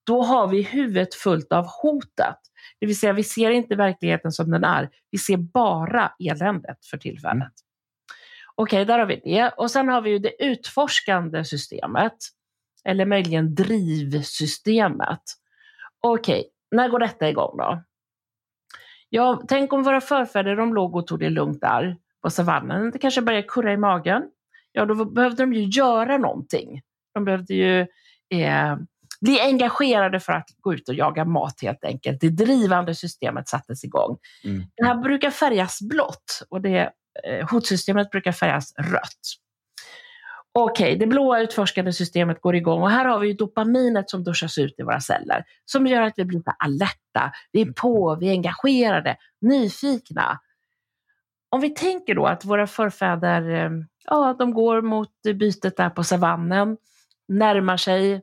då 0.07 0.23
har 0.23 0.49
vi 0.49 0.62
huvudet 0.62 1.14
fullt 1.14 1.53
av 1.53 1.67
hotet. 1.67 2.38
Det 2.81 2.87
vill 2.87 2.99
säga, 2.99 3.12
vi 3.12 3.25
ser 3.25 3.51
inte 3.51 3.77
verkligheten 3.77 4.33
som 4.33 4.51
den 4.51 4.64
är. 4.64 4.88
Vi 5.11 5.19
ser 5.19 5.37
bara 5.37 6.12
eländet 6.19 6.87
för 6.87 6.99
tillfället. 6.99 7.37
Mm. 7.37 7.51
Okej, 8.55 8.83
okay, 8.83 8.85
där 8.85 8.99
har 8.99 9.07
vi 9.07 9.20
det. 9.24 9.49
Och 9.57 9.70
sen 9.70 9.89
har 9.89 10.01
vi 10.01 10.11
ju 10.11 10.18
det 10.18 10.45
utforskande 10.45 11.45
systemet 11.45 12.16
eller 12.89 13.07
möjligen 13.07 13.55
drivsystemet. 13.55 15.22
Okej, 16.01 16.39
okay, 16.39 16.51
när 16.70 16.89
går 16.89 16.99
detta 16.99 17.28
igång 17.28 17.57
då? 17.57 17.82
Ja, 19.09 19.43
tänk 19.49 19.72
om 19.72 19.82
våra 19.82 20.01
förfäder 20.01 20.57
de 20.57 20.74
låg 20.74 20.97
och 20.97 21.07
tog 21.07 21.20
det 21.20 21.30
lugnt 21.30 21.61
där 21.61 21.97
på 22.22 22.30
savannen. 22.30 22.91
Det 22.91 22.99
kanske 22.99 23.22
började 23.22 23.47
kurra 23.49 23.72
i 23.72 23.76
magen. 23.76 24.22
Ja, 24.72 24.84
då 24.84 25.05
behövde 25.05 25.43
de 25.43 25.53
ju 25.53 25.64
göra 25.64 26.18
någonting. 26.18 26.82
De 27.14 27.24
behövde 27.24 27.55
ju 27.55 27.80
eh, 28.30 28.76
bli 29.20 29.41
engagerade 29.41 30.20
för 30.20 30.32
att 30.32 30.49
gå 30.61 30.74
ut 30.74 30.89
och 30.89 30.95
jaga 30.95 31.24
mat 31.24 31.62
helt 31.62 31.84
enkelt. 31.84 32.20
Det 32.20 32.28
drivande 32.28 32.95
systemet 32.95 33.49
sattes 33.49 33.84
igång. 33.84 34.18
Mm. 34.45 34.62
Det 34.76 34.84
här 34.84 34.95
brukar 34.95 35.30
färgas 35.30 35.78
blått 35.82 36.43
och 36.51 36.61
det 36.61 36.93
eh, 37.28 37.51
hotsystemet 37.51 38.11
brukar 38.11 38.32
färgas 38.32 38.74
rött. 38.78 39.20
Okej, 40.61 40.87
okay, 40.87 40.99
det 40.99 41.07
blåa 41.07 41.41
utforskande 41.41 41.93
systemet 41.93 42.41
går 42.41 42.57
igång 42.57 42.83
och 42.83 42.91
här 42.91 43.05
har 43.05 43.19
vi 43.19 43.27
ju 43.27 43.33
dopaminet 43.33 44.11
som 44.11 44.25
duschas 44.25 44.59
ut 44.59 44.75
i 44.79 44.83
våra 44.83 45.01
celler 45.01 45.45
som 45.65 45.87
gör 45.87 46.03
att 46.03 46.13
vi 46.17 46.25
blir 46.25 46.43
alerta, 46.59 47.33
vi 47.53 47.61
är 47.61 47.73
på, 47.73 48.17
vi 48.21 48.29
är 48.29 48.33
engagerade, 48.33 49.17
nyfikna. 49.41 50.41
Om 51.51 51.61
vi 51.61 51.71
tänker 51.71 52.15
då 52.15 52.27
att 52.27 52.45
våra 52.45 52.67
förfäder, 52.67 53.51
eh, 53.51 53.71
ja, 54.05 54.37
de 54.39 54.55
går 54.55 54.83
mot 54.83 55.23
bytet 55.35 55.77
där 55.77 55.91
på 55.91 56.05
savannen, 56.05 56.77
närmar 57.29 57.77
sig, 57.77 58.23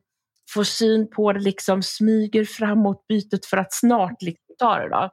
får 0.54 0.64
syn 0.64 1.10
på 1.10 1.34
det, 1.34 1.40
liksom 1.40 1.84
smyger 1.84 2.46
fram 2.46 2.80
mot 2.80 3.08
bytet 3.08 3.46
för 3.46 3.58
att 3.58 3.74
snart 3.74 4.22
liksom 4.22 4.56
ta 4.60 4.80
det. 4.80 4.90
Då. 4.90 5.10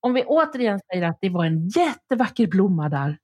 Om 0.00 0.14
vi 0.14 0.24
återigen 0.24 0.80
säger 0.92 1.08
att 1.08 1.18
det 1.20 1.30
var 1.30 1.44
en 1.44 1.68
jättevacker 1.68 2.46
blomma 2.46 2.88
där, 2.88 3.18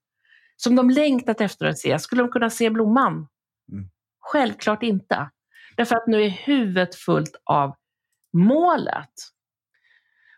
som 0.64 0.76
de 0.76 0.90
längtat 0.90 1.40
efter 1.40 1.66
att 1.66 1.78
se, 1.78 1.98
skulle 1.98 2.22
de 2.22 2.30
kunna 2.30 2.50
se 2.50 2.70
blomman? 2.70 3.12
Mm. 3.72 3.88
Självklart 4.20 4.82
inte. 4.82 5.30
Därför 5.76 5.96
att 5.96 6.06
nu 6.06 6.22
är 6.22 6.28
huvudet 6.28 6.94
fullt 6.94 7.36
av 7.44 7.74
målet. 8.32 9.10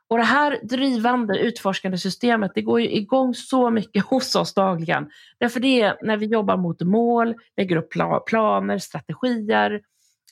Och 0.09 0.19
det 0.19 0.25
här 0.25 0.61
drivande, 0.63 1.39
utforskande 1.39 1.99
systemet, 1.99 2.53
det 2.55 2.63
går 2.63 2.81
ju 2.81 2.91
igång 2.91 3.35
så 3.35 3.71
mycket 3.71 4.05
hos 4.11 4.35
oss 4.35 4.55
dagligen. 4.55 5.11
Därför 5.39 5.61
det 5.61 5.81
är 5.81 5.99
när 6.03 6.17
vi 6.17 6.27
jobbar 6.27 6.57
mot 6.57 6.83
mål, 6.83 7.35
lägger 7.57 7.77
upp 7.77 7.91
planer, 8.27 8.79
strategier. 8.79 9.81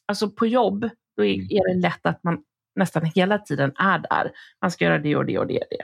Alltså 0.06 0.30
på 0.30 0.46
jobb, 0.46 0.88
då 1.16 1.24
är 1.24 1.74
det 1.74 1.80
lätt 1.80 2.06
att 2.06 2.24
man 2.24 2.42
nästan 2.76 3.04
hela 3.04 3.38
tiden 3.38 3.72
är 3.76 3.98
där. 3.98 4.32
Man 4.60 4.70
ska 4.70 4.84
göra 4.84 4.98
det 4.98 5.16
och 5.16 5.26
det 5.26 5.38
och 5.38 5.46
det. 5.46 5.58
Och 5.58 5.66
det. 5.70 5.82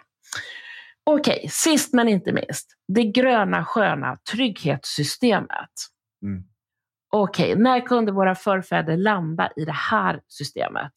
Okej, 1.10 1.36
okay, 1.36 1.48
sist 1.48 1.92
men 1.92 2.08
inte 2.08 2.32
minst. 2.32 2.76
Det 2.88 3.04
gröna 3.04 3.64
sköna 3.64 4.18
trygghetssystemet. 4.32 5.70
Mm. 6.22 6.44
Okej, 7.12 7.52
okay, 7.52 7.62
när 7.62 7.80
kunde 7.80 8.12
våra 8.12 8.34
förfäder 8.34 8.96
landa 8.96 9.50
i 9.56 9.64
det 9.64 9.72
här 9.72 10.20
systemet? 10.28 10.92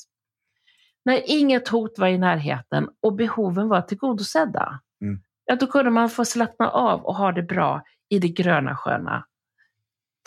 När 1.06 1.22
inget 1.26 1.68
hot 1.68 2.00
var 2.00 2.08
i 2.08 2.18
närheten 2.18 2.90
och 3.02 3.16
behoven 3.16 3.70
var 3.70 3.82
tillgodosedda. 3.82 4.80
Mm. 5.02 5.22
Ja, 5.46 5.56
då 5.56 5.68
kunde 5.68 5.92
man 5.92 6.10
få 6.10 6.26
slappna 6.26 6.70
av 6.70 7.02
och 7.02 7.16
ha 7.16 7.32
det 7.32 7.44
bra 7.44 7.84
i 8.10 8.20
det 8.20 8.30
gröna 8.30 8.76
sköna 8.76 9.26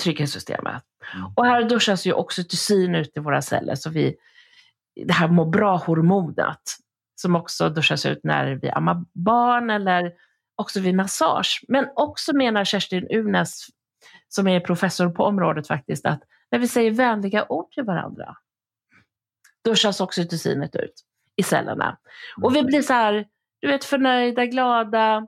trygghetssystemet. 0.03 0.83
Mm. 1.15 1.33
Och 1.37 1.47
här 1.47 1.69
duschas 1.69 2.07
ju 2.07 2.13
oxytocin 2.13 2.95
ut 2.95 3.17
i 3.17 3.21
våra 3.21 3.43
celler, 3.43 3.75
så 3.75 3.91
vi, 3.91 4.17
det 5.07 5.13
här 5.13 5.29
må 5.29 5.45
bra-hormonet 5.45 6.63
som 7.15 7.37
också 7.37 7.69
duschas 7.69 8.07
ut 8.07 8.21
när 8.25 8.55
vi 8.55 8.71
ammar 8.71 9.05
barn 9.13 9.71
eller 9.71 10.13
också 10.57 10.81
vid 10.81 10.95
massage. 10.95 11.65
Men 11.69 11.89
också 11.97 12.37
menar 12.37 12.65
Kerstin 12.65 13.09
Unes, 13.11 13.67
som 14.29 14.49
är 14.49 14.61
professor 14.61 15.09
på 15.09 15.25
området 15.25 15.69
faktiskt, 15.69 16.07
att 16.07 16.23
när 16.51 16.59
vi 16.59 16.69
säger 16.69 16.91
vänliga 16.91 17.47
ord 17.49 17.71
till 17.71 17.85
varandra, 17.85 18.37
duschas 19.65 20.01
oxytocinet 20.01 20.77
ut 20.77 20.95
i 21.37 21.43
cellerna. 21.43 21.99
Och 22.43 22.57
vi 22.57 22.63
blir 22.63 22.83
så 22.83 22.93
här, 22.93 23.27
du 23.61 23.69
vet, 23.69 23.85
förnöjda, 23.85 24.47
glada. 24.47 25.27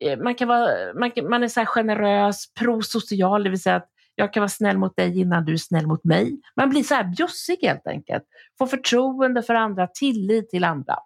Eh, 0.00 0.18
man, 0.18 0.34
kan 0.34 0.48
vara, 0.48 0.68
man, 0.94 1.10
kan, 1.10 1.30
man 1.30 1.42
är 1.42 1.48
så 1.48 1.60
här 1.60 1.66
generös, 1.66 2.54
prosocial, 2.54 3.44
det 3.44 3.50
vill 3.50 3.62
säga 3.62 3.76
att 3.76 3.88
jag 4.14 4.32
kan 4.32 4.40
vara 4.40 4.48
snäll 4.48 4.78
mot 4.78 4.96
dig 4.96 5.20
innan 5.20 5.44
du 5.44 5.52
är 5.52 5.56
snäll 5.56 5.86
mot 5.86 6.04
mig. 6.04 6.40
Man 6.56 6.70
blir 6.70 6.82
så 6.82 6.94
här 6.94 7.04
bjussig 7.04 7.58
helt 7.62 7.86
enkelt. 7.86 8.24
Får 8.58 8.66
förtroende 8.66 9.42
för 9.42 9.54
andra, 9.54 9.86
tillit 9.86 10.50
till 10.50 10.64
andra. 10.64 10.98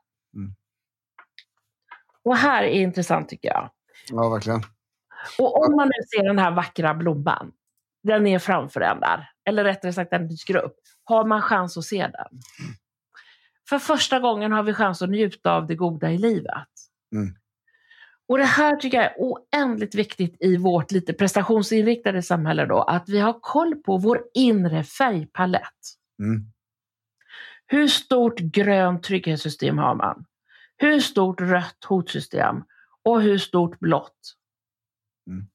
Och 2.27 2.37
här 2.37 2.63
är 2.63 2.71
intressant 2.71 3.29
tycker 3.29 3.49
jag. 3.49 3.71
Ja, 4.11 4.29
verkligen. 4.29 4.63
Och 5.39 5.67
om 5.67 5.77
man 5.77 5.89
nu 5.89 6.07
ser 6.11 6.25
den 6.25 6.39
här 6.39 6.51
vackra 6.51 6.95
blomman, 6.95 7.53
den 8.03 8.27
är 8.27 8.39
framför 8.39 8.81
en 8.81 9.01
där, 9.01 9.31
eller 9.49 9.65
rättare 9.65 9.93
sagt 9.93 10.11
den 10.11 10.29
dyker 10.29 10.57
upp, 10.57 10.77
har 11.05 11.25
man 11.25 11.43
chans 11.43 11.77
att 11.77 11.85
se 11.85 12.03
den. 12.03 12.41
För 13.69 13.79
första 13.79 14.21
gången 14.21 14.53
har 14.53 14.63
vi 14.63 14.75
chans 14.75 15.03
att 15.03 15.11
njuta 15.11 15.53
av 15.53 15.67
det 15.67 15.75
goda 15.75 16.11
i 16.11 16.19
livet. 16.19 16.69
Mm. 17.15 17.35
Och 18.29 18.39
det 18.39 18.45
här 18.45 18.77
tycker 18.77 18.97
jag 18.97 19.07
är 19.07 19.17
oändligt 19.19 19.95
viktigt 19.95 20.37
i 20.41 20.57
vårt 20.57 20.91
lite 20.93 21.13
prestationsinriktade 21.13 22.23
samhälle 22.23 22.67
då, 22.67 22.83
att 22.83 23.09
vi 23.09 23.21
har 23.21 23.39
koll 23.41 23.77
på 23.77 23.97
vår 23.97 24.23
inre 24.35 24.85
färgpalett. 24.85 25.63
Mm. 26.23 26.53
Hur 27.67 27.89
stort 27.89 28.39
grönt 28.39 29.03
trygghetssystem 29.03 29.79
har 29.79 29.95
man? 29.95 30.25
Hur 30.77 31.01
stort 31.01 31.41
rött 31.41 31.85
hotsystem? 31.85 32.65
Och 33.05 33.23
hur 33.23 33.39
stort 33.39 33.79
blått 33.79 34.35
mm. 35.27 35.47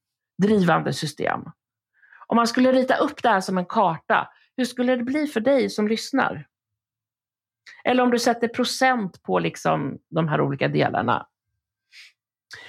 drivande 0.43 0.93
system? 0.93 1.41
Om 2.27 2.35
man 2.35 2.47
skulle 2.47 2.71
rita 2.71 2.95
upp 2.95 3.23
det 3.23 3.29
här 3.29 3.41
som 3.41 3.57
en 3.57 3.65
karta, 3.65 4.29
hur 4.57 4.65
skulle 4.65 4.95
det 4.95 5.03
bli 5.03 5.27
för 5.27 5.39
dig 5.39 5.69
som 5.69 5.87
lyssnar? 5.87 6.47
Eller 7.83 8.03
om 8.03 8.11
du 8.11 8.19
sätter 8.19 8.47
procent 8.47 9.23
på 9.23 9.39
liksom 9.39 9.97
de 10.09 10.27
här 10.27 10.41
olika 10.41 10.67
delarna. 10.67 11.27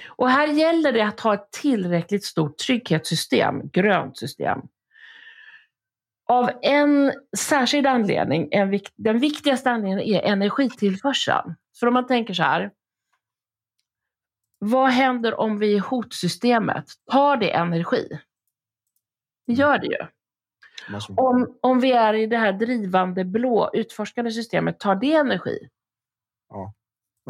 Och 0.07 0.29
här 0.29 0.47
gäller 0.47 0.91
det 0.91 1.01
att 1.01 1.19
ha 1.19 1.33
ett 1.33 1.51
tillräckligt 1.51 2.25
stort 2.25 2.57
trygghetssystem, 2.57 3.69
grönt 3.69 4.17
system. 4.17 4.59
Av 6.25 6.49
en 6.61 7.13
särskild 7.37 7.87
anledning, 7.87 8.49
en, 8.51 8.79
den 8.95 9.19
viktigaste 9.19 9.71
anledningen 9.71 9.99
är 9.99 10.31
energitillförseln. 10.31 11.55
För 11.79 11.87
om 11.87 11.93
man 11.93 12.07
tänker 12.07 12.33
så 12.33 12.43
här, 12.43 12.71
vad 14.59 14.89
händer 14.89 15.39
om 15.39 15.59
vi 15.59 15.73
i 15.73 15.77
hotsystemet 15.77 16.85
tar 17.11 17.37
det 17.37 17.51
energi? 17.51 18.19
Det 19.47 19.53
gör 19.53 19.77
det 19.77 19.87
ju. 19.87 20.07
Om, 21.17 21.57
om 21.61 21.79
vi 21.79 21.91
är 21.91 22.13
i 22.13 22.27
det 22.27 22.37
här 22.37 22.53
drivande 22.53 23.25
blå 23.25 23.69
utforskande 23.73 24.31
systemet, 24.31 24.79
tar 24.79 24.95
det 24.95 25.13
energi? 25.13 25.69
Ja. 26.49 26.73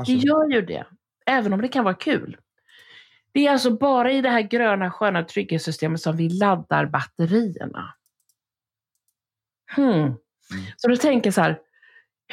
Det 0.05 0.13
gör 0.13 0.49
ju 0.49 0.61
det, 0.61 0.85
även 1.25 1.53
om 1.53 1.61
det 1.61 1.67
kan 1.67 1.83
vara 1.83 1.95
kul. 1.95 2.37
Det 3.31 3.47
är 3.47 3.51
alltså 3.51 3.71
bara 3.71 4.11
i 4.11 4.21
det 4.21 4.29
här 4.29 4.41
gröna 4.41 4.91
sköna 4.91 5.23
trygghetssystemet 5.23 6.01
som 6.01 6.17
vi 6.17 6.29
laddar 6.29 6.85
batterierna. 6.85 7.95
Hmm. 9.75 9.93
Mm. 9.93 10.15
Så 10.77 10.87
du 10.87 10.97
tänker 10.97 11.31
så 11.31 11.41
här, 11.41 11.61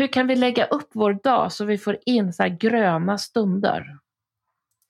hur 0.00 0.06
kan 0.06 0.26
vi 0.26 0.36
lägga 0.36 0.66
upp 0.66 0.88
vår 0.92 1.12
dag 1.12 1.52
så 1.52 1.64
vi 1.64 1.78
får 1.78 1.98
in 2.06 2.32
så 2.32 2.56
gröna 2.60 3.18
stunder? 3.18 3.98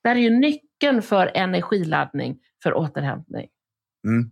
Det 0.02 0.08
här 0.08 0.16
är 0.16 0.20
ju 0.20 0.30
nyckeln 0.30 1.02
för 1.02 1.32
energiladdning, 1.34 2.38
för 2.62 2.74
återhämtning. 2.74 3.48
Mm. 4.06 4.30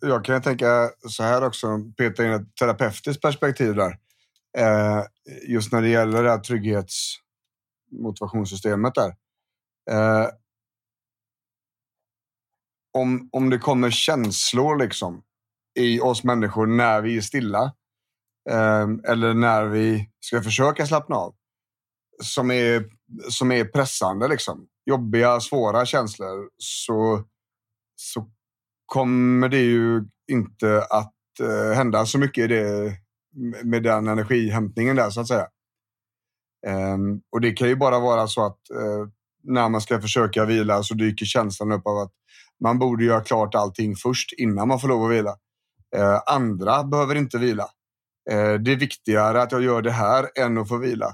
Jag 0.00 0.24
kan 0.24 0.42
tänka 0.42 0.90
så 1.08 1.22
här 1.22 1.46
också, 1.46 1.66
peta 1.96 2.24
in 2.24 2.32
ett 2.32 2.54
terapeutiskt 2.54 3.22
perspektiv 3.22 3.74
där. 3.74 3.98
Eh, 4.58 5.02
just 5.48 5.72
när 5.72 5.82
det 5.82 5.88
gäller 5.88 6.22
det 6.22 6.30
här 6.30 6.38
trygghetsmotivationssystemet 6.38 8.94
där. 8.94 9.14
Eh, 9.90 10.28
om, 12.92 13.28
om 13.32 13.50
det 13.50 13.58
kommer 13.58 13.90
känslor 13.90 14.78
liksom 14.78 15.22
i 15.78 16.00
oss 16.00 16.24
människor 16.24 16.66
när 16.66 17.00
vi 17.00 17.16
är 17.16 17.20
stilla 17.20 17.72
Ehm, 18.50 19.00
eller 19.04 19.34
när 19.34 19.66
vi 19.66 20.08
ska 20.20 20.42
försöka 20.42 20.86
slappna 20.86 21.16
av 21.16 21.34
som 22.22 22.50
är, 22.50 22.84
som 23.28 23.52
är 23.52 23.64
pressande, 23.64 24.28
liksom. 24.28 24.66
jobbiga, 24.86 25.40
svåra 25.40 25.86
känslor 25.86 26.48
så, 26.58 27.24
så 27.96 28.26
kommer 28.86 29.48
det 29.48 29.60
ju 29.60 30.04
inte 30.30 30.86
att 30.90 31.14
eh, 31.40 31.76
hända 31.76 32.06
så 32.06 32.18
mycket 32.18 32.44
i 32.44 32.46
det, 32.46 32.92
med 33.64 33.82
den 33.82 34.08
energihämtningen 34.08 34.96
där 34.96 35.10
så 35.10 35.20
att 35.20 35.28
säga. 35.28 35.46
Um, 36.66 37.20
och 37.32 37.40
det 37.40 37.52
kan 37.52 37.68
ju 37.68 37.76
bara 37.76 37.98
vara 37.98 38.26
så 38.26 38.46
att 38.46 38.58
uh, 38.74 39.08
när 39.42 39.68
man 39.68 39.80
ska 39.80 40.00
försöka 40.00 40.44
vila 40.44 40.82
så 40.82 40.94
dyker 40.94 41.26
känslan 41.26 41.72
upp 41.72 41.86
av 41.86 41.98
att 41.98 42.12
man 42.60 42.78
borde 42.78 43.04
göra 43.04 43.20
klart 43.20 43.54
allting 43.54 43.96
först 43.96 44.32
innan 44.32 44.68
man 44.68 44.80
får 44.80 44.88
lov 44.88 45.04
att 45.04 45.10
vila. 45.10 45.30
Uh, 45.96 46.20
andra 46.26 46.84
behöver 46.84 47.14
inte 47.14 47.38
vila. 47.38 47.68
Uh, 48.30 48.54
det 48.60 48.72
är 48.72 48.76
viktigare 48.76 49.42
att 49.42 49.52
jag 49.52 49.62
gör 49.62 49.82
det 49.82 49.90
här 49.90 50.28
än 50.38 50.58
att 50.58 50.68
få 50.68 50.76
vila. 50.76 51.12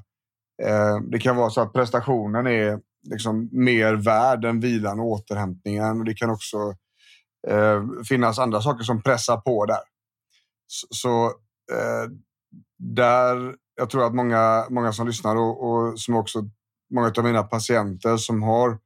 det 1.11 1.19
kan 1.19 1.37
vara 1.37 1.51
så 1.51 1.61
att 1.61 1.73
prestationen 1.73 2.47
är 2.47 2.81
liksom 3.11 3.49
mer 3.53 3.95
värd 3.95 4.45
än 4.45 4.61
vilan 4.61 5.01
och 5.01 5.07
återhämtningen. 5.07 5.99
Och 5.99 6.05
det 6.05 6.15
kan 6.15 6.31
också 6.31 6.75
eh, 7.49 7.83
finnas 8.09 8.39
andra 8.39 8.61
saker 8.61 8.85
som 8.85 9.03
pressar 9.03 9.37
på 9.37 9.67
där. 9.67 9.83
Så, 10.91 11.27
eh, 11.73 12.11
där, 12.79 13.57
jag 13.77 13.91
tror 13.91 14.07
att 14.07 14.15
många, 14.15 14.67
många 14.71 14.93
som 14.93 15.07
lyssnar 15.07 15.37
och, 15.37 15.71
och 15.71 16.01
som 16.01 16.15
också 16.15 16.49
många 16.95 17.13
av 17.17 17.25
mina 17.25 17.43
patienter 17.43 18.17
som 18.17 18.43
har 18.43 18.79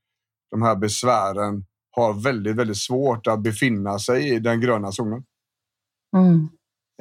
de 0.51 0.63
här 0.63 0.77
besvären 0.77 1.65
har 1.91 2.23
väldigt, 2.23 2.57
väldigt 2.57 2.79
svårt 2.79 3.27
att 3.27 3.43
befinna 3.43 3.99
sig 3.99 4.35
i 4.35 4.39
den 4.39 4.61
gröna 4.61 4.93
zonen. 4.93 5.25
Mm. 6.17 6.49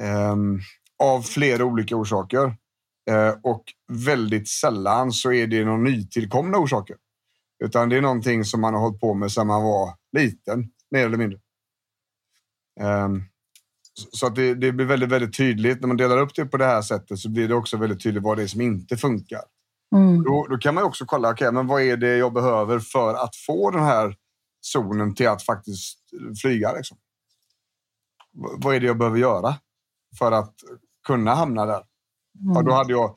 Eh, 0.02 0.36
av 0.98 1.22
flera 1.22 1.64
olika 1.64 1.96
orsaker. 1.96 2.56
Eh, 3.10 3.34
och 3.42 3.64
väldigt 3.92 4.48
sällan 4.48 5.12
så 5.12 5.32
är 5.32 5.46
det 5.46 5.64
någon 5.64 5.84
nytillkomna 5.84 6.58
orsaker. 6.58 6.96
Utan 7.64 7.88
det 7.88 7.96
är 7.96 8.00
någonting 8.00 8.44
som 8.44 8.60
man 8.60 8.74
har 8.74 8.80
hållit 8.80 9.00
på 9.00 9.14
med 9.14 9.32
sedan 9.32 9.46
man 9.46 9.62
var 9.62 9.94
liten, 10.12 10.70
mer 10.90 11.06
eller 11.06 11.16
mindre. 11.16 11.38
Um, 12.80 13.24
så 14.12 14.26
att 14.26 14.34
det, 14.34 14.54
det, 14.54 14.72
blir 14.72 14.86
väldigt, 14.86 15.08
väldigt 15.08 15.36
tydligt. 15.36 15.80
När 15.80 15.88
man 15.88 15.96
delar 15.96 16.18
upp 16.18 16.34
det 16.34 16.46
på 16.46 16.56
det 16.56 16.64
här 16.64 16.82
sättet 16.82 17.18
så 17.18 17.30
blir 17.30 17.48
det 17.48 17.54
också 17.54 17.76
väldigt 17.76 18.02
tydligt 18.02 18.22
vad 18.22 18.36
det 18.36 18.42
är 18.42 18.46
som 18.46 18.60
inte 18.60 18.96
funkar. 18.96 19.42
Mm. 19.96 20.22
Då, 20.22 20.46
då, 20.50 20.58
kan 20.58 20.74
man 20.74 20.84
också 20.84 21.04
kolla, 21.06 21.32
okay, 21.32 21.50
men 21.50 21.66
vad 21.66 21.82
är 21.82 21.96
det 21.96 22.16
jag 22.16 22.32
behöver 22.32 22.78
för 22.78 23.14
att 23.14 23.36
få 23.36 23.70
den 23.70 23.82
här 23.82 24.16
zonen 24.60 25.14
till 25.14 25.28
att 25.28 25.42
faktiskt 25.42 25.98
flyga. 26.42 26.72
Liksom. 26.72 26.98
Vad 28.32 28.74
är 28.74 28.80
det 28.80 28.86
jag 28.86 28.98
behöver 28.98 29.18
göra 29.18 29.54
för 30.18 30.32
att 30.32 30.54
kunna 31.08 31.34
hamna 31.34 31.66
där? 31.66 31.82
Mm. 32.40 32.54
Ja, 32.54 32.62
då 32.62 32.72
hade 32.72 32.92
jag... 32.92 33.16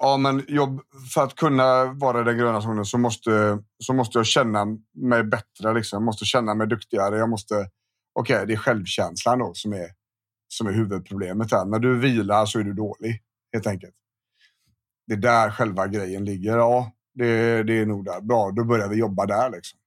Ja, 0.00 0.16
men 0.16 0.44
jobb, 0.48 0.80
för 1.14 1.24
att 1.24 1.34
kunna 1.34 1.84
vara 1.84 2.22
den 2.22 2.38
gröna 2.38 2.62
zonen 2.62 2.84
så 2.84 2.98
måste, 2.98 3.58
så 3.78 3.92
måste 3.94 4.18
jag 4.18 4.26
känna 4.26 4.66
mig 4.94 5.24
bättre. 5.24 5.74
Liksom. 5.74 5.96
Jag 5.96 6.04
måste 6.04 6.24
känna 6.24 6.54
mig 6.54 6.66
duktigare. 6.66 7.18
Jag 7.18 7.28
måste... 7.28 7.54
Okej, 8.18 8.36
okay, 8.36 8.46
det 8.46 8.52
är 8.52 8.56
självkänslan 8.56 9.38
då 9.38 9.54
som 9.54 9.72
är, 9.72 9.88
som 10.48 10.66
är 10.66 10.72
huvudproblemet. 10.72 11.52
Här. 11.52 11.64
När 11.64 11.78
du 11.78 11.98
vilar 11.98 12.46
så 12.46 12.58
är 12.58 12.64
du 12.64 12.72
dålig, 12.72 13.22
helt 13.52 13.66
enkelt. 13.66 13.94
Det 15.06 15.12
är 15.12 15.18
där 15.18 15.50
själva 15.50 15.86
grejen 15.86 16.24
ligger. 16.24 16.56
Ja, 16.58 16.92
det, 17.14 17.62
det 17.62 17.80
är 17.80 17.86
nog 17.86 18.04
där. 18.04 18.20
Bra, 18.20 18.50
då 18.50 18.64
börjar 18.64 18.88
vi 18.88 18.96
jobba 18.96 19.26
där. 19.26 19.50
Liksom. 19.50 19.78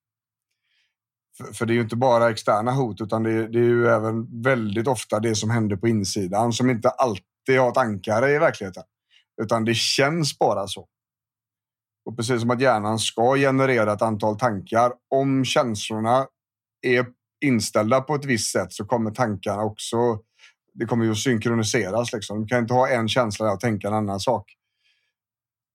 För, 1.37 1.53
för 1.53 1.65
det 1.65 1.73
är 1.73 1.75
ju 1.75 1.81
inte 1.81 1.95
bara 1.95 2.29
externa 2.29 2.71
hot, 2.71 3.01
utan 3.01 3.23
det, 3.23 3.47
det, 3.47 3.59
är 3.59 3.63
ju 3.63 3.87
även 3.87 4.41
väldigt 4.41 4.87
ofta 4.87 5.19
det 5.19 5.35
som 5.35 5.49
händer 5.49 5.75
på 5.75 5.87
insidan 5.87 6.53
som 6.53 6.69
inte 6.69 6.89
alltid 6.89 7.59
har 7.59 7.71
ett 7.71 7.77
ankare 7.77 8.31
i 8.31 8.39
verkligheten. 8.39 8.83
Utan 9.41 9.65
det 9.65 9.75
känns 9.75 10.39
bara 10.39 10.67
så. 10.67 10.87
Och 12.05 12.17
precis 12.17 12.41
som 12.41 12.51
att 12.51 12.61
hjärnan 12.61 12.99
ska 12.99 13.35
generera 13.35 13.93
ett 13.93 14.01
antal 14.01 14.39
tankar, 14.39 14.91
om 15.09 15.45
känslorna 15.45 16.27
är 16.81 17.05
inställda 17.45 18.01
på 18.01 18.15
ett 18.15 18.25
visst 18.25 18.51
sätt 18.51 18.73
så 18.73 18.85
kommer 18.85 19.11
tankarna 19.11 19.63
också 19.63 20.19
det 20.77 20.85
kommer 20.85 21.05
ju 21.05 21.11
att 21.11 21.17
synkroniseras. 21.17 22.13
Liksom. 22.13 22.41
Du 22.41 22.47
kan 22.47 22.59
inte 22.59 22.73
ha 22.73 22.89
en 22.89 23.07
känsla 23.07 23.53
och 23.53 23.59
tänka 23.59 23.87
en 23.87 23.93
annan 23.93 24.19
sak. 24.19 24.53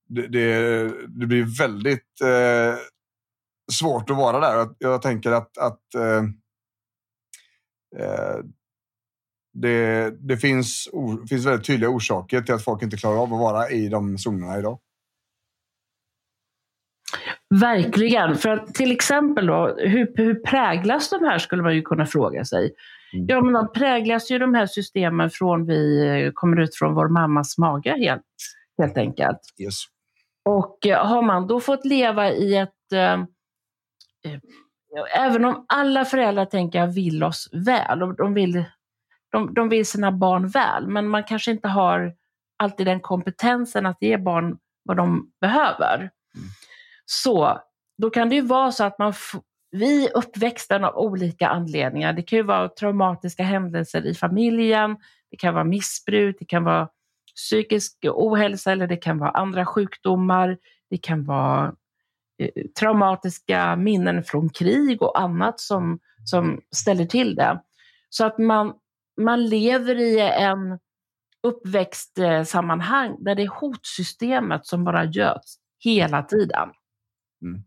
Det, 0.09 0.27
det, 0.29 0.85
det 1.09 1.27
blir 1.27 1.59
väldigt 1.59 2.21
eh, 2.23 2.75
svårt 3.73 4.11
att 4.11 4.17
vara 4.17 4.41
där. 4.41 4.69
Jag, 4.79 5.03
tänker 5.03 5.33
att, 5.33 5.59
att 5.59 5.95
eh, 5.95 6.25
eh, 8.05 8.39
det, 9.53 10.11
det 10.29 10.37
finns, 10.37 10.89
or, 10.93 11.27
finns 11.27 11.47
väldigt 11.47 11.67
tydliga 11.67 11.91
orsaker 11.91 12.41
till 12.41 12.55
att 12.55 12.65
folk 12.65 12.83
inte 12.83 12.97
klarar 12.97 13.17
av 13.17 13.35
att 13.35 13.41
vara 13.41 13.71
i 13.71 13.89
de 13.89 14.19
zonerna 14.19 14.59
idag. 14.59 14.79
Verkligen. 17.61 18.37
För 18.37 18.49
att 18.49 18.75
till 18.75 18.93
exempel 18.93 19.47
då, 19.47 19.77
hur, 19.79 20.13
hur 20.17 20.35
präglas 20.35 21.11
de 21.11 21.25
här 21.25 21.39
skulle 21.39 21.63
man 21.63 21.75
ju 21.75 21.83
kunna 21.83 22.07
fråga 22.07 22.45
sig. 22.45 22.75
Mm. 23.15 23.27
Ja, 23.29 23.41
men 23.41 23.53
de 23.53 23.73
präglas 23.73 24.31
ju 24.31 24.39
de 24.39 24.55
här 24.55 24.67
systemen 24.67 25.31
från 25.31 25.67
vi 25.67 26.31
kommer 26.35 26.61
ut 26.61 26.77
från 26.77 26.95
vår 26.95 27.09
mammas 27.09 27.59
mage 27.59 27.91
helt, 27.99 28.23
helt 28.79 28.97
enkelt. 28.97 29.41
Yes. 29.59 29.75
Och 30.45 30.87
eh, 30.87 31.07
har 31.07 31.23
man 31.23 31.47
då 31.47 31.61
fått 31.61 31.85
leva 31.85 32.31
i 32.31 32.57
ett 32.57 32.93
eh, 32.95 33.17
Eh, 33.17 33.25
även 35.15 35.45
om 35.45 35.65
alla 35.69 36.05
föräldrar 36.05 36.45
tänker 36.45 36.79
jag 36.79 36.87
vill 36.87 37.25
oss 37.25 37.49
väl, 37.53 38.03
och 38.03 38.17
de 38.17 38.35
vill, 38.35 38.65
de, 39.33 39.55
de 39.55 39.69
vill 39.69 39.87
sina 39.87 40.13
barn 40.13 40.49
väl, 40.49 40.87
men 40.87 41.09
man 41.09 41.25
kanske 41.25 41.51
inte 41.51 41.69
har 41.69 42.15
alltid 42.57 42.87
den 42.87 43.01
kompetensen 43.01 43.87
att 43.87 43.99
ge 44.01 44.17
barn 44.17 44.59
vad 44.85 44.97
de 44.97 45.33
behöver. 45.41 45.97
Mm. 45.99 46.49
Så 47.05 47.61
då 47.99 48.11
kan 48.11 48.29
det 48.29 48.35
ju 48.35 48.43
vara 48.43 48.73
så 48.73 48.85
att 48.85 48.99
man 48.99 49.13
vi 49.71 50.09
uppväxten 50.15 50.85
av 50.85 50.97
olika 50.97 51.49
anledningar. 51.49 52.13
Det 52.13 52.23
kan 52.23 52.37
ju 52.37 52.43
vara 52.43 52.69
traumatiska 52.69 53.43
händelser 53.43 54.07
i 54.07 54.15
familjen, 54.15 54.97
det 55.31 55.37
kan 55.37 55.55
vara 55.55 55.65
missbruk, 55.65 56.37
det 56.39 56.45
kan 56.45 56.65
vara 56.65 56.89
psykisk 57.37 57.99
ohälsa 58.05 58.73
eller 58.73 58.87
det 58.87 58.97
kan 58.97 59.19
vara 59.19 59.31
andra 59.31 59.67
sjukdomar, 59.67 60.59
det 60.91 60.99
kan 60.99 61.25
vara 61.25 61.73
Eh, 61.73 61.82
traumatiska 62.79 63.77
minnen 63.77 64.25
från 64.25 64.49
krig 64.49 65.03
och 65.03 65.21
annat 65.21 65.61
som, 65.61 65.99
som 66.25 66.61
ställer 66.77 67.07
till 67.07 67.35
det. 67.35 67.63
Så 68.09 68.25
att 68.27 68.39
man, 68.39 68.73
man 69.21 69.47
lever 69.47 70.01
i 70.01 70.21
en 70.21 70.79
uppväxtsammanhang 71.43 73.17
där 73.19 73.35
det 73.35 73.43
är 73.43 73.61
hotsystemet 73.61 74.67
som 74.67 74.85
bara 74.85 75.05
göds 75.05 75.57
hela 75.79 76.23
tiden. 76.23 76.69
Mm. 77.43 77.63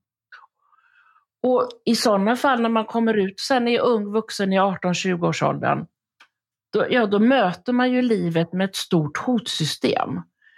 Och 1.43 1.69
i 1.85 1.95
sådana 1.95 2.35
fall 2.35 2.61
när 2.61 2.69
man 2.69 2.85
kommer 2.85 3.13
ut 3.13 3.39
sen 3.39 3.67
är 3.67 3.79
ung 3.79 4.11
vuxen 4.11 4.53
i 4.53 4.59
18-20 4.59 5.27
års 5.27 5.43
åldern, 5.43 5.85
då, 6.73 6.85
ja, 6.89 7.05
då 7.05 7.19
möter 7.19 7.73
man 7.73 7.91
ju 7.91 8.01
livet 8.01 8.53
med 8.53 8.65
ett 8.65 8.75
stort 8.75 9.17
hotsystem. 9.17 10.09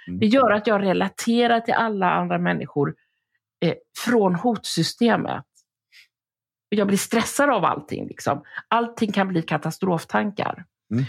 Mm. 0.07 0.19
Det 0.19 0.25
gör 0.25 0.51
att 0.51 0.67
jag 0.67 0.81
relaterar 0.81 1.59
till 1.59 1.73
alla 1.73 2.11
andra 2.11 2.37
människor 2.37 2.95
eh, 3.65 3.73
från 4.05 4.35
hotsystemet. 4.35 5.45
Jag 6.69 6.87
blir 6.87 6.97
stressad 6.97 7.49
av 7.49 7.65
allting. 7.65 8.07
Liksom. 8.07 8.43
Allting 8.67 9.11
kan 9.11 9.27
bli 9.27 9.41
katastroftankar. 9.41 10.65
Mm. 10.91 11.05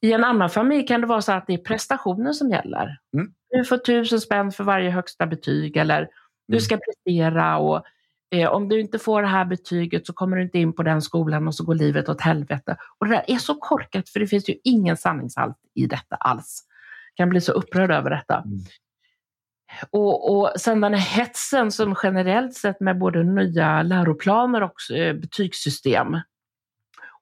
I 0.00 0.12
en 0.12 0.24
annan 0.24 0.50
familj 0.50 0.86
kan 0.86 1.00
det 1.00 1.06
vara 1.06 1.22
så 1.22 1.32
att 1.32 1.46
det 1.46 1.54
är 1.54 1.58
prestationen 1.58 2.34
som 2.34 2.50
gäller. 2.50 2.98
Mm. 3.16 3.32
Du 3.50 3.64
får 3.64 3.78
tusen 3.78 4.20
spänn 4.20 4.52
för 4.52 4.64
varje 4.64 4.90
högsta 4.90 5.26
betyg 5.26 5.76
eller 5.76 6.08
du 6.48 6.54
mm. 6.54 6.60
ska 6.60 6.76
prestera 6.76 7.58
och 7.58 7.82
eh, 8.30 8.48
om 8.48 8.68
du 8.68 8.80
inte 8.80 8.98
får 8.98 9.22
det 9.22 9.28
här 9.28 9.44
betyget 9.44 10.06
så 10.06 10.12
kommer 10.12 10.36
du 10.36 10.42
inte 10.42 10.58
in 10.58 10.72
på 10.72 10.82
den 10.82 11.02
skolan 11.02 11.48
och 11.48 11.54
så 11.54 11.64
går 11.64 11.74
livet 11.74 12.08
åt 12.08 12.20
helvete. 12.20 12.76
Och 12.98 13.06
det 13.06 13.14
där 13.14 13.24
är 13.26 13.38
så 13.38 13.54
korkat 13.54 14.08
för 14.08 14.20
det 14.20 14.26
finns 14.26 14.48
ju 14.48 14.54
ingen 14.64 14.96
sanningshalt 14.96 15.56
i 15.74 15.86
detta 15.86 16.16
alls. 16.16 16.64
Jag 17.14 17.24
kan 17.24 17.30
bli 17.30 17.40
så 17.40 17.52
upprörd 17.52 17.90
över 17.90 18.10
detta. 18.10 18.36
Mm. 18.36 18.58
Och, 19.90 20.36
och 20.36 20.52
sen 20.56 20.80
den 20.80 20.94
här 20.94 21.18
hetsen 21.18 21.70
som 21.70 21.94
generellt 22.02 22.54
sett 22.54 22.80
med 22.80 22.98
både 22.98 23.22
nya 23.22 23.82
läroplaner 23.82 24.62
och 24.62 24.96
eh, 24.96 25.14
betygssystem 25.14 26.16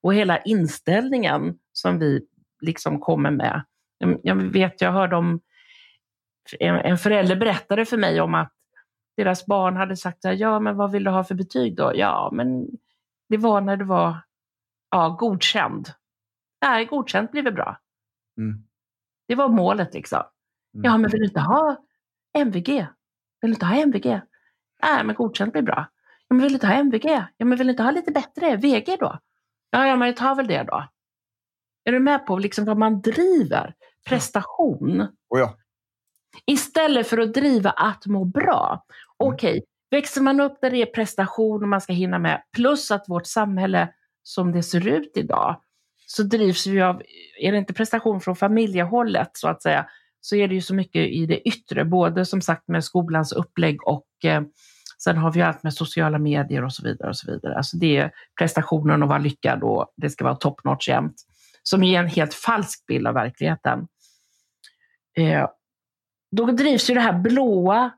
och 0.03 0.15
hela 0.15 0.39
inställningen 0.39 1.59
som 1.73 1.99
vi 1.99 2.27
liksom 2.61 3.01
kommer 3.01 3.31
med. 3.31 3.63
Jag 4.23 4.37
vet, 4.37 4.81
jag 4.81 4.93
hörde 4.93 5.17
om 5.17 5.41
en 6.61 6.99
förälder 6.99 7.37
berättade 7.37 7.85
för 7.85 7.97
mig 7.97 8.21
om 8.21 8.35
att 8.35 8.53
deras 9.17 9.47
barn 9.47 9.77
hade 9.77 9.97
sagt 9.97 10.19
ja 10.23 10.61
men 10.61 10.77
vad 10.77 10.93
vill 10.93 11.05
du 11.05 11.11
ha 11.11 11.25
för 11.25 11.35
betyg 11.35 11.77
då? 11.77 11.93
Ja, 11.95 12.31
men 12.33 12.67
det 13.29 13.37
var 13.37 13.61
när 13.61 13.77
det 13.77 13.85
var 13.85 14.17
ja, 14.91 15.09
godkänd. 15.09 15.89
Nej, 16.63 16.85
godkänt 16.85 17.33
blir 17.33 17.43
väl 17.43 17.55
bra. 17.55 17.79
Mm. 18.39 18.65
Det 19.29 19.35
var 19.35 19.49
målet 19.49 19.95
liksom. 19.95 20.23
Mm. 20.75 20.85
Ja, 20.85 20.99
men 20.99 21.11
vill 21.11 21.21
du 21.21 21.27
inte 21.27 21.41
ha 21.41 21.77
MVG. 22.39 22.87
Vill 23.41 23.51
du 23.51 23.55
inte 23.55 23.67
ha 23.67 23.77
MVG? 23.77 24.21
Nej, 24.83 25.05
men 25.05 25.15
godkänt 25.15 25.53
blir 25.53 25.63
bra. 25.63 25.89
Ja, 26.29 26.35
men 26.35 26.43
vill 26.43 26.53
du 26.53 26.55
inte 26.55 26.67
ha 26.67 26.75
MVG? 26.75 27.05
Ja, 27.37 27.45
men 27.45 27.59
vill 27.59 27.67
du 27.67 27.71
inte 27.71 27.83
ha 27.83 27.91
lite 27.91 28.13
bättre? 28.13 28.57
VG 28.57 28.97
då? 29.01 29.19
Ja, 29.71 29.87
ja 29.87 29.97
men 29.97 30.09
jag 30.09 30.17
tar 30.17 30.35
väl 30.35 30.47
det 30.47 30.63
då. 30.63 30.89
Är 31.85 31.93
du 31.93 31.99
med 31.99 32.27
på 32.27 32.39
liksom 32.39 32.65
vad 32.65 32.79
man 32.79 33.01
driver? 33.01 33.75
Prestation. 34.09 35.01
Oh 35.01 35.41
ja. 35.41 35.57
Istället 36.47 37.07
för 37.07 37.19
att 37.19 37.35
driva 37.35 37.71
att 37.71 38.07
må 38.07 38.25
bra. 38.25 38.69
Mm. 38.69 39.33
Okej, 39.33 39.51
okay. 39.51 39.63
växer 39.91 40.21
man 40.21 40.41
upp 40.41 40.61
där 40.61 40.71
det 40.71 40.83
är 40.83 40.87
prestation 40.87 41.63
och 41.63 41.69
man 41.69 41.81
ska 41.81 41.93
hinna 41.93 42.19
med, 42.19 42.43
plus 42.57 42.91
att 42.91 43.05
vårt 43.09 43.27
samhälle 43.27 43.93
som 44.23 44.53
det 44.53 44.63
ser 44.63 44.89
ut 44.89 45.13
idag, 45.15 45.61
så 46.07 46.23
drivs 46.23 46.67
vi 46.67 46.83
av, 46.83 47.03
är 47.41 47.53
det 47.53 47.59
inte 47.59 47.75
prestation 47.75 48.21
från 48.21 48.37
familjehållet 48.37 49.31
så 49.33 49.49
att 49.49 49.63
säga, 49.63 49.87
så 50.25 50.37
är 50.37 50.49
det 50.49 50.55
ju 50.55 50.61
så 50.61 50.75
mycket 50.75 51.09
i 51.09 51.27
det 51.27 51.49
yttre, 51.49 51.85
både 51.85 52.25
som 52.25 52.41
sagt 52.41 52.69
med 52.69 52.85
skolans 52.85 53.33
upplägg 53.33 53.87
och 53.87 54.07
eh, 54.25 54.43
sen 55.05 55.17
har 55.17 55.33
vi 55.33 55.43
allt 55.43 55.63
med 55.63 55.75
sociala 55.75 56.19
medier 56.19 56.65
och 56.65 56.73
så 56.73 56.85
vidare. 56.85 57.09
och 57.09 57.17
så 57.17 57.33
vidare. 57.33 57.57
Alltså 57.57 57.77
det 57.77 57.97
är 57.97 58.11
prestationen 58.39 59.03
att 59.03 59.09
vara 59.09 59.19
lyckad 59.19 59.63
och 59.63 59.93
det 59.97 60.11
ska 60.11 60.25
vara 60.25 60.35
top 60.35 60.65
notch 60.65 60.89
jämt, 60.89 61.15
som 61.63 61.85
ger 61.85 62.01
en 62.01 62.09
helt 62.09 62.35
falsk 62.35 62.87
bild 62.87 63.07
av 63.07 63.15
verkligheten. 63.15 63.87
Eh, 65.17 65.49
då 66.37 66.47
drivs 66.47 66.91
ju 66.91 66.95
det 66.95 67.01
här 67.01 67.19
blåa 67.19 67.91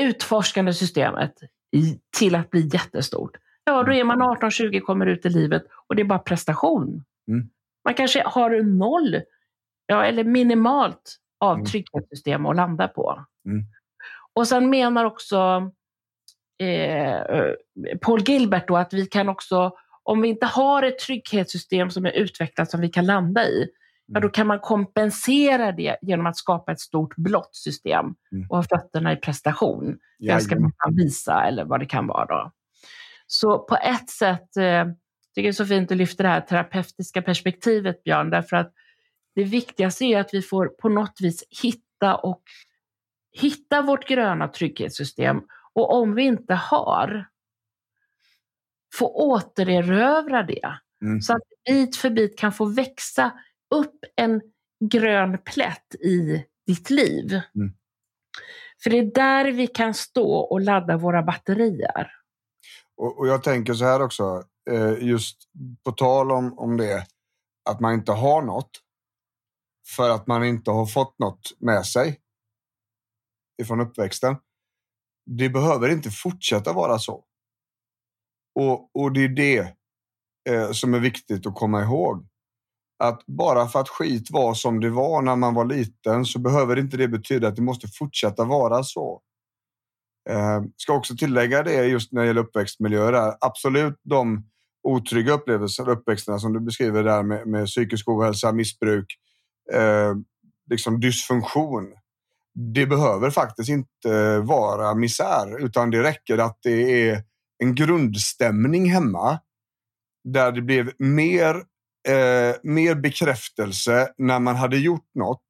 utforskande 0.00 0.72
systemet 0.72 1.34
i, 1.76 1.98
till 2.18 2.34
att 2.34 2.50
bli 2.50 2.70
jättestort. 2.72 3.36
Ja, 3.64 3.82
då 3.82 3.92
är 3.92 4.04
man 4.04 4.22
18-20, 4.22 4.80
kommer 4.80 5.06
ut 5.06 5.26
i 5.26 5.28
livet 5.28 5.62
och 5.88 5.96
det 5.96 6.02
är 6.02 6.06
bara 6.06 6.18
prestation. 6.18 7.04
Mm. 7.28 7.48
Man 7.84 7.94
kanske 7.94 8.22
har 8.26 8.62
noll, 8.62 9.20
ja, 9.86 10.04
eller 10.04 10.24
minimalt 10.24 11.18
av 11.42 11.56
mm. 11.56 12.46
att 12.46 12.56
landa 12.56 12.88
på. 12.88 13.24
Mm. 13.46 13.64
Och 14.32 14.48
sen 14.48 14.70
menar 14.70 15.04
också 15.04 15.70
eh, 16.58 17.20
Paul 18.00 18.22
Gilbert 18.22 18.68
då 18.68 18.76
att 18.76 18.92
vi 18.92 19.06
kan 19.06 19.28
också, 19.28 19.72
om 20.02 20.22
vi 20.22 20.28
inte 20.28 20.46
har 20.46 20.82
ett 20.82 20.98
trygghetssystem 20.98 21.90
som 21.90 22.06
är 22.06 22.10
utvecklat 22.10 22.70
som 22.70 22.80
vi 22.80 22.88
kan 22.88 23.06
landa 23.06 23.44
i, 23.44 23.68
ja, 24.06 24.20
då 24.20 24.26
mm. 24.26 24.30
kan 24.30 24.46
man 24.46 24.58
kompensera 24.58 25.72
det 25.72 25.96
genom 26.02 26.26
att 26.26 26.36
skapa 26.36 26.72
ett 26.72 26.80
stort 26.80 27.16
blått 27.16 27.54
system 27.54 28.14
mm. 28.32 28.46
och 28.48 28.56
ha 28.56 28.62
fötterna 28.62 29.12
i 29.12 29.16
prestation. 29.16 29.98
Ja, 30.18 30.40
ska 30.40 30.58
man 30.60 30.72
visa 30.96 31.44
eller 31.44 31.64
vad 31.64 31.80
det 31.80 31.86
kan 31.86 32.06
vara. 32.06 32.26
Då. 32.26 32.52
Så 33.26 33.58
på 33.58 33.76
ett 33.76 34.10
sätt 34.10 34.56
eh, 34.56 34.84
tycker 35.34 35.42
jag 35.42 35.44
det 35.44 35.48
är 35.48 35.52
så 35.52 35.66
fint 35.66 35.90
att 35.90 35.96
lyfta 35.96 36.22
det 36.22 36.28
här 36.28 36.40
terapeutiska 36.40 37.22
perspektivet, 37.22 38.04
Björn, 38.04 38.30
därför 38.30 38.56
att 38.56 38.72
det 39.34 39.44
viktigaste 39.44 40.04
är 40.04 40.20
att 40.20 40.34
vi 40.34 40.42
får 40.42 40.66
på 40.66 40.88
något 40.88 41.20
vis 41.20 41.44
hitta 41.62 42.16
och 42.16 42.42
hitta 43.32 43.82
vårt 43.82 44.08
gröna 44.08 44.48
trygghetssystem. 44.48 45.42
Och 45.72 45.94
om 45.94 46.14
vi 46.14 46.22
inte 46.22 46.54
har, 46.54 47.28
få 48.94 49.06
återerövra 49.06 50.42
det. 50.42 50.78
Mm. 51.02 51.20
Så 51.20 51.32
att 51.32 51.42
bit 51.64 51.96
för 51.96 52.10
bit 52.10 52.38
kan 52.38 52.52
få 52.52 52.64
växa 52.64 53.30
upp 53.74 54.04
en 54.16 54.40
grön 54.90 55.38
plätt 55.44 55.94
i 55.94 56.44
ditt 56.66 56.90
liv. 56.90 57.40
Mm. 57.54 57.72
För 58.82 58.90
det 58.90 58.98
är 58.98 59.14
där 59.14 59.52
vi 59.52 59.66
kan 59.66 59.94
stå 59.94 60.36
och 60.36 60.60
ladda 60.60 60.96
våra 60.96 61.22
batterier. 61.22 62.10
Och, 62.96 63.18
och 63.18 63.28
jag 63.28 63.42
tänker 63.42 63.74
så 63.74 63.84
här 63.84 64.02
också, 64.02 64.44
eh, 64.70 65.08
just 65.08 65.36
på 65.84 65.92
tal 65.92 66.32
om, 66.32 66.58
om 66.58 66.76
det, 66.76 67.06
att 67.70 67.80
man 67.80 67.94
inte 67.94 68.12
har 68.12 68.42
något 68.42 68.70
för 69.86 70.10
att 70.10 70.26
man 70.26 70.44
inte 70.44 70.70
har 70.70 70.86
fått 70.86 71.18
något 71.18 71.52
med 71.58 71.86
sig 71.86 72.20
ifrån 73.62 73.80
uppväxten. 73.80 74.36
Det 75.26 75.48
behöver 75.48 75.88
inte 75.88 76.10
fortsätta 76.10 76.72
vara 76.72 76.98
så. 76.98 77.24
Och, 78.54 78.96
och 78.96 79.12
det 79.12 79.24
är 79.24 79.28
det 79.28 79.76
eh, 80.50 80.72
som 80.72 80.94
är 80.94 81.00
viktigt 81.00 81.46
att 81.46 81.54
komma 81.54 81.82
ihåg. 81.82 82.26
Att 82.98 83.26
bara 83.26 83.68
för 83.68 83.80
att 83.80 83.88
skit 83.88 84.30
var 84.30 84.54
som 84.54 84.80
det 84.80 84.90
var 84.90 85.22
när 85.22 85.36
man 85.36 85.54
var 85.54 85.64
liten 85.64 86.24
så 86.24 86.38
behöver 86.38 86.78
inte 86.78 86.96
det 86.96 87.08
betyda 87.08 87.48
att 87.48 87.56
det 87.56 87.62
måste 87.62 87.88
fortsätta 87.88 88.44
vara 88.44 88.84
så. 88.84 89.22
Eh, 90.30 90.62
ska 90.76 90.92
också 90.92 91.16
tillägga 91.16 91.62
det 91.62 91.84
just 91.84 92.12
när 92.12 92.20
det 92.20 92.26
gäller 92.26 92.40
uppväxtmiljöer. 92.40 93.34
Absolut 93.40 94.00
de 94.02 94.48
otrygga 94.82 95.32
upplevelser, 95.32 95.88
uppväxterna 95.88 96.38
som 96.38 96.52
du 96.52 96.60
beskriver 96.60 97.04
där 97.04 97.22
med, 97.22 97.46
med 97.46 97.66
psykisk 97.66 98.08
ohälsa, 98.08 98.52
missbruk, 98.52 99.06
eh, 99.72 100.14
liksom 100.70 101.00
dysfunktion. 101.00 101.94
Det 102.54 102.86
behöver 102.86 103.30
faktiskt 103.30 103.68
inte 103.68 104.38
vara 104.38 104.94
misär 104.94 105.64
utan 105.64 105.90
det 105.90 106.02
räcker 106.02 106.38
att 106.38 106.58
det 106.62 107.08
är 107.08 107.24
en 107.58 107.74
grundstämning 107.74 108.90
hemma 108.90 109.38
där 110.24 110.52
det 110.52 110.62
blev 110.62 110.92
mer, 110.98 111.54
eh, 112.08 112.56
mer 112.62 112.94
bekräftelse 112.94 114.12
när 114.18 114.40
man 114.40 114.56
hade 114.56 114.78
gjort 114.78 115.10
något 115.14 115.46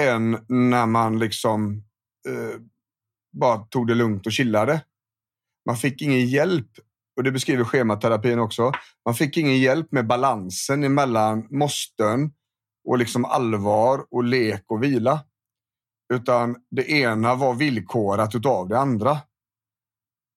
än 0.00 0.44
när 0.48 0.86
man 0.86 1.18
liksom 1.18 1.84
eh, 2.28 2.60
bara 3.32 3.58
tog 3.58 3.86
det 3.86 3.94
lugnt 3.94 4.26
och 4.26 4.32
chillade. 4.32 4.84
Man 5.66 5.76
fick 5.76 6.02
ingen 6.02 6.26
hjälp, 6.26 6.68
och 7.16 7.22
det 7.22 7.32
beskriver 7.32 7.64
schematerapin 7.64 8.38
också. 8.38 8.72
Man 9.04 9.14
fick 9.14 9.36
ingen 9.36 9.58
hjälp 9.58 9.92
med 9.92 10.06
balansen 10.06 10.84
emellan 10.84 11.46
måsten 11.50 12.32
och 12.84 12.98
liksom 12.98 13.24
allvar 13.24 14.04
och 14.10 14.24
lek 14.24 14.64
och 14.68 14.82
vila. 14.82 15.20
Utan 16.14 16.56
det 16.70 16.90
ena 16.90 17.34
var 17.34 17.54
villkorat 17.54 18.34
utav 18.34 18.68
det 18.68 18.78
andra. 18.78 19.18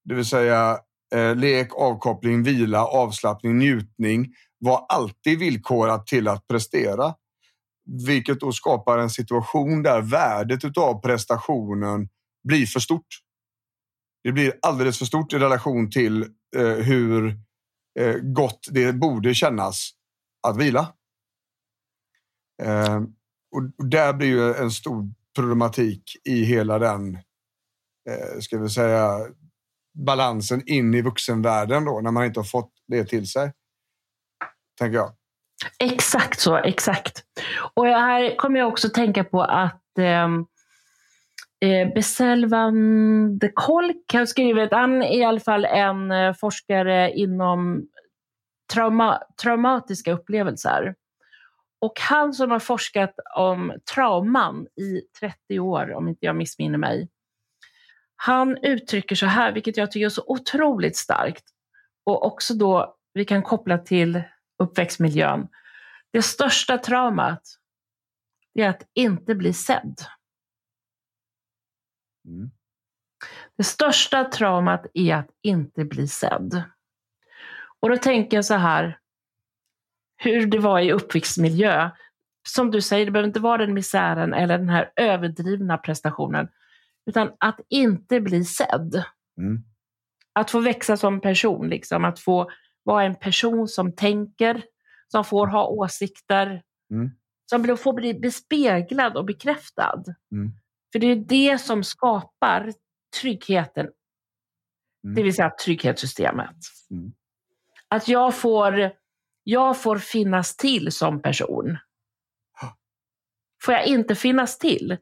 Det 0.06 0.16
vill 0.16 0.26
säga 0.26 0.80
eh, 1.16 1.36
lek, 1.36 1.74
avkoppling, 1.76 2.44
vila, 2.44 2.86
avslappning, 2.86 3.58
njutning 3.58 4.34
var 4.60 4.86
alltid 4.90 5.40
villkorat 5.40 6.08
till 6.08 6.28
att 6.28 6.48
prestera. 6.48 7.16
Vilket 8.08 8.40
då 8.40 8.52
skapar 8.52 8.98
en 8.98 9.10
situation 9.10 9.84
där 9.84 10.02
värdet 10.02 10.66
utav 10.66 11.02
prestationen 11.02 12.10
blir 12.48 12.66
för 12.66 12.80
stort. 12.80 13.08
Det 14.24 14.32
blir 14.32 14.54
alldeles 14.62 14.98
för 14.98 15.06
stort 15.06 15.34
i 15.34 15.38
relation 15.38 15.92
till 15.92 16.22
eh, 16.56 16.68
hur 16.68 17.40
eh, 18.00 18.16
gott 18.16 18.68
det 18.72 18.94
borde 18.94 19.34
kännas 19.34 19.92
att 20.48 20.58
vila. 20.58 20.94
Eh, 22.64 23.02
och 23.56 23.88
där 23.90 24.14
blir 24.14 24.28
ju 24.28 24.54
en 24.54 24.72
stor 24.72 25.10
problematik 25.36 26.04
i 26.24 26.44
hela 26.44 26.80
den, 26.80 27.16
eh, 28.10 28.40
ska 28.40 28.58
vi 28.58 28.70
säga, 28.70 29.20
balansen 30.06 30.62
in 30.66 30.94
i 30.94 31.02
vuxenvärlden 31.02 31.86
då, 31.86 32.02
när 32.02 32.12
man 32.12 32.26
inte 32.26 32.40
har 32.40 32.46
fått 32.46 32.72
det 32.88 33.06
till 33.06 33.28
sig. 33.28 33.52
Tänker 34.80 34.98
jag. 34.98 35.12
Exakt 35.80 36.40
så, 36.40 36.58
exakt. 36.58 37.24
Och 37.74 37.86
här 37.86 38.36
kommer 38.38 38.60
jag 38.60 38.68
också 38.68 38.90
tänka 38.90 39.24
på 39.24 39.42
att 39.42 39.98
ehm, 40.00 40.46
eh, 41.62 41.94
Beselvan 41.96 42.76
de 43.40 43.52
Kolk 43.54 44.14
har 44.14 44.26
skrivit, 44.26 44.72
han 44.72 45.02
är 45.02 45.18
i 45.18 45.24
alla 45.24 45.40
fall 45.40 45.66
en 45.66 46.12
eh, 46.12 46.34
forskare 46.34 47.12
inom 47.12 47.88
trauma, 48.74 49.22
traumatiska 49.42 50.14
upplevelser. 50.14 50.96
Och 51.80 52.00
han 52.00 52.34
som 52.34 52.52
har 52.52 52.60
forskat 52.60 53.16
om 53.36 53.74
trauman 53.94 54.68
i 54.76 55.02
30 55.20 55.60
år, 55.60 55.94
om 55.94 56.08
inte 56.08 56.26
jag 56.26 56.36
missminner 56.36 56.78
mig, 56.78 57.10
han 58.16 58.58
uttrycker 58.58 59.16
så 59.16 59.26
här, 59.26 59.52
vilket 59.52 59.78
jag 59.78 59.92
tycker 59.92 60.06
är 60.06 60.10
så 60.10 60.24
otroligt 60.28 60.98
starkt, 60.98 61.44
och 62.04 62.26
också 62.26 62.54
då 62.54 62.98
vi 63.14 63.26
kan 63.26 63.44
koppla 63.44 63.78
till 63.78 64.24
uppväxtmiljön. 64.64 65.48
Det 66.12 66.22
största 66.22 66.78
traumat 66.78 67.42
är 68.54 68.70
att 68.70 68.82
inte 68.94 69.36
bli 69.36 69.54
sedd. 69.54 69.96
Mm. 72.28 72.52
Det 73.58 73.64
största 73.64 74.24
traumat 74.24 74.86
är 74.94 75.16
att 75.16 75.30
inte 75.42 75.86
bli 75.86 76.08
sedd. 76.08 76.64
Och 77.80 77.90
då 77.90 77.98
tänker 77.98 78.38
jag 78.38 78.46
så 78.46 78.54
här, 78.54 79.00
hur 80.18 80.46
det 80.46 80.60
var 80.60 80.80
i 80.80 80.92
uppväxtmiljö. 80.92 81.90
Som 82.48 82.72
du 82.72 82.82
säger, 82.82 83.06
det 83.06 83.12
behöver 83.12 83.28
inte 83.28 83.40
vara 83.40 83.58
den 83.58 83.74
misären 83.74 84.34
eller 84.34 84.58
den 84.58 84.70
här 84.70 84.92
överdrivna 84.96 85.78
prestationen, 85.78 86.48
utan 87.06 87.32
att 87.40 87.60
inte 87.70 88.22
bli 88.22 88.46
sedd. 88.46 89.04
Mm. 89.38 89.64
Att 90.34 90.52
få 90.52 90.60
växa 90.60 90.98
som 90.98 91.22
person, 91.22 91.70
liksom. 91.70 92.06
att 92.06 92.20
få 92.20 92.52
vara 92.84 93.04
en 93.04 93.16
person 93.16 93.68
som 93.68 93.96
tänker, 93.96 94.64
som 95.08 95.26
får 95.26 95.48
ha 95.48 95.68
åsikter, 95.68 96.62
Mm. 96.92 97.12
som 97.46 97.78
får 97.78 97.94
bli 97.94 98.14
bespeglad 98.14 99.18
och 99.18 99.26
bekräftad. 99.26 100.04
Mm. 100.32 100.52
För 100.92 101.00
det 101.00 101.08
är 101.08 101.16
det 101.16 101.58
som 101.58 101.84
skapar 101.84 102.74
tryggheten, 103.22 103.88
Mm. 105.04 105.16
det 105.16 105.24
vill 105.24 105.36
säga 105.36 105.50
trygghetssystemet. 105.66 106.56
Mm. 106.92 107.12
Att 107.88 108.08
jag 108.08 108.36
får, 108.36 108.92
jag 109.48 109.82
får 109.82 109.98
finnas 109.98 110.58
till 110.58 110.92
som 110.92 111.22
person. 111.22 111.78
Får 113.64 113.74
jag 113.74 113.86
inte 113.86 114.16
finnas 114.16 114.58
till, 114.58 114.98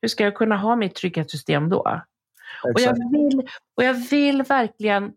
hur 0.00 0.08
ska 0.08 0.24
jag 0.24 0.36
kunna 0.36 0.56
ha 0.56 0.76
mitt 0.76 0.94
trygghetssystem 0.94 1.68
då? 1.68 2.02
Och 2.74 2.80
jag, 2.80 3.10
vill, 3.12 3.48
och 3.76 3.84
jag 3.84 3.94
vill 3.94 4.42
verkligen 4.42 5.12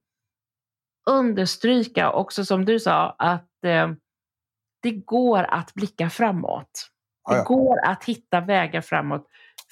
understryka 1.10 2.12
också 2.12 2.46
som 2.46 2.66
du 2.66 2.80
sa 2.80 3.16
att 3.18 3.64
eh, 3.66 3.92
det 4.82 4.92
går 4.92 5.44
att 5.44 5.74
blicka 5.74 6.10
framåt. 6.10 6.90
Det 7.30 7.34
Ja, 7.34 7.38
ja. 7.38 7.44
går 7.44 7.80
att 7.86 8.04
hitta 8.04 8.40
vägar 8.40 8.82
framåt 8.82 9.28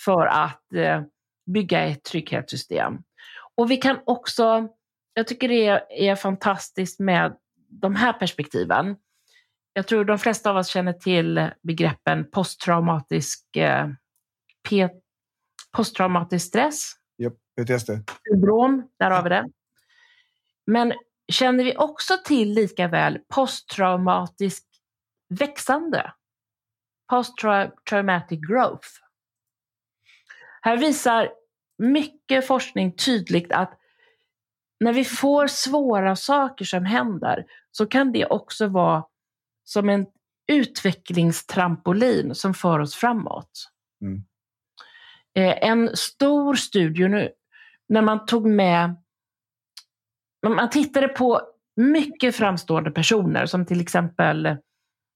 för 0.06 0.26
att 0.26 0.74
eh, 0.74 1.02
bygga 1.46 1.86
ett 1.86 2.04
trygghetssystem. 2.04 3.04
Och 3.56 3.72
vi 3.72 3.78
kan 3.78 4.00
också, 4.06 4.68
jag 5.14 5.28
tycker 5.28 5.48
det 5.48 5.68
är, 5.68 5.92
är 5.92 6.16
fantastiskt 6.16 7.00
med 7.00 7.38
de 7.70 7.96
här 7.96 8.14
perspektiven. 8.14 8.96
Jag 9.74 9.88
tror 9.88 10.06
de 10.06 10.20
flesta 10.20 10.50
av 10.50 10.58
oss 10.58 10.68
känner 10.68 10.94
till 10.94 11.50
begreppen 11.62 12.32
posttraumatisk, 12.32 13.56
eh, 13.56 13.88
P, 14.70 14.90
posttraumatisk 15.78 16.48
stress, 16.48 16.92
Japp, 17.18 17.34
PTSD. 17.58 17.90
syndrom, 18.30 18.90
där 18.98 19.12
har 19.12 19.24
vi 19.24 19.30
det. 19.30 19.50
Men 20.66 20.94
känner 21.32 21.64
vi 21.64 21.78
också 21.78 22.18
till 22.26 22.54
lika 22.54 22.88
väl 22.88 23.20
posttraumatisk 23.28 24.64
växande? 25.30 26.14
Post-traumatic 27.10 28.40
growth. 28.48 28.88
Här 30.62 30.78
visar 30.78 31.30
mycket 31.78 32.48
forskning 32.48 32.92
tydligt 32.92 33.52
att 33.52 33.79
när 34.80 34.94
vi 34.94 35.06
får 35.06 35.48
svåra 35.48 36.16
saker 36.16 36.66
som 36.66 36.86
händer 36.86 37.46
så 37.72 37.86
kan 37.86 38.12
det 38.12 38.26
också 38.26 38.68
vara 38.68 39.04
som 39.64 39.90
en 39.90 40.06
utvecklingstrampolin 40.52 42.36
som 42.36 42.54
för 42.54 42.80
oss 42.80 42.96
framåt. 42.96 43.70
Mm. 44.02 44.24
Eh, 45.36 45.70
En 45.70 45.98
stor 45.98 46.56
studie 46.56 47.08
nu, 47.08 47.30
när 47.90 48.02
man 48.02 48.26
tog 48.26 48.46
med, 48.46 48.96
man 50.48 50.70
tittade 50.70 51.08
på 51.08 51.42
mycket 51.76 52.36
framstående 52.36 52.92
personer 52.92 53.46
som 53.46 53.66
till 53.66 53.82
exempel 53.82 54.58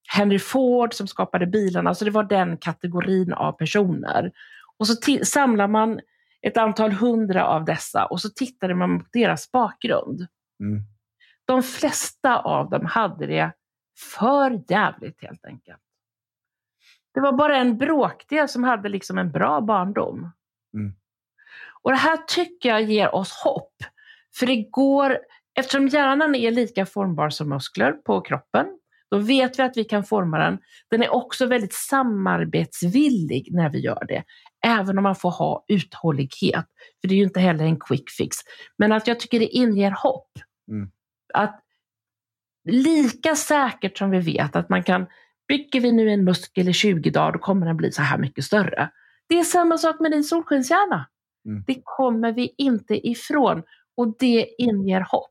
Henry 0.08 0.40
Ford 0.40 0.94
som 0.94 1.08
skapade 1.08 1.48
bilarna, 1.48 1.96
så 1.96 2.06
det 2.06 2.12
var 2.12 2.24
den 2.24 2.58
kategorin 2.58 3.34
av 3.34 3.52
personer. 3.52 4.32
Och 4.78 4.88
så 4.88 4.96
samlar 5.24 5.68
man 5.68 6.00
ett 6.48 6.58
antal 6.58 6.92
hundra 6.92 7.48
av 7.48 7.66
dessa 7.66 8.06
och 8.06 8.22
så 8.22 8.30
tittade 8.30 8.76
man 8.76 9.00
på 9.00 9.06
deras 9.14 9.52
bakgrund. 9.52 10.28
Mm. 10.60 10.84
De 11.46 11.64
flesta 11.64 12.40
av 12.40 12.70
dem 12.70 12.86
hade 12.86 13.28
det 13.28 13.52
för 14.16 14.64
jävligt 14.68 15.22
helt 15.22 15.46
enkelt. 15.46 15.80
Det 17.14 17.20
var 17.20 17.32
bara 17.32 17.58
en 17.58 17.78
bråkdel 17.78 18.50
som 18.50 18.64
hade 18.64 18.90
liksom 18.90 19.18
en 19.18 19.32
bra 19.32 19.62
barndom. 19.62 20.32
Mm. 20.74 20.94
Och 21.82 21.92
det 21.92 21.98
här 21.98 22.18
tycker 22.18 22.70
jag 22.70 22.82
ger 22.82 23.16
oss 23.16 23.32
hopp. 23.44 23.76
För 24.40 24.46
det 24.46 24.70
går, 24.72 25.18
eftersom 25.56 25.88
hjärnan 25.88 26.36
är 26.36 26.52
lika 26.52 26.86
formbar 26.86 27.30
som 27.30 27.50
muskler 27.50 27.92
på 27.92 28.22
kroppen, 28.22 28.80
då 29.12 29.18
vet 29.18 29.60
vi 29.60 29.64
att 29.64 29.78
vi 29.78 29.84
kan 29.84 30.04
forma 30.04 30.38
den. 30.38 30.58
Den 30.90 31.04
är 31.04 31.14
också 31.14 31.46
väldigt 31.46 31.74
samarbetsvillig 31.74 33.48
när 33.52 33.70
vi 33.70 33.80
gör 33.80 34.06
det, 34.08 34.24
även 34.64 34.98
om 34.98 35.04
man 35.04 35.16
får 35.16 35.32
ha 35.32 35.66
uthållighet. 35.68 36.66
För 37.02 37.08
det 37.08 37.14
är 37.14 37.18
ju 37.18 37.24
inte 37.24 37.40
heller 37.40 37.66
en 37.66 37.80
quick 37.80 38.10
fix. 38.10 38.38
Men 38.78 38.92
att 38.92 39.08
jag 39.08 39.20
tycker 39.20 39.40
det 39.40 39.48
inger 39.48 39.92
hopp. 39.92 40.30
Mm. 40.72 40.92
Att 41.34 41.60
lika 42.70 43.36
säkert 43.36 43.98
som 43.98 44.10
vi 44.10 44.20
vet 44.20 44.56
att 44.56 44.70
man 44.70 44.84
kan, 44.84 45.06
bygger 45.48 45.82
vi 45.82 45.92
nu 45.92 46.10
en 46.10 46.24
muskel 46.24 46.70
i 46.70 46.74
20 46.74 47.10
dagar, 47.10 47.32
då 47.32 47.40
kommer 47.40 47.66
den 47.66 47.78
bli 47.78 47.92
så 47.92 48.02
här 48.02 48.18
mycket 48.18 48.46
större. 48.46 48.90
Det 49.30 49.40
är 49.40 49.44
samma 49.44 49.78
sak 49.78 50.00
med 50.00 50.12
din 50.12 50.24
solskenshjärna. 50.24 51.10
Mm. 51.46 51.64
Det 51.68 51.82
kommer 51.84 52.32
vi 52.32 52.56
inte 52.58 53.08
ifrån 53.08 53.64
och 53.98 54.16
det 54.20 54.56
inger 54.58 55.02
hopp. 55.02 55.30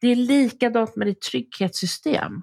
Det 0.00 0.08
är 0.08 0.16
likadant 0.16 0.96
med 0.96 1.06
ditt 1.06 1.20
trygghetssystem 1.20 2.42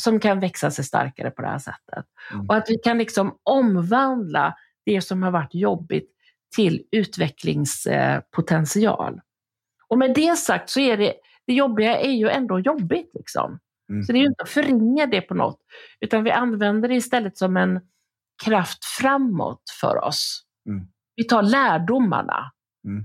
som 0.00 0.20
kan 0.20 0.40
växa 0.40 0.70
sig 0.70 0.84
starkare 0.84 1.30
på 1.30 1.42
det 1.42 1.48
här 1.48 1.58
sättet. 1.58 2.06
Mm. 2.32 2.48
Och 2.48 2.56
att 2.56 2.70
vi 2.70 2.78
kan 2.78 2.98
liksom 2.98 3.38
omvandla 3.42 4.54
det 4.84 5.00
som 5.00 5.22
har 5.22 5.30
varit 5.30 5.54
jobbigt 5.54 6.10
till 6.56 6.82
utvecklingspotential. 6.90 9.20
Och 9.88 9.98
med 9.98 10.14
det 10.14 10.36
sagt 10.36 10.70
så 10.70 10.80
är 10.80 10.96
det, 10.96 11.14
det 11.46 11.52
jobbiga 11.52 11.98
är 11.98 12.12
ju 12.12 12.28
ändå 12.28 12.60
jobbigt. 12.60 13.10
Liksom. 13.14 13.58
Mm. 13.90 14.02
Så 14.02 14.12
det 14.12 14.18
är 14.18 14.20
ju 14.20 14.26
inte 14.26 14.42
att 14.42 14.48
förringa 14.48 15.06
det 15.06 15.20
på 15.20 15.34
något, 15.34 15.58
utan 16.00 16.24
vi 16.24 16.30
använder 16.30 16.88
det 16.88 16.94
istället 16.94 17.38
som 17.38 17.56
en 17.56 17.80
kraft 18.44 18.84
framåt 18.84 19.62
för 19.80 20.04
oss. 20.04 20.42
Mm. 20.68 20.86
Vi 21.16 21.24
tar 21.24 21.42
lärdomarna. 21.42 22.52
Mm. 22.84 23.04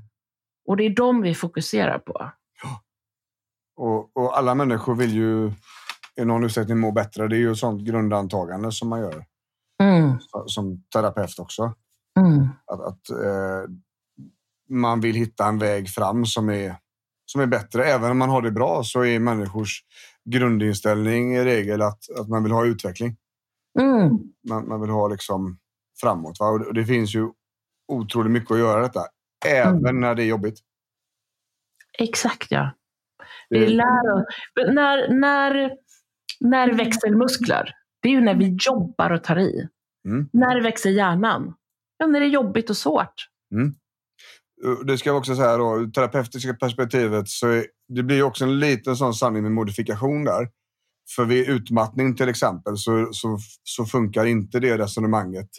Och 0.67 0.77
det 0.77 0.83
är 0.83 0.95
de 0.95 1.21
vi 1.21 1.35
fokuserar 1.35 1.99
på. 1.99 2.31
Och, 3.75 4.17
och 4.17 4.37
alla 4.37 4.55
människor 4.55 4.95
vill 4.95 5.13
ju 5.13 5.51
i 6.21 6.25
någon 6.25 6.43
utsträckning 6.43 6.77
må 6.77 6.91
bättre. 6.91 7.27
Det 7.27 7.35
är 7.35 7.39
ju 7.39 7.51
ett 7.51 7.57
sånt 7.57 7.81
grundantagande 7.81 8.71
som 8.71 8.89
man 8.89 8.99
gör 8.99 9.25
Mm. 9.83 10.19
som 10.47 10.83
terapeut 10.93 11.39
också. 11.39 11.73
Mm. 12.19 12.47
Att, 12.65 12.81
att 12.81 13.09
eh, 13.09 13.69
man 14.69 15.01
vill 15.01 15.15
hitta 15.15 15.45
en 15.47 15.59
väg 15.59 15.89
fram 15.89 16.25
som 16.25 16.49
är, 16.49 16.75
som 17.25 17.41
är 17.41 17.45
bättre. 17.45 17.85
Även 17.85 18.11
om 18.11 18.17
man 18.17 18.29
har 18.29 18.41
det 18.41 18.51
bra 18.51 18.83
så 18.83 19.05
är 19.05 19.19
människors 19.19 19.83
grundinställning 20.29 21.35
i 21.35 21.43
regel 21.43 21.81
att, 21.81 21.99
att 22.19 22.27
man 22.29 22.43
vill 22.43 22.51
ha 22.51 22.65
utveckling. 22.65 23.17
Mm. 23.79 24.17
Man, 24.49 24.67
man 24.67 24.81
vill 24.81 24.89
ha 24.89 25.07
liksom 25.07 25.57
framåt. 26.01 26.39
Va? 26.39 26.47
Och 26.49 26.73
det- 26.73 26.85
finns 26.85 27.15
ju 27.15 27.29
otroligt 27.87 28.31
mycket 28.31 28.51
att 28.51 28.59
göra 28.59 28.81
detta. 28.81 29.01
Även 29.45 29.77
Mm. 29.77 29.99
när 29.99 30.15
det 30.15 30.23
är 30.23 30.27
jobbigt. 30.27 30.59
Exakt 31.99 32.51
ja. 32.51 32.71
Det- 33.49 33.59
Vi 33.59 33.67
lär 33.67 34.13
oss. 34.13 34.25
När, 34.55 35.13
när, 35.13 35.71
när 36.39 36.73
växer 36.73 37.09
muskler? 37.09 37.73
Det 38.07 38.11
är 38.11 38.15
ju 38.15 38.21
när 38.21 38.35
vi 38.35 38.57
jobbar 38.59 39.11
och 39.11 39.23
tar 39.23 39.39
i. 39.39 39.67
Mm. 40.07 40.29
När 40.33 40.61
växer 40.61 40.89
hjärnan? 40.89 41.53
Ja, 41.97 42.07
när 42.07 42.19
det 42.19 42.25
är 42.25 42.29
jobbigt 42.29 42.69
och 42.69 42.77
svårt. 42.77 43.27
Det 44.85 44.97
ska 44.97 45.09
jag 45.09 45.17
också 45.17 45.35
säga 45.35 45.57
då, 45.57 45.79
ur 45.79 45.91
terapeutiska 45.91 46.53
perspektivet 46.53 47.27
så 47.29 47.47
är, 47.47 47.65
det 47.87 48.03
blir 48.03 48.23
också 48.23 48.43
en 48.45 48.59
liten 48.59 48.95
sån 48.95 49.13
sanning 49.13 49.43
med 49.43 49.51
modifikation 49.51 50.23
där. 50.23 50.49
För 51.15 51.25
vid 51.25 51.49
utmattning 51.49 52.15
till 52.15 52.29
exempel 52.29 52.77
så, 52.77 53.09
så, 53.11 53.37
så 53.63 53.85
funkar 53.85 54.25
inte 54.25 54.59
det 54.59 54.77
resonemanget. 54.77 55.49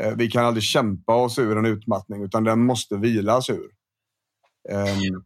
Eh, 0.00 0.14
vi 0.16 0.30
kan 0.30 0.44
aldrig 0.44 0.62
kämpa 0.62 1.14
oss 1.14 1.38
ur 1.38 1.58
en 1.58 1.66
utmattning 1.66 2.22
utan 2.22 2.44
den 2.44 2.60
måste 2.60 2.96
vilas 2.96 3.50
ur. 3.50 3.70
Ehm, 4.70 5.24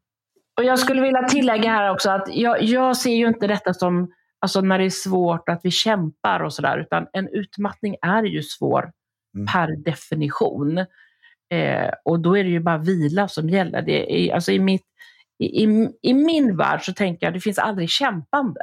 Och 0.59 0.65
jag 0.65 0.79
skulle 0.79 1.03
vilja 1.03 1.29
tillägga 1.29 1.71
här 1.71 1.91
också 1.91 2.11
att 2.11 2.29
jag, 2.29 2.63
jag 2.63 2.97
ser 2.97 3.15
ju 3.15 3.29
inte 3.29 3.47
detta 3.47 3.75
som 3.75 4.13
alltså 4.41 4.61
när 4.61 4.79
det 4.79 4.85
är 4.85 4.91
svårt 4.91 5.49
att 5.49 5.61
vi 5.65 5.71
kämpar 5.71 6.41
och 6.41 6.53
sådär, 6.55 6.79
utan 6.79 7.07
en 7.13 7.29
utmattning 7.29 7.97
är 8.03 8.23
ju 8.23 8.43
svår 8.43 8.93
Mm. 9.35 9.47
per 9.47 9.77
definition. 9.85 10.79
Eh, 11.51 11.91
och 12.05 12.21
då 12.21 12.39
är 12.39 12.45
det 12.45 12.51
ju 12.51 12.61
bara 12.61 12.79
vila 12.79 13.29
som 13.29 13.49
gäller. 13.49 13.83
Det 13.83 14.29
är, 14.29 14.35
alltså 14.35 14.53
i, 14.53 14.59
mitt, 14.59 14.87
i, 15.39 15.65
i, 15.65 15.89
I 16.03 16.15
min 16.15 16.57
värld 16.57 16.85
så 16.85 16.93
tänker 16.93 17.27
jag 17.27 17.31
att 17.31 17.35
det 17.35 17.41
finns 17.41 17.59
aldrig 17.59 17.91
kämpande. 17.91 18.61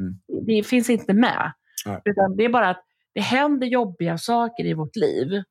Mm. 0.00 0.46
Det 0.46 0.62
finns 0.66 0.90
inte 0.90 1.14
med. 1.14 1.52
Nej. 1.86 2.00
Utan 2.04 2.36
det 2.36 2.44
är 2.44 2.48
bara 2.48 2.70
att 2.70 2.82
det 3.14 3.20
händer 3.20 3.66
jobbiga 3.66 4.18
saker 4.18 4.64
i 4.64 4.74
vårt 4.74 4.96
liv. 4.96 5.42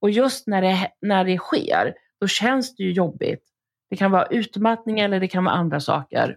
Och 0.00 0.10
just 0.10 0.46
när 0.46 0.62
det, 0.62 0.90
när 1.00 1.24
det 1.24 1.38
sker, 1.38 1.94
då 2.20 2.26
känns 2.26 2.76
det 2.76 2.82
ju 2.82 2.92
jobbigt. 2.92 3.42
Det 3.90 3.96
kan 3.96 4.10
vara 4.10 4.26
utmattning 4.26 5.00
eller 5.00 5.20
det 5.20 5.28
kan 5.28 5.44
vara 5.44 5.54
andra 5.54 5.80
saker. 5.80 6.36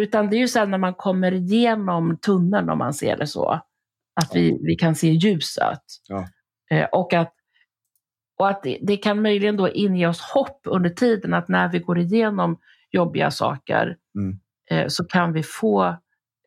Utan 0.00 0.30
det 0.30 0.36
är 0.36 0.38
ju 0.38 0.48
sen 0.48 0.70
när 0.70 0.78
man 0.78 0.94
kommer 0.94 1.32
igenom 1.32 2.16
tunneln, 2.16 2.70
om 2.70 2.78
man 2.78 2.94
ser 2.94 3.16
det 3.16 3.26
så, 3.26 3.50
att 4.14 4.34
vi, 4.34 4.58
vi 4.62 4.74
kan 4.74 4.94
se 4.94 5.08
ljuset. 5.10 5.82
Ja. 6.08 6.28
Eh, 6.70 6.84
och 6.92 7.12
att, 7.14 7.34
och 8.38 8.48
att 8.48 8.62
det, 8.62 8.78
det 8.82 8.96
kan 8.96 9.22
möjligen 9.22 9.56
då 9.56 9.68
inge 9.68 10.08
oss 10.08 10.20
hopp 10.20 10.60
under 10.64 10.90
tiden 10.90 11.34
att 11.34 11.48
när 11.48 11.68
vi 11.68 11.78
går 11.78 11.98
igenom 11.98 12.58
jobbiga 12.90 13.30
saker 13.30 13.96
Mm. 14.18 14.38
eh, 14.70 14.88
så 14.88 15.04
kan 15.04 15.32
vi 15.32 15.42
få 15.42 15.96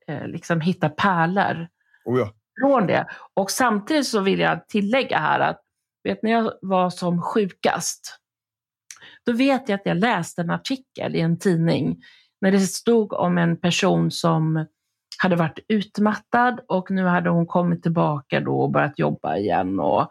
eh, 0.07 0.27
liksom 0.27 0.61
hitta 0.61 0.89
pärlor 0.89 1.67
oh 2.05 2.19
ja. 2.19 2.33
från 2.61 2.87
det. 2.87 3.07
Och 3.33 3.51
samtidigt 3.51 4.07
så 4.07 4.19
vill 4.19 4.39
jag 4.39 4.67
tillägga 4.67 5.17
här 5.17 5.39
att 5.39 5.61
vet, 6.03 6.23
när 6.23 6.31
jag 6.31 6.53
var 6.61 6.89
som 6.89 7.21
sjukast, 7.21 8.19
då 9.25 9.31
vet 9.31 9.69
jag 9.69 9.79
att 9.79 9.85
jag 9.85 9.97
läste 9.97 10.41
en 10.41 10.49
artikel 10.49 11.15
i 11.15 11.19
en 11.19 11.39
tidning 11.39 12.01
när 12.43 12.51
det 12.51 12.59
stod 12.59 13.13
om 13.13 13.37
en 13.37 13.57
person 13.57 14.11
som 14.11 14.65
hade 15.17 15.35
varit 15.35 15.59
utmattad 15.67 16.59
och 16.67 16.91
nu 16.91 17.05
hade 17.05 17.29
hon 17.29 17.47
kommit 17.47 17.83
tillbaka 17.83 18.39
då 18.39 18.61
och 18.61 18.71
börjat 18.71 18.99
jobba 18.99 19.37
igen. 19.37 19.79
Och, 19.79 20.01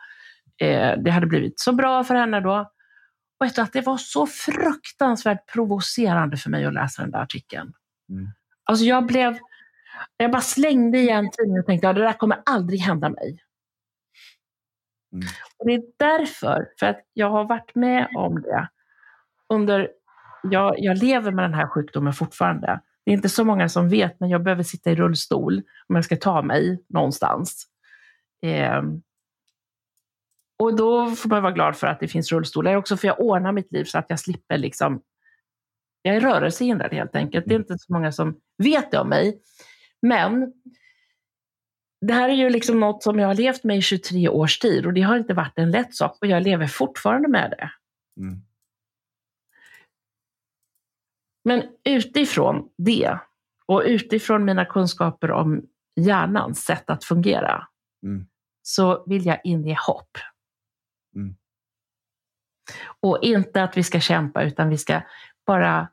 eh, 0.60 0.98
det 0.98 1.10
hade 1.10 1.26
blivit 1.26 1.60
så 1.60 1.72
bra 1.72 2.04
för 2.04 2.14
henne 2.14 2.40
då. 2.40 2.70
Och 3.40 3.46
du, 3.54 3.62
att 3.62 3.72
det 3.72 3.80
var 3.80 3.96
så 3.96 4.26
fruktansvärt 4.26 5.52
provocerande 5.52 6.36
för 6.36 6.50
mig 6.50 6.64
att 6.64 6.74
läsa 6.74 7.02
den 7.02 7.10
där 7.10 7.18
artikeln. 7.18 7.72
Mm. 8.08 8.28
Alltså 8.64 8.84
jag 8.84 9.06
blev, 9.06 9.38
jag 10.16 10.30
bara 10.30 10.42
slängde 10.42 10.98
igen 10.98 11.30
tidningen 11.32 11.60
och 11.60 11.66
tänkte 11.66 11.88
att 11.88 11.96
det 11.96 12.02
där 12.02 12.12
kommer 12.12 12.42
aldrig 12.46 12.80
hända 12.80 13.08
mig. 13.08 13.38
Mm. 15.12 15.26
Och 15.58 15.66
det 15.66 15.74
är 15.74 15.82
därför, 15.96 16.68
för 16.78 16.86
att 16.86 17.00
jag 17.12 17.30
har 17.30 17.44
varit 17.44 17.74
med 17.74 18.08
om 18.16 18.42
det 18.42 18.68
under, 19.48 19.88
jag, 20.42 20.74
jag 20.78 20.98
lever 20.98 21.32
med 21.32 21.44
den 21.44 21.54
här 21.54 21.66
sjukdomen 21.66 22.12
fortfarande. 22.12 22.80
Det 23.04 23.10
är 23.10 23.14
inte 23.14 23.28
så 23.28 23.44
många 23.44 23.68
som 23.68 23.88
vet, 23.88 24.20
men 24.20 24.28
jag 24.28 24.42
behöver 24.42 24.62
sitta 24.62 24.90
i 24.90 24.94
rullstol 24.94 25.62
om 25.88 25.94
jag 25.94 26.04
ska 26.04 26.16
ta 26.16 26.42
mig 26.42 26.84
någonstans. 26.88 27.66
Ehm, 28.42 29.02
och 30.58 30.76
då 30.76 31.10
får 31.10 31.28
man 31.28 31.42
vara 31.42 31.52
glad 31.52 31.76
för 31.76 31.86
att 31.86 32.00
det 32.00 32.08
finns 32.08 32.32
rullstolar. 32.32 32.76
Också 32.76 32.96
för 32.96 33.08
jag 33.08 33.20
ordnar 33.20 33.52
mitt 33.52 33.72
liv 33.72 33.84
så 33.84 33.98
att 33.98 34.06
jag 34.08 34.20
slipper 34.20 34.58
liksom... 34.58 35.02
Jag 36.02 36.16
är 36.16 36.20
rörelsehindrad 36.20 36.92
helt 36.92 37.16
enkelt. 37.16 37.46
Det 37.46 37.54
är 37.54 37.58
inte 37.58 37.78
så 37.78 37.92
många 37.92 38.12
som 38.12 38.36
vet 38.58 38.90
det 38.90 38.98
om 38.98 39.08
mig. 39.08 39.40
Men 40.02 40.52
det 42.00 42.12
här 42.12 42.28
är 42.28 42.34
ju 42.34 42.50
liksom 42.50 42.80
något 42.80 43.02
som 43.02 43.18
jag 43.18 43.26
har 43.26 43.34
levt 43.34 43.64
med 43.64 43.76
i 43.76 43.82
23 43.82 44.28
års 44.28 44.58
tid 44.58 44.86
och 44.86 44.92
det 44.92 45.00
har 45.00 45.16
inte 45.16 45.34
varit 45.34 45.58
en 45.58 45.70
lätt 45.70 45.94
sak 45.94 46.18
och 46.20 46.26
jag 46.26 46.42
lever 46.42 46.66
fortfarande 46.66 47.28
med 47.28 47.50
det. 47.50 47.70
Mm. 48.20 48.42
Men 51.44 51.62
utifrån 51.84 52.68
det 52.78 53.18
och 53.66 53.82
utifrån 53.86 54.44
mina 54.44 54.64
kunskaper 54.64 55.30
om 55.30 55.62
hjärnans 56.00 56.64
sätt 56.64 56.90
att 56.90 57.04
fungera 57.04 57.68
Mm. 58.04 58.26
så 58.62 59.04
vill 59.06 59.26
jag 59.26 59.40
inge 59.44 59.76
hopp. 59.86 60.10
Mm. 61.16 61.36
Och 63.00 63.18
inte 63.22 63.62
att 63.62 63.76
vi 63.76 63.82
ska 63.82 64.00
kämpa 64.00 64.42
utan 64.42 64.68
vi 64.68 64.78
ska 64.78 65.00
bara 65.46 65.88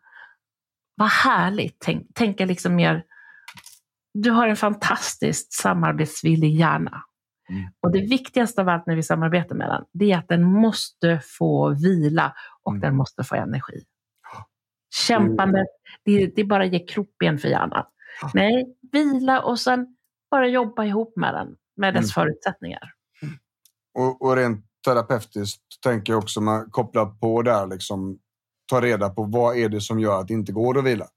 vara 0.96 1.10
härligt. 1.10 1.76
Tänk, 1.80 2.14
tänka 2.14 2.46
liksom 2.46 2.76
mer, 2.76 3.04
du 4.14 4.32
har 4.32 4.48
en 4.48 4.56
fantastiskt 4.56 5.54
samarbetsvillig 5.54 6.56
hjärna. 6.56 7.04
Mm. 7.50 7.64
Och 7.82 7.92
det 7.92 8.02
viktigaste 8.02 8.62
av 8.62 8.70
allt 8.70 8.86
när 8.86 8.96
vi 8.96 9.04
samarbetar 9.04 9.56
med 9.56 9.70
den, 9.70 9.86
det 9.94 10.12
är 10.12 10.18
att 10.18 10.28
den 10.28 10.44
måste 10.44 11.20
få 11.24 11.70
vila 11.70 12.36
och 12.64 12.72
Mm. 12.72 12.82
den 12.82 12.96
måste 12.96 13.24
få 13.24 13.36
energi. 13.36 13.84
Kämpandet, 14.96 15.68
det, 16.06 16.36
det 16.36 16.44
bara 16.44 16.66
ger 16.66 16.88
krokben 16.88 17.38
för 17.38 17.48
hjärnan. 17.48 17.86
Ja. 18.22 18.32
Nej, 18.34 18.76
vila 18.92 19.42
och 19.42 19.60
sen 19.60 19.96
bara 20.32 20.48
jobba 20.48 20.86
ihop 20.86 21.14
med 21.16 21.34
den, 21.34 21.56
med 21.78 21.94
dess 21.94 22.18
Mm. 22.18 22.26
förutsättningar. 22.26 22.94
Och, 23.94 24.22
och 24.22 24.36
rent 24.36 24.66
terapeutiskt 24.86 25.82
tänker 25.84 26.14
jag 26.14 26.18
också 26.24 26.42
man 26.42 26.70
kopplar 26.70 27.06
på 27.06 27.42
där 27.42 27.68
liksom 27.68 28.20
ta 28.70 28.82
reda 28.82 29.10
på 29.10 29.24
vad 29.24 29.58
är 29.58 29.70
det 29.70 29.82
som 29.82 30.00
gör 30.00 30.20
att 30.20 30.28
det 30.28 30.34
inte 30.34 30.52
går 30.52 30.78
att 30.78 30.84
vila. 30.86 31.08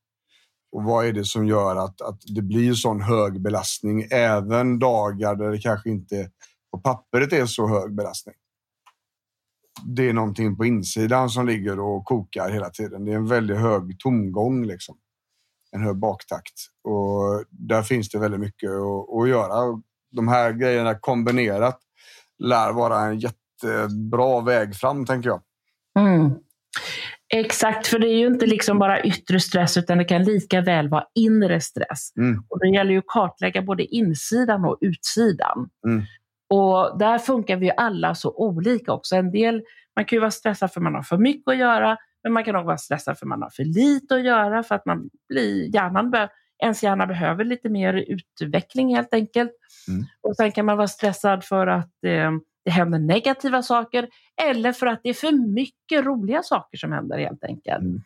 Och 0.72 0.84
vad 0.84 1.06
är 1.06 1.12
det 1.12 1.24
som 1.24 1.46
gör 1.46 1.76
att, 1.76 2.00
att 2.00 2.20
det 2.34 2.42
blir 2.42 2.74
sån 2.74 3.00
hög 3.00 3.40
belastning 3.40 4.06
även 4.10 4.78
dagar 4.78 5.34
där 5.34 5.50
det 5.50 5.58
kanske 5.58 5.90
inte 5.90 6.30
på 6.72 6.78
pappret 6.78 7.32
är 7.32 7.46
så 7.46 7.68
hög 7.68 7.94
belastning. 7.94 8.34
Det 9.84 10.08
är 10.08 10.12
någonting 10.12 10.56
på 10.56 10.64
insidan 10.64 11.30
som 11.30 11.46
ligger 11.46 11.80
och 11.80 12.04
kokar 12.04 12.50
hela 12.50 12.70
tiden. 12.70 13.04
Det 13.04 13.12
är 13.12 13.16
en 13.16 13.26
väldigt 13.26 13.58
hög 13.58 13.98
tomgång 13.98 14.64
liksom. 14.64 14.96
en 15.72 15.82
hög 15.82 15.96
baktakt. 15.96 16.54
Och 16.84 17.44
där 17.50 17.82
finns 17.82 18.08
det 18.08 18.18
väldigt 18.18 18.40
mycket 18.40 18.70
att, 18.70 19.20
att 19.22 19.28
göra. 19.28 19.82
De 20.10 20.28
här 20.28 20.52
grejerna 20.52 20.94
kombinerat 20.94 21.78
lär 22.38 22.72
vara 22.72 23.00
en 23.00 23.18
jättebra 23.18 24.40
väg 24.40 24.76
fram, 24.76 25.06
tänker 25.06 25.28
jag. 25.28 25.42
Mm. 25.98 26.34
Exakt, 27.34 27.86
för 27.86 27.98
det 27.98 28.06
är 28.08 28.18
ju 28.18 28.26
inte 28.26 28.46
liksom 28.46 28.78
bara 28.78 29.02
yttre 29.02 29.40
stress 29.40 29.76
utan 29.76 29.98
det 29.98 30.04
kan 30.04 30.24
lika 30.24 30.60
väl 30.60 30.88
vara 30.88 31.04
inre 31.14 31.60
stress. 31.60 32.16
Mm. 32.16 32.44
Och 32.48 32.58
det 32.60 32.68
gäller 32.68 32.90
ju 32.92 32.98
att 32.98 33.06
kartlägga 33.06 33.62
både 33.62 33.84
insidan 33.84 34.64
och 34.64 34.78
utsidan. 34.80 35.68
Mm. 35.86 36.02
Och 36.52 36.98
där 36.98 37.18
funkar 37.18 37.56
vi 37.56 37.72
alla 37.76 38.14
så 38.14 38.34
olika 38.36 38.92
också. 38.92 39.16
En 39.16 39.30
del, 39.30 39.62
man 39.96 40.04
kan 40.04 40.16
ju 40.16 40.20
vara 40.20 40.30
stressad 40.30 40.72
för 40.72 40.80
man 40.80 40.94
har 40.94 41.02
för 41.02 41.18
mycket 41.18 41.48
att 41.48 41.58
göra, 41.58 41.96
men 42.22 42.32
man 42.32 42.44
kan 42.44 42.56
också 42.56 42.66
vara 42.66 42.78
stressad 42.78 43.18
för 43.18 43.26
man 43.26 43.42
har 43.42 43.50
för 43.50 43.64
lite 43.64 44.14
att 44.14 44.24
göra, 44.24 44.62
för 44.62 44.74
att 44.74 44.86
man 44.86 45.10
blir, 45.28 45.74
hjärnan 45.74 46.10
be, 46.10 46.28
ens 46.62 46.82
hjärna 46.82 47.06
behöver 47.06 47.44
lite 47.44 47.68
mer 47.68 47.94
utveckling 47.94 48.96
helt 48.96 49.14
enkelt. 49.14 49.52
Mm. 49.88 50.04
Och 50.20 50.36
sen 50.36 50.52
kan 50.52 50.66
man 50.66 50.76
vara 50.76 50.88
stressad 50.88 51.44
för 51.44 51.66
att 51.66 52.04
eh, 52.06 52.30
det 52.64 52.70
händer 52.70 52.98
negativa 52.98 53.62
saker 53.62 54.08
eller 54.42 54.72
för 54.72 54.86
att 54.86 55.00
det 55.02 55.08
är 55.08 55.14
för 55.14 55.32
mycket 55.32 56.04
roliga 56.04 56.42
saker 56.42 56.78
som 56.78 56.92
händer 56.92 57.18
helt 57.18 57.44
enkelt. 57.44 57.82
Mm. 57.82 58.00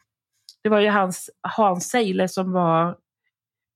Det 0.63 0.69
var 0.69 0.81
ju 0.81 0.89
hans, 0.89 1.31
Hans 1.41 1.89
Seile 1.89 2.29
som 2.29 2.53
var 2.53 2.97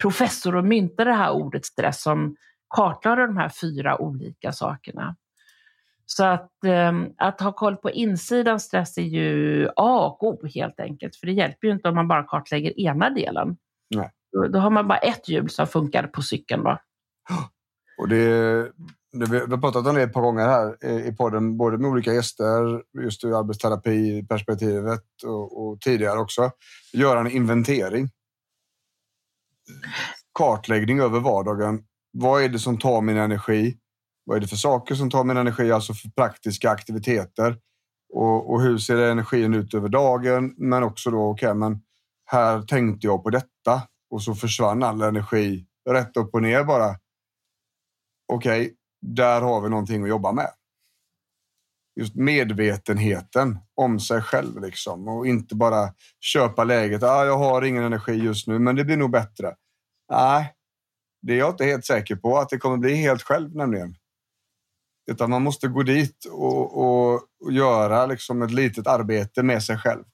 professor 0.03 0.57
och 0.57 0.65
myntade 0.65 1.11
det 1.11 1.17
här 1.17 1.31
ordet 1.31 1.65
stress 1.65 2.03
som 2.03 2.37
kartlade 2.71 3.27
de 3.27 3.37
här 3.37 3.49
fyra 3.49 4.01
olika 4.01 4.53
sakerna. 4.53 5.17
Så 6.07 6.25
att, 6.25 6.65
eh, 6.65 6.93
att 7.17 7.41
ha 7.41 7.53
koll 7.53 7.77
på 7.77 7.91
insidan 7.91 8.61
stress 8.61 8.99
är 8.99 9.03
ju 9.03 9.69
A 9.77 10.07
och 10.07 10.23
O 10.23 10.47
helt 10.55 10.81
enkelt. 10.81 11.17
För 11.17 11.27
det 11.27 11.33
hjälper 11.33 11.67
ju 11.67 11.73
inte 11.73 11.89
om 11.89 11.95
man 11.95 12.09
bara 12.09 12.23
kartlägger 12.23 12.81
ena 12.81 13.11
delen. 13.11 13.57
Nej. 13.95 14.11
Då, 14.33 14.49
då 14.49 14.59
har 14.59 14.71
man 14.71 14.89
bara 14.89 14.99
ett 14.99 15.29
hjul 15.29 15.51
som 15.51 15.67
funkar 15.67 16.07
på 16.07 16.23
cykeln. 16.23 16.65
Då. 16.65 16.79
Och 17.99 18.09
det, 18.09 18.25
det, 19.13 19.27
vi 19.31 19.39
har 19.39 19.61
pratat 19.61 19.87
om 19.87 19.95
det 19.95 20.03
ett 20.03 20.13
par 20.13 20.21
gånger 20.21 20.45
här 20.45 20.85
i 21.09 21.17
podden, 21.17 21.57
både 21.57 21.79
med 21.79 21.91
olika 21.91 22.13
gäster, 22.13 22.83
just 23.03 23.25
ur 23.25 23.39
arbetsterapi-perspektivet 23.39 25.05
och, 25.25 25.63
och 25.63 25.81
tidigare 25.81 26.19
också. 26.19 26.51
Göra 26.93 27.21
en 27.21 27.31
inventering. 27.31 28.09
Kartläggning 30.35 31.01
över 31.01 31.21
vardagen. 31.21 31.85
Vad 32.13 32.43
är 32.43 32.49
det 32.49 32.59
som 32.59 32.79
tar 32.79 33.01
min 33.01 33.17
energi? 33.17 33.79
Vad 34.25 34.37
är 34.37 34.41
det 34.41 34.49
för 34.49 34.57
saker 34.57 34.95
som 34.95 35.11
tar 35.11 35.25
min 35.25 35.37
energi, 35.37 35.73
alltså 35.73 35.95
för 35.95 36.09
praktiska 36.09 36.71
aktiviteter? 36.71 37.59
Och, 38.13 38.51
och 38.51 38.63
hur 38.63 38.79
ser 38.79 38.97
energin 38.97 39.55
ut 39.55 39.75
över 39.75 39.89
dagen? 39.89 40.55
Men 40.59 40.83
också 40.83 41.11
då, 41.11 41.31
okej, 41.31 41.49
okay, 41.49 41.59
men 41.59 41.83
här 42.25 42.63
tänkte 42.63 43.07
jag 43.07 43.23
på 43.23 43.31
detta 43.31 43.83
och 44.11 44.23
så 44.23 44.35
försvann 44.35 44.83
all 44.83 45.03
energi 45.03 45.67
rätt 45.91 46.17
upp 46.17 46.35
och 46.35 46.43
ner 46.43 46.65
bara. 46.65 46.97
Okej, 48.33 48.61
okay, 48.61 48.75
där 49.03 49.41
har 49.41 49.61
vi 49.61 49.69
någonting 49.69 50.03
att 50.03 50.09
jobba 50.09 50.33
med. 50.33 50.51
Just 51.97 52.15
medvetenheten 52.15 53.59
om 53.75 54.01
sig 54.01 54.23
själv 54.23 54.61
liksom 54.61 55.09
och 55.09 55.27
inte 55.27 55.55
bara 55.55 55.95
köpa 56.21 56.65
läget. 56.65 57.03
Ah, 57.03 57.25
jag 57.25 57.39
har 57.39 57.63
ingen 57.63 57.85
energi 57.85 58.13
just 58.13 58.47
nu, 58.47 58.59
men 58.59 58.77
det 58.77 58.85
blir 58.85 58.97
nog 58.97 59.11
bättre. 59.11 59.55
Nej, 60.11 60.55
det 61.23 61.33
är 61.33 61.39
jag 61.39 61.51
inte 61.51 61.65
helt 61.65 61.85
säker 61.85 62.17
på 62.17 62.39
att 62.39 62.49
det 62.49 62.59
kommer 62.59 62.77
bli 62.77 62.95
helt 62.95 63.23
själv 63.23 63.57
nämligen. 63.57 63.95
Utan 65.11 65.31
man 65.31 65.43
måste 65.43 65.69
gå 65.69 65.83
dit 65.83 66.25
och, 66.33 66.79
och, 66.79 67.15
och 67.45 67.53
göra 67.53 68.07
liksom 68.07 68.43
ett 68.43 68.51
litet 68.51 68.87
arbete 68.87 69.43
med 69.43 69.63
sig 69.63 69.79
själv. 69.79 70.05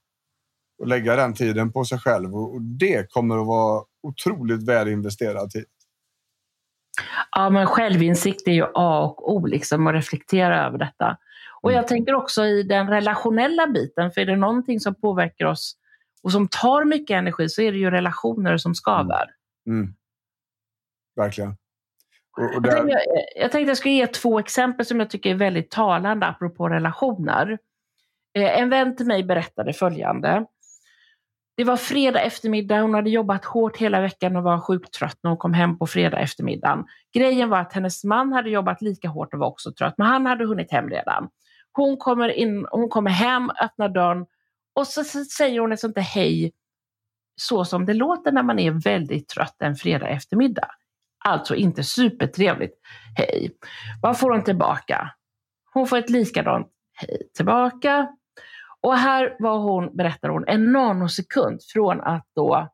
Och 0.78 0.86
lägga 0.86 1.16
den 1.16 1.34
tiden 1.34 1.72
på 1.72 1.84
sig 1.84 1.98
själv. 1.98 2.34
Och, 2.34 2.62
det 2.62 3.10
kommer 3.10 3.38
att 3.38 3.46
vara 3.46 3.84
otroligt 4.02 4.68
väl 4.68 4.88
investerad 4.88 5.50
tid. 5.50 5.64
Ja, 7.30 7.50
men 7.50 7.66
självinsikt 7.66 8.48
är 8.48 8.52
ju 8.52 8.64
A 8.74 9.02
och 9.02 9.34
O, 9.34 9.46
liksom, 9.46 9.86
att 9.86 9.94
reflektera 9.94 10.66
över 10.66 10.78
detta. 10.78 11.18
Och 11.62 11.72
jag 11.72 11.88
tänker 11.88 12.14
också 12.14 12.44
i 12.44 12.62
den 12.62 12.88
relationella 12.88 13.66
biten, 13.66 14.10
för 14.10 14.20
är 14.20 14.26
det 14.26 14.36
någonting 14.36 14.80
som 14.80 14.94
påverkar 14.94 15.46
oss 15.46 15.76
och 16.22 16.32
som 16.32 16.48
tar 16.48 16.84
mycket 16.84 17.14
energi 17.14 17.48
så 17.48 17.62
är 17.62 17.72
det 17.72 17.78
ju 17.78 17.90
relationer 17.90 18.56
som 18.56 18.74
skaver. 18.74 19.30
Mm. 19.66 19.94
Verkligen. 21.16 21.56
Och, 22.36 22.44
och 22.44 22.54
Jag, 22.54 22.62
där, 22.62 22.70
tänkte, 22.70 22.98
jag 23.36 23.52
tänkte 23.52 23.70
jag 23.70 23.76
skulle 23.76 23.94
ge 23.94 24.06
två 24.06 24.38
exempel 24.38 24.86
som 24.86 25.00
jag 25.00 25.10
tycker 25.10 25.30
är 25.30 25.34
väldigt 25.34 25.70
talande 25.70 26.26
apropå 26.26 26.68
relationer. 26.68 27.58
Eh, 28.34 28.60
En 28.60 28.70
vän 28.70 28.96
till 28.96 29.06
mig 29.06 29.24
berättade 29.24 29.72
följande. 29.72 30.46
Det 31.56 31.64
var 31.64 31.76
fredag 31.76 32.20
eftermiddag, 32.20 32.80
hon 32.80 32.94
hade 32.94 33.10
jobbat 33.10 33.44
hårt 33.44 33.76
hela 33.76 34.00
veckan 34.00 34.36
och 34.36 34.42
var 34.42 34.60
sjukt 34.60 34.94
trött 34.94 35.18
när 35.22 35.30
hon 35.30 35.38
kom 35.38 35.54
hem 35.54 35.78
på 35.78 35.86
fredag 35.86 36.18
eftermiddagen. 36.18 36.84
Grejen 37.14 37.48
var 37.48 37.58
att 37.58 37.72
hennes 37.72 38.04
man 38.04 38.32
hade 38.32 38.50
jobbat 38.50 38.82
lika 38.82 39.08
hårt 39.08 39.34
och 39.34 39.40
var 39.40 39.46
också 39.46 39.72
trött, 39.72 39.94
men 39.98 40.06
han 40.06 40.26
hade 40.26 40.46
hunnit 40.46 40.72
hem 40.72 40.90
redan. 40.90 41.28
Hon 41.72 41.96
kommer, 41.96 42.28
in, 42.28 42.66
hon 42.70 42.88
kommer 42.88 43.10
hem, 43.10 43.50
öppnar 43.62 43.88
dörren 43.88 44.26
och 44.74 44.86
så 44.86 45.04
säger 45.04 45.60
hon 45.60 45.72
ett 45.72 45.80
sånt 45.80 45.94
där 45.94 46.02
hej, 46.02 46.52
så 47.36 47.64
som 47.64 47.86
det 47.86 47.94
låter 47.94 48.32
när 48.32 48.42
man 48.42 48.58
är 48.58 48.70
väldigt 48.70 49.28
trött 49.28 49.56
en 49.58 49.76
fredag 49.76 50.08
eftermiddag. 50.08 50.68
Alltså 51.24 51.54
inte 51.54 51.84
supertrevligt 51.84 52.74
hej. 53.16 53.50
Vad 54.02 54.18
får 54.18 54.30
hon 54.30 54.44
tillbaka? 54.44 55.10
Hon 55.72 55.86
får 55.86 55.98
ett 55.98 56.10
likadant 56.10 56.68
hej 56.94 57.30
tillbaka. 57.36 58.08
Och 58.80 58.96
här 58.96 59.36
var 59.38 59.58
hon, 59.58 59.96
berättar 59.96 60.28
hon, 60.28 60.44
en 60.48 60.72
nanosekund 60.72 61.60
från 61.72 62.00
att 62.00 62.26
då 62.34 62.68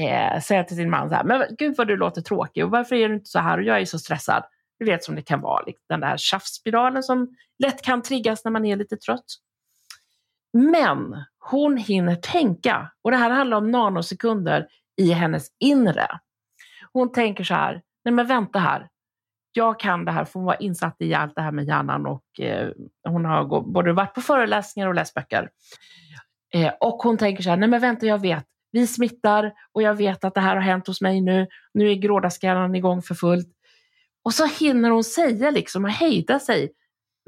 eh, 0.00 0.40
säga 0.40 0.64
till 0.64 0.76
sin 0.76 0.90
man 0.90 1.08
så 1.08 1.14
här, 1.14 1.24
men 1.24 1.42
gud 1.58 1.74
vad 1.76 1.88
du 1.88 1.96
låter 1.96 2.20
tråkig 2.20 2.64
och 2.64 2.70
varför 2.70 2.96
är 2.96 3.08
du 3.08 3.14
inte 3.14 3.30
så 3.30 3.38
här 3.38 3.58
och 3.58 3.64
jag 3.64 3.80
är 3.80 3.84
så 3.84 3.98
stressad. 3.98 4.44
Du 4.78 4.84
vet 4.84 5.04
som 5.04 5.14
det 5.14 5.22
kan 5.22 5.40
vara, 5.40 5.64
liksom, 5.66 5.84
den 5.88 6.00
där 6.00 6.16
tjafsspiralen 6.16 7.02
som 7.02 7.36
lätt 7.58 7.82
kan 7.82 8.02
triggas 8.02 8.44
när 8.44 8.52
man 8.52 8.64
är 8.64 8.76
lite 8.76 8.96
trött. 8.96 9.24
Men 10.52 11.24
hon 11.38 11.76
hinner 11.76 12.14
tänka 12.14 12.90
och 13.02 13.10
det 13.10 13.16
här 13.16 13.30
handlar 13.30 13.56
om 13.56 13.70
nanosekunder 13.70 14.66
i 14.96 15.12
hennes 15.12 15.46
inre. 15.58 16.20
Hon 16.96 17.12
tänker 17.12 17.44
så 17.44 17.54
här, 17.54 17.82
nej 18.04 18.14
men 18.14 18.26
vänta 18.26 18.58
här, 18.58 18.88
jag 19.52 19.80
kan 19.80 20.04
det 20.04 20.12
här, 20.12 20.24
för 20.24 20.38
hon 20.38 20.46
var 20.46 20.62
insatt 20.62 20.96
i 20.98 21.14
allt 21.14 21.34
det 21.34 21.42
här 21.42 21.52
med 21.52 21.64
hjärnan 21.64 22.06
och 22.06 22.40
eh, 22.40 22.70
hon 23.08 23.24
har 23.24 23.60
både 23.72 23.92
varit 23.92 24.14
på 24.14 24.20
föreläsningar 24.20 24.88
och 24.88 24.94
läst 24.94 25.14
böcker. 25.14 25.50
Eh, 26.54 26.72
och 26.80 27.02
hon 27.02 27.18
tänker 27.18 27.42
så 27.42 27.50
här, 27.50 27.56
nej 27.56 27.68
men 27.68 27.80
vänta 27.80 28.06
jag 28.06 28.18
vet, 28.18 28.44
vi 28.72 28.86
smittar 28.86 29.52
och 29.72 29.82
jag 29.82 29.94
vet 29.94 30.24
att 30.24 30.34
det 30.34 30.40
här 30.40 30.56
har 30.56 30.62
hänt 30.62 30.86
hos 30.86 31.00
mig 31.00 31.20
nu, 31.20 31.46
nu 31.74 31.90
är 31.90 31.94
grådaskallan 31.94 32.74
igång 32.74 33.02
för 33.02 33.14
fullt. 33.14 33.48
Och 34.24 34.34
så 34.34 34.46
hinner 34.46 34.90
hon 34.90 35.04
säga 35.04 35.50
liksom 35.50 35.84
och 35.84 35.90
hejda 35.90 36.38
sig 36.38 36.72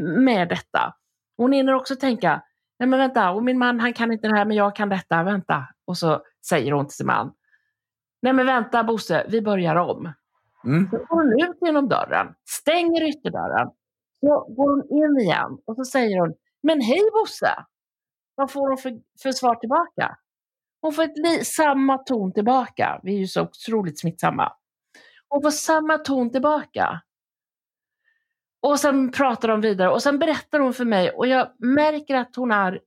med 0.02 0.48
detta. 0.48 0.94
Hon 1.36 1.52
hinner 1.52 1.74
också 1.74 1.96
tänka, 1.96 2.42
nej 2.78 2.88
men 2.88 2.98
vänta, 2.98 3.30
och 3.30 3.44
min 3.44 3.58
man 3.58 3.80
han 3.80 3.92
kan 3.92 4.12
inte 4.12 4.28
det 4.28 4.36
här 4.36 4.44
men 4.44 4.56
jag 4.56 4.76
kan 4.76 4.88
detta, 4.88 5.22
vänta. 5.22 5.66
Och 5.86 5.98
så 5.98 6.22
säger 6.48 6.72
hon 6.72 6.86
till 6.86 6.96
sin 6.96 7.06
man, 7.06 7.32
nej 8.22 8.32
men 8.32 8.46
vänta 8.46 8.84
Bosse, 8.84 9.26
vi 9.28 9.42
börjar 9.42 9.76
om. 9.76 10.12
mm, 10.64 10.90
Så 10.90 10.96
går 10.96 11.06
hon 11.08 11.50
ut 11.50 11.58
genom 11.60 11.88
dörren, 11.88 12.34
stänger 12.44 13.08
ytterdörren, 13.08 13.70
så 14.20 14.44
går 14.48 14.70
hon 14.70 14.98
in 15.04 15.20
igen 15.26 15.58
och 15.64 15.76
så 15.76 15.84
säger 15.84 16.20
hon, 16.20 16.34
men 16.62 16.80
hej 16.80 17.10
Bosse! 17.12 17.50
Vad 18.34 18.50
får 18.52 18.68
hon 18.68 18.78
för, 18.78 18.92
för 19.22 19.32
svar 19.32 19.54
tillbaka? 19.54 20.16
Hon 20.80 20.92
får 20.92 21.02
ett 21.02 21.46
samma 21.46 21.98
ton 21.98 22.32
tillbaka. 22.32 23.00
Vi 23.02 23.14
är 23.14 23.18
ju 23.18 23.26
så 23.26 23.42
otroligt 23.42 24.00
smittsamma. 24.00 24.52
Hon 25.28 25.42
får 25.42 25.50
samma 25.50 25.98
ton 25.98 26.30
tillbaka. 26.32 27.00
Och 28.60 28.80
sen 28.80 29.12
pratar 29.12 29.48
de 29.48 29.60
vidare 29.60 29.90
och 29.90 30.02
sen 30.02 30.18
berättar 30.18 30.58
hon 30.60 30.74
för 30.74 30.84
mig 30.84 31.10
och 31.10 31.26
jag 31.26 31.48
märker 31.58 32.14
att 32.14 32.36
hon 32.36 32.50
är 32.50 32.80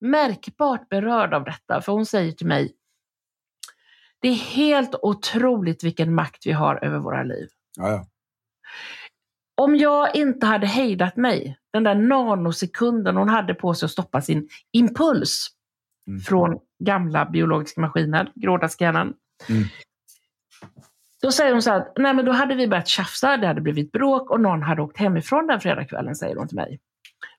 märkbart 0.00 0.88
berörd 0.88 1.34
av 1.34 1.44
detta. 1.44 1.80
För 1.80 1.92
hon 1.92 2.06
säger 2.06 2.32
till 2.32 2.46
mig, 2.46 2.76
det 4.24 4.28
är 4.28 4.34
helt 4.34 4.94
otroligt 5.02 5.84
vilken 5.84 6.14
makt 6.14 6.46
vi 6.46 6.52
har 6.52 6.84
över 6.84 6.98
våra 6.98 7.22
liv. 7.22 7.48
ja, 7.76 7.90
ja. 7.90 8.06
Om 9.56 9.76
jag 9.76 10.16
inte 10.16 10.46
hade 10.46 10.66
hejdat 10.66 11.16
mig, 11.16 11.58
den 11.72 11.84
där 11.84 11.94
nanosekunden 11.94 13.16
hon 13.16 13.28
hade 13.28 13.54
på 13.54 13.74
sig 13.74 13.86
att 13.86 13.92
stoppa 13.92 14.22
sin 14.22 14.48
impuls 14.72 15.50
Mm. 16.06 16.20
från 16.20 16.58
gamla 16.78 17.24
biologiska 17.24 17.80
maskiner, 17.80 18.32
grådaskhjärnan. 18.34 19.14
Mm. 19.48 19.64
Då 21.22 21.32
säger 21.32 21.52
hon 21.52 21.62
så 21.62 21.70
här, 21.70 21.86
nej 21.96 22.14
men 22.14 22.24
då 22.24 22.32
hade 22.32 22.54
vi 22.54 22.68
börjat 22.68 22.88
tjafsa, 22.88 23.36
det 23.36 23.46
hade 23.46 23.60
blivit 23.60 23.92
bråk 23.92 24.30
och 24.30 24.40
någon 24.40 24.62
hade 24.62 24.82
åkt 24.82 24.96
hemifrån 24.98 25.46
den 25.46 25.60
fredagskvällen, 25.60 26.16
säger 26.16 26.36
hon 26.36 26.48
till 26.48 26.56
mig. 26.56 26.80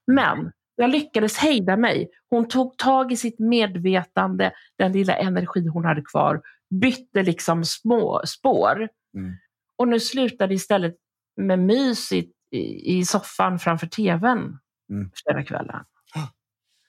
Men 0.07 0.51
jag 0.75 0.89
lyckades 0.89 1.37
hejda 1.37 1.77
mig. 1.77 2.09
Hon 2.29 2.47
tog 2.47 2.77
tag 2.77 3.11
i 3.11 3.17
sitt 3.17 3.39
medvetande, 3.39 4.51
den 4.77 4.91
lilla 4.91 5.15
energi 5.15 5.67
hon 5.67 5.85
hade 5.85 6.01
kvar, 6.01 6.41
bytte 6.81 7.23
liksom 7.23 7.65
små 7.65 8.21
spår. 8.25 8.75
Mm. 9.17 9.33
Och 9.77 9.87
nu 9.87 9.99
slutade 9.99 10.53
istället 10.53 10.95
med 11.41 11.59
mys 11.59 12.11
i, 12.11 12.31
i, 12.51 12.97
i 12.97 13.05
soffan 13.05 13.59
framför 13.59 13.87
tvn 13.87 14.59
Mm. 14.89 15.11
fredagskvällen. 15.25 15.83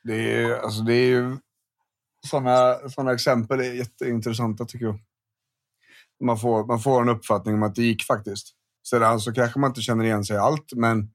Det 0.04 0.42
är, 0.42 0.58
alltså 0.58 0.82
det 0.82 0.94
är 0.94 1.06
ju 1.06 1.36
sådana 2.26 2.74
såna 2.88 3.12
exempel 3.12 3.60
är 3.60 3.72
jätteintressanta 3.72 4.64
tycker 4.64 4.86
jag. 4.86 4.98
Man 6.24 6.38
får, 6.38 6.66
man 6.66 6.80
får 6.80 7.02
en 7.02 7.08
uppfattning 7.08 7.54
om 7.54 7.62
att 7.62 7.74
det 7.74 7.82
gick 7.82 8.04
faktiskt. 8.04 8.54
Sedan 8.88 9.20
så 9.20 9.32
kanske 9.32 9.58
man 9.58 9.70
inte 9.70 9.80
känner 9.80 10.04
igen 10.04 10.24
sig 10.24 10.36
i 10.36 10.38
allt, 10.38 10.72
men 10.76 11.10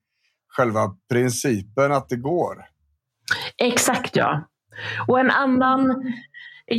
själva 0.47 0.95
principen 1.09 1.91
att 1.91 2.09
det 2.09 2.15
går. 2.15 2.65
Exakt 3.57 4.15
ja. 4.15 4.47
Och 5.07 5.19
en 5.19 5.31
annan, 5.31 6.13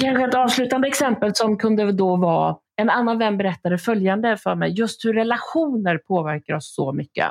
kanske 0.00 0.24
ett 0.24 0.34
avslutande 0.34 0.88
exempel 0.88 1.34
som 1.34 1.58
kunde 1.58 1.92
då 1.92 2.16
vara, 2.16 2.56
en 2.76 2.90
annan 2.90 3.18
vän 3.18 3.38
berättade 3.38 3.78
följande 3.78 4.36
för 4.36 4.54
mig, 4.54 4.70
just 4.70 5.04
hur 5.04 5.14
relationer 5.14 5.98
påverkar 5.98 6.54
oss 6.54 6.74
så 6.74 6.92
mycket. 6.92 7.30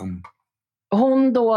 Mm. 0.00 0.22
Hon 0.90 1.32
då 1.32 1.54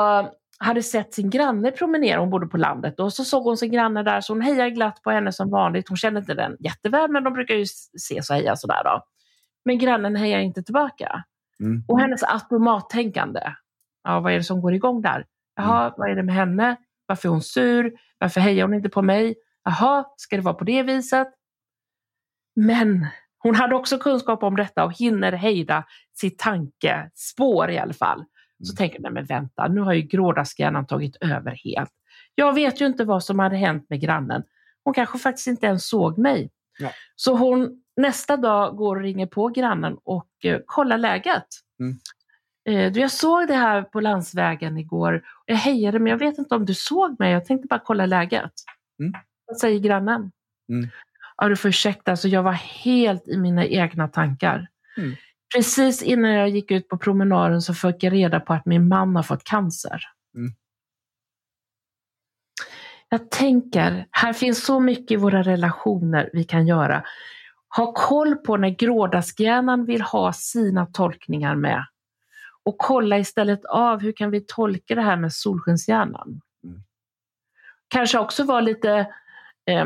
hade 0.57 0.83
sett 0.83 1.13
sin 1.13 1.29
granne 1.29 1.71
promenera, 1.71 2.19
hon 2.19 2.29
bodde 2.29 2.47
på 2.47 2.57
landet, 2.57 2.99
och 2.99 3.13
så 3.13 3.25
såg 3.25 3.43
hon 3.43 3.57
sin 3.57 3.71
granne 3.71 4.03
där, 4.03 4.21
så 4.21 4.33
hon 4.33 4.41
hejade 4.41 4.71
glatt 4.71 5.01
på 5.03 5.11
henne 5.11 5.31
som 5.31 5.49
vanligt. 5.49 5.89
Hon 5.89 5.97
kände 5.97 6.19
inte 6.19 6.33
den 6.33 6.57
jätteväl, 6.59 7.11
men 7.11 7.23
de 7.23 7.33
brukar 7.33 7.55
ju 7.55 7.65
ses 7.95 8.29
och 8.29 8.35
heja 8.35 8.55
sådär 8.55 8.83
då. 8.83 9.03
Men 9.65 9.77
grannen 9.77 10.15
hejar 10.15 10.39
inte 10.39 10.63
tillbaka. 10.63 11.23
Mm. 11.59 11.83
Och 11.87 11.99
hennes 11.99 12.23
automattänkande, 12.23 13.41
ja 14.03 14.19
vad 14.19 14.33
är 14.33 14.37
det 14.37 14.43
som 14.43 14.61
går 14.61 14.73
igång 14.73 15.01
där? 15.01 15.25
Jaha, 15.55 15.93
vad 15.97 16.09
är 16.09 16.15
det 16.15 16.23
med 16.23 16.35
henne? 16.35 16.75
Varför 17.05 17.29
är 17.29 17.31
hon 17.31 17.41
sur? 17.41 17.93
Varför 18.17 18.41
hejar 18.41 18.65
hon 18.65 18.73
inte 18.73 18.89
på 18.89 19.01
mig? 19.01 19.35
Jaha, 19.63 20.05
ska 20.17 20.35
det 20.35 20.41
vara 20.41 20.53
på 20.55 20.63
det 20.63 20.83
viset? 20.83 21.27
Men 22.55 23.07
hon 23.37 23.55
hade 23.55 23.75
också 23.75 23.97
kunskap 23.97 24.43
om 24.43 24.55
detta 24.55 24.83
och 24.85 24.93
hinner 24.97 25.31
hejda 25.31 25.83
sitt 26.13 26.39
tankespår 26.39 27.71
i 27.71 27.77
alla 27.77 27.93
fall. 27.93 28.25
Så 28.63 28.71
Mm. 28.73 28.77
tänker 28.77 28.95
jag, 28.95 29.03
nej 29.03 29.11
men 29.11 29.25
vänta, 29.25 29.67
nu 29.67 29.81
har 29.81 29.93
ju 29.93 30.01
grådaskhjärnan 30.01 30.87
tagit 30.87 31.15
över 31.21 31.51
helt. 31.63 31.89
Jag 32.35 32.53
vet 32.53 32.81
ju 32.81 32.85
inte 32.85 33.05
vad 33.05 33.23
som 33.23 33.39
hade 33.39 33.55
hänt 33.55 33.85
med 33.89 34.01
grannen. 34.01 34.43
Hon 34.83 34.93
kanske 34.93 35.19
faktiskt 35.19 35.47
inte 35.47 35.65
ens 35.65 35.87
såg 35.89 36.17
mig. 36.17 36.49
Ja. 36.79 36.91
Så 37.15 37.35
hon 37.37 37.81
nästa 37.97 38.37
dag 38.37 38.75
går 38.77 38.95
och 38.95 39.01
ringer 39.01 39.25
på 39.27 39.47
grannen 39.47 39.97
och 40.03 40.29
eh, 40.45 40.59
kollar 40.65 40.97
läget. 40.97 41.45
Mm. 41.79 41.97
Eh, 42.69 42.91
du, 42.93 42.99
jag 42.99 43.11
såg 43.11 43.47
det 43.47 43.53
här 43.55 43.81
på 43.81 43.99
landsvägen 44.01 44.77
igår. 44.77 45.23
Jag 45.45 45.55
hejade 45.55 45.99
men 45.99 46.07
jag 46.11 46.17
vet 46.17 46.37
inte 46.37 46.55
om 46.55 46.65
du 46.65 46.73
såg 46.73 47.19
mig. 47.19 47.31
Jag 47.31 47.45
tänkte 47.45 47.67
bara 47.67 47.79
kolla 47.85 48.05
läget. 48.05 48.51
Mm. 48.99 49.13
Vad 49.51 49.59
säger 49.59 49.79
grannen? 49.79 50.31
Mm. 50.69 50.89
Ja, 51.37 51.49
du 51.49 51.55
får 51.55 51.69
ursäkta, 51.69 52.11
alltså 52.11 52.27
jag 52.27 52.43
var 52.43 52.51
helt 52.51 53.27
i 53.27 53.37
mina 53.37 53.65
egna 53.65 54.07
tankar. 54.07 54.67
Mm. 54.97 55.15
Precis 55.55 56.01
innan 56.01 56.31
jag 56.31 56.49
gick 56.49 56.71
ut 56.71 56.87
på 56.87 56.97
promenaden 56.97 57.61
så 57.61 57.73
fick 57.73 58.03
jag 58.03 58.13
reda 58.13 58.39
på 58.39 58.53
att 58.53 58.65
min 58.65 58.87
man 58.87 59.15
har 59.15 59.23
fått 59.23 59.43
cancer. 59.43 60.03
Mm. 60.35 60.53
Jag 63.09 63.31
tänker, 63.31 64.07
här 64.11 64.33
finns 64.33 64.65
så 64.65 64.79
mycket 64.79 65.11
i 65.11 65.15
våra 65.15 65.43
relationer 65.43 66.29
vi 66.33 66.43
kan 66.43 66.67
göra. 66.67 67.03
Ha 67.77 67.93
koll 67.93 68.35
på 68.35 68.57
när 68.57 68.69
grådaskhjärnan 68.69 69.85
vill 69.85 70.01
ha 70.01 70.33
sina 70.33 70.85
tolkningar 70.85 71.55
med. 71.55 71.85
Och 72.63 72.77
kolla 72.77 73.17
istället 73.17 73.65
av 73.65 74.01
hur 74.01 74.11
kan 74.11 74.31
vi 74.31 74.41
tolka 74.41 74.95
det 74.95 75.01
här 75.01 75.17
med 75.17 75.33
solskenshjärnan. 75.33 76.41
Mm. 76.63 76.83
Kanske 77.87 78.19
också 78.19 78.43
vara 78.43 78.61
lite 78.61 79.07
eh, 79.69 79.85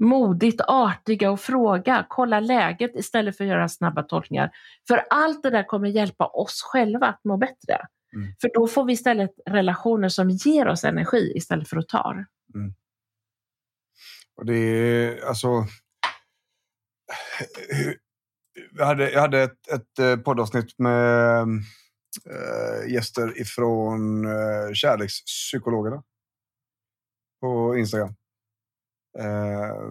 modigt 0.00 0.60
artiga 0.60 1.30
och 1.30 1.40
fråga, 1.40 2.06
kolla 2.08 2.40
läget 2.40 2.96
istället 2.96 3.36
för 3.36 3.44
att 3.44 3.50
göra 3.50 3.68
snabba 3.68 4.02
tolkningar. 4.02 4.50
För 4.88 5.04
allt 5.10 5.42
det 5.42 5.50
där 5.50 5.62
kommer 5.62 5.88
hjälpa 5.88 6.26
oss 6.26 6.62
själva 6.62 7.06
att 7.06 7.24
må 7.24 7.36
bättre. 7.36 7.86
Mm. 8.14 8.32
För 8.40 8.50
då 8.54 8.68
får 8.68 8.84
vi 8.84 8.92
istället 8.92 9.30
relationer 9.46 10.08
som 10.08 10.30
ger 10.30 10.68
oss 10.68 10.84
energi 10.84 11.32
istället 11.36 11.68
för 11.68 11.76
att 11.76 11.88
ta. 11.88 12.24
Och 14.36 14.46
det 14.46 14.54
är 14.54 15.26
alltså... 15.26 15.48
Jag 18.72 18.86
hade, 18.86 19.10
jag 19.10 19.20
hade 19.20 19.42
ett, 19.42 19.68
ett 19.72 19.98
eh, 19.98 20.16
poddavsnitt 20.16 20.78
med 20.78 21.42
äh, 22.26 22.92
gäster 22.92 23.40
ifrån 23.40 24.24
äh, 24.24 24.72
kärlekspsykologerna 24.72 26.02
på 27.40 27.76
Instagram. 27.76 28.14
Eh, 29.18 29.90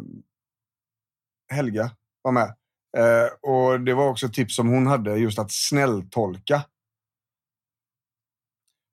Helga 1.53 1.91
var 2.21 2.32
med. 2.32 2.55
Eh, 2.97 3.32
och 3.41 3.82
Det 3.82 3.93
var 3.93 4.09
också 4.09 4.25
ett 4.25 4.34
tips 4.34 4.55
som 4.55 4.67
hon 4.67 4.88
hade, 4.88 5.17
just 5.17 5.39
att 5.39 5.51
snälltolka. 5.51 6.65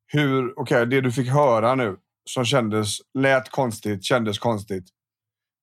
Hur, 0.06 0.58
okej, 0.58 0.86
det 0.86 1.00
du 1.00 1.12
fick 1.12 1.28
höra 1.28 1.74
nu 1.74 1.96
som 2.30 2.44
kändes, 2.44 2.98
lät 3.18 3.50
konstigt, 3.50 4.04
kändes 4.04 4.38
konstigt. 4.38 4.88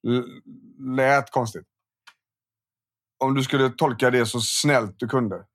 L- 0.08 0.42
lät 0.96 1.32
konstigt. 1.32 1.68
Om 3.24 3.34
du 3.34 3.44
skulle 3.44 3.70
tolka 3.70 4.10
det 4.12 4.26
så 4.26 4.40
snällt 4.42 5.00
du 5.00 5.08
kunde. 5.08 5.46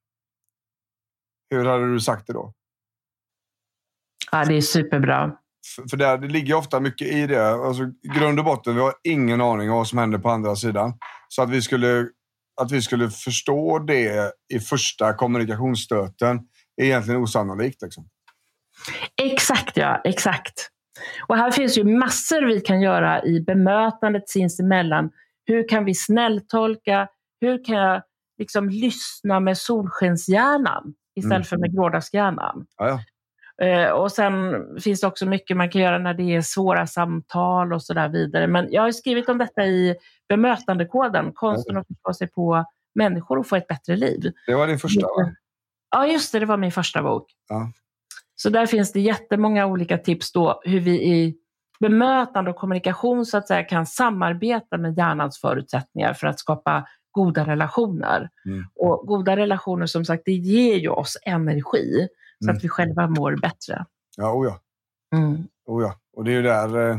Hur 1.50 1.64
hade 1.64 1.92
du 1.92 2.00
sagt 2.00 2.26
det 2.26 2.32
då? 2.32 2.52
Ja, 4.32 4.44
det 4.44 4.54
är 4.54 4.60
superbra. 4.60 5.38
För, 5.90 5.96
där, 5.96 6.18
det 6.18 6.28
ligger 6.28 6.54
ofta 6.54 6.80
mycket 6.80 7.08
i 7.08 7.26
det. 7.26 7.48
Alltså, 7.50 7.82
grund 8.14 8.38
och 8.38 8.44
botten, 8.44 8.74
vi 8.74 8.80
har 8.80 8.94
ingen 9.04 9.40
aning 9.40 9.70
om 9.70 9.76
vad 9.76 9.86
som 9.88 9.98
händer 9.98 10.18
på 10.18 10.30
andra 10.30 10.56
sidan. 10.56 10.92
Så 11.28 11.42
att 11.42 11.50
vi 11.50 11.62
skulle, 11.62 12.08
att 12.60 12.72
vi 12.72 12.82
skulle 12.82 13.10
förstå 13.10 13.78
det 13.78 14.32
i 14.54 14.60
första 14.60 15.12
kommunikationsstöten 15.14 16.40
är 16.76 16.84
egentligen 16.84 17.20
osannolikt. 17.20 17.82
Liksom. 17.82 18.08
Exakt 19.22 19.76
ja, 19.76 20.00
exakt. 20.04 20.68
Och 21.28 21.36
här 21.36 21.50
finns 21.50 21.78
ju 21.78 21.84
massor 21.84 22.46
vi 22.46 22.60
kan 22.60 22.80
göra 22.80 23.24
i 23.24 23.40
bemötandet 23.40 24.28
sinsemellan. 24.28 25.10
Hur 25.46 25.68
kan 25.68 25.84
vi 25.84 25.94
snälltolka? 25.94 27.08
Hur 27.40 27.64
kan 27.64 27.74
jag 27.76 28.02
liksom 28.38 28.68
lyssna 28.68 29.40
med 29.40 29.58
solskenshjärnan 29.58 30.94
istället 31.16 31.32
Mm. 31.36 31.44
för 31.44 31.56
med 31.56 31.74
grådaskhjärnan? 31.74 32.66
Ja, 32.76 32.88
ja. 32.88 33.00
Eh, 33.62 33.90
och 33.90 34.12
sen 34.12 34.64
finns 34.80 35.00
det 35.00 35.06
också 35.06 35.26
mycket 35.26 35.56
man 35.56 35.70
kan 35.70 35.82
göra 35.82 35.98
när 35.98 36.14
det 36.14 36.34
är 36.34 36.42
svåra 36.42 36.86
samtal 36.86 37.72
och 37.72 37.82
så 37.82 37.94
där 37.94 38.08
vidare. 38.08 38.46
Men 38.46 38.72
jag 38.72 38.82
har 38.82 38.92
skrivit 38.92 39.28
om 39.28 39.38
detta 39.38 39.66
i 39.66 39.96
bemötandekoden, 40.28 41.32
konsten 41.32 41.76
att 41.76 41.86
förstå 41.86 42.14
sig 42.14 42.28
på 42.28 42.64
människor 42.94 43.38
och 43.38 43.46
få 43.46 43.56
ett 43.56 43.66
bättre 43.66 43.96
liv. 43.96 44.32
Det 44.46 44.54
var 44.54 44.66
din 44.66 44.78
första 44.78 45.06
va? 45.06 45.32
Ja, 45.90 46.06
just 46.06 46.32
det, 46.32 46.38
det 46.38 46.46
var 46.46 46.56
min 46.56 46.72
första 46.72 47.02
bok. 47.02 47.30
Ja. 47.48 47.70
Så 48.34 48.50
där 48.50 48.66
finns 48.66 48.92
det 48.92 49.00
jättemånga 49.00 49.66
olika 49.66 49.98
tips 49.98 50.32
då 50.32 50.60
hur 50.64 50.80
vi 50.80 51.14
i 51.14 51.36
bemötande 51.80 52.50
och 52.50 52.56
kommunikation 52.56 53.26
så 53.26 53.38
att 53.38 53.48
säga 53.48 53.64
kan 53.64 53.86
samarbeta 53.86 54.78
med 54.78 54.98
hjärnans 54.98 55.40
förutsättningar 55.40 56.14
för 56.14 56.26
att 56.26 56.38
skapa 56.38 56.86
goda 57.10 57.46
relationer. 57.46 58.30
Mm. 58.46 58.64
Och 58.74 59.06
goda 59.06 59.36
relationer 59.36 59.86
som 59.86 60.04
sagt, 60.04 60.22
det 60.24 60.32
ger 60.32 60.76
ju 60.76 60.88
oss 60.88 61.18
energi 61.22 62.08
så 62.38 62.44
Mm. 62.44 62.56
att 62.56 62.64
vi 62.64 62.68
själva 62.68 63.08
mår 63.08 63.36
bättre. 63.36 63.84
Ja, 64.16 64.32
oh 64.32 64.46
ja. 64.46 64.60
Mm. 65.18 65.44
Oh 65.66 65.82
ja. 65.82 65.94
Och 66.16 66.24
det 66.24 66.30
är 66.30 66.34
ju 66.34 66.42
där... 66.42 66.90
eh, 66.90 66.96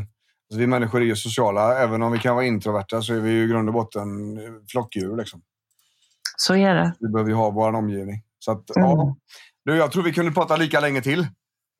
Alltså 0.50 0.58
vi 0.60 0.66
människor 0.66 1.00
är 1.00 1.04
ju 1.06 1.16
sociala. 1.16 1.78
Även 1.78 2.02
om 2.02 2.12
vi 2.12 2.18
kan 2.18 2.34
vara 2.36 2.44
introverta 2.46 3.02
så 3.02 3.14
är 3.14 3.20
vi 3.20 3.30
ju 3.30 3.44
i 3.44 3.48
grund 3.48 3.68
och 3.68 3.74
botten 3.74 4.38
eh, 4.38 4.52
flockdjur. 4.68 5.16
Liksom. 5.16 5.42
Så 6.36 6.54
är 6.56 6.74
det. 6.74 6.94
Vi 7.00 7.08
behöver 7.08 7.30
ju 7.30 7.36
ha 7.36 7.50
vår 7.50 7.72
omgivning. 7.72 8.22
Så 8.38 8.52
att, 8.52 8.76
Mm. 8.76 8.88
ja. 8.90 9.16
Du, 9.64 9.76
jag 9.76 9.92
tror 9.92 10.02
vi 10.02 10.12
kunde 10.12 10.32
prata 10.32 10.56
lika 10.56 10.80
länge 10.80 11.02
till. 11.02 11.20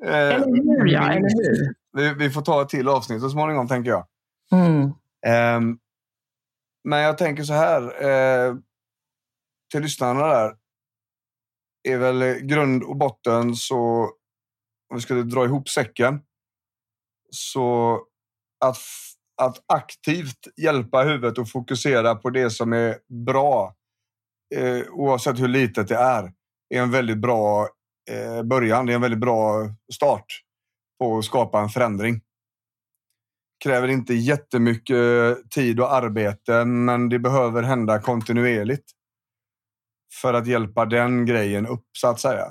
Eh, 0.05 0.11
Eller 0.15 0.39
hur, 0.47 0.87
ja, 0.87 1.11
eller 1.11 1.21
hur? 1.21 1.75
vi, 1.93 2.15
vi 2.15 2.31
får 2.31 2.43
ta 2.43 2.63
ett 2.63 2.69
till 2.69 2.89
avsnitt 2.89 3.21
så 3.21 3.31
småningom, 3.31 3.69
tänker 3.69 3.91
jag. 3.91 4.07
Mm. 4.53 4.91
Ehm, 5.27 5.79
men 6.85 7.01
jag 7.01 7.19
tänker 7.19 7.43
så 7.43 7.53
här. 7.53 7.83
Eh, 8.49 8.55
till 9.73 9.83
lyssnarna 9.83 10.27
där. 10.27 10.57
Är 11.83 11.99
väl 11.99 12.41
grund 12.41 12.83
och 12.83 12.97
botten 12.97 13.57
så... 13.57 14.11
Om 14.91 14.97
vi 14.97 15.01
skulle 15.01 15.23
dra 15.23 15.45
ihop 15.45 15.69
säcken. 15.69 16.21
Så 17.31 18.01
att, 18.65 18.79
att 19.43 19.65
aktivt 19.67 20.39
hjälpa 20.57 21.03
huvudet 21.03 21.39
och 21.39 21.51
fokusera 21.51 22.15
på 22.15 22.31
det 22.31 22.51
som 22.51 22.73
är 22.73 22.99
bra. 23.27 23.75
Eh, 24.55 24.83
oavsett 24.91 25.41
hur 25.41 25.49
litet 25.49 25.89
det 25.89 25.97
är. 25.97 26.33
Är 26.75 26.83
en 26.83 26.91
väldigt 26.91 27.19
bra 27.19 27.69
eh, 28.11 28.43
början. 28.43 28.87
Det 28.87 28.93
är 28.93 28.95
en 28.95 29.01
väldigt 29.01 29.21
bra 29.21 29.69
start 29.93 30.43
på 30.99 31.19
att 31.19 31.25
skapa 31.25 31.61
en 31.61 31.69
förändring 31.69 32.21
kräver 33.65 33.89
inte 33.89 34.15
jättemycket 34.15 35.51
tid 35.51 35.81
och 35.81 35.93
arbete, 35.93 36.65
men 36.65 37.09
det 37.09 37.19
behöver 37.19 37.63
hända 37.63 38.01
kontinuerligt 38.01 38.91
för 40.13 40.35
att 40.35 40.47
hjälpa 40.47 40.85
den 40.85 41.27
grejen 41.27 41.67
upp, 41.67 41.85
så 41.93 42.09
att 42.09 42.21
säga. 42.21 42.47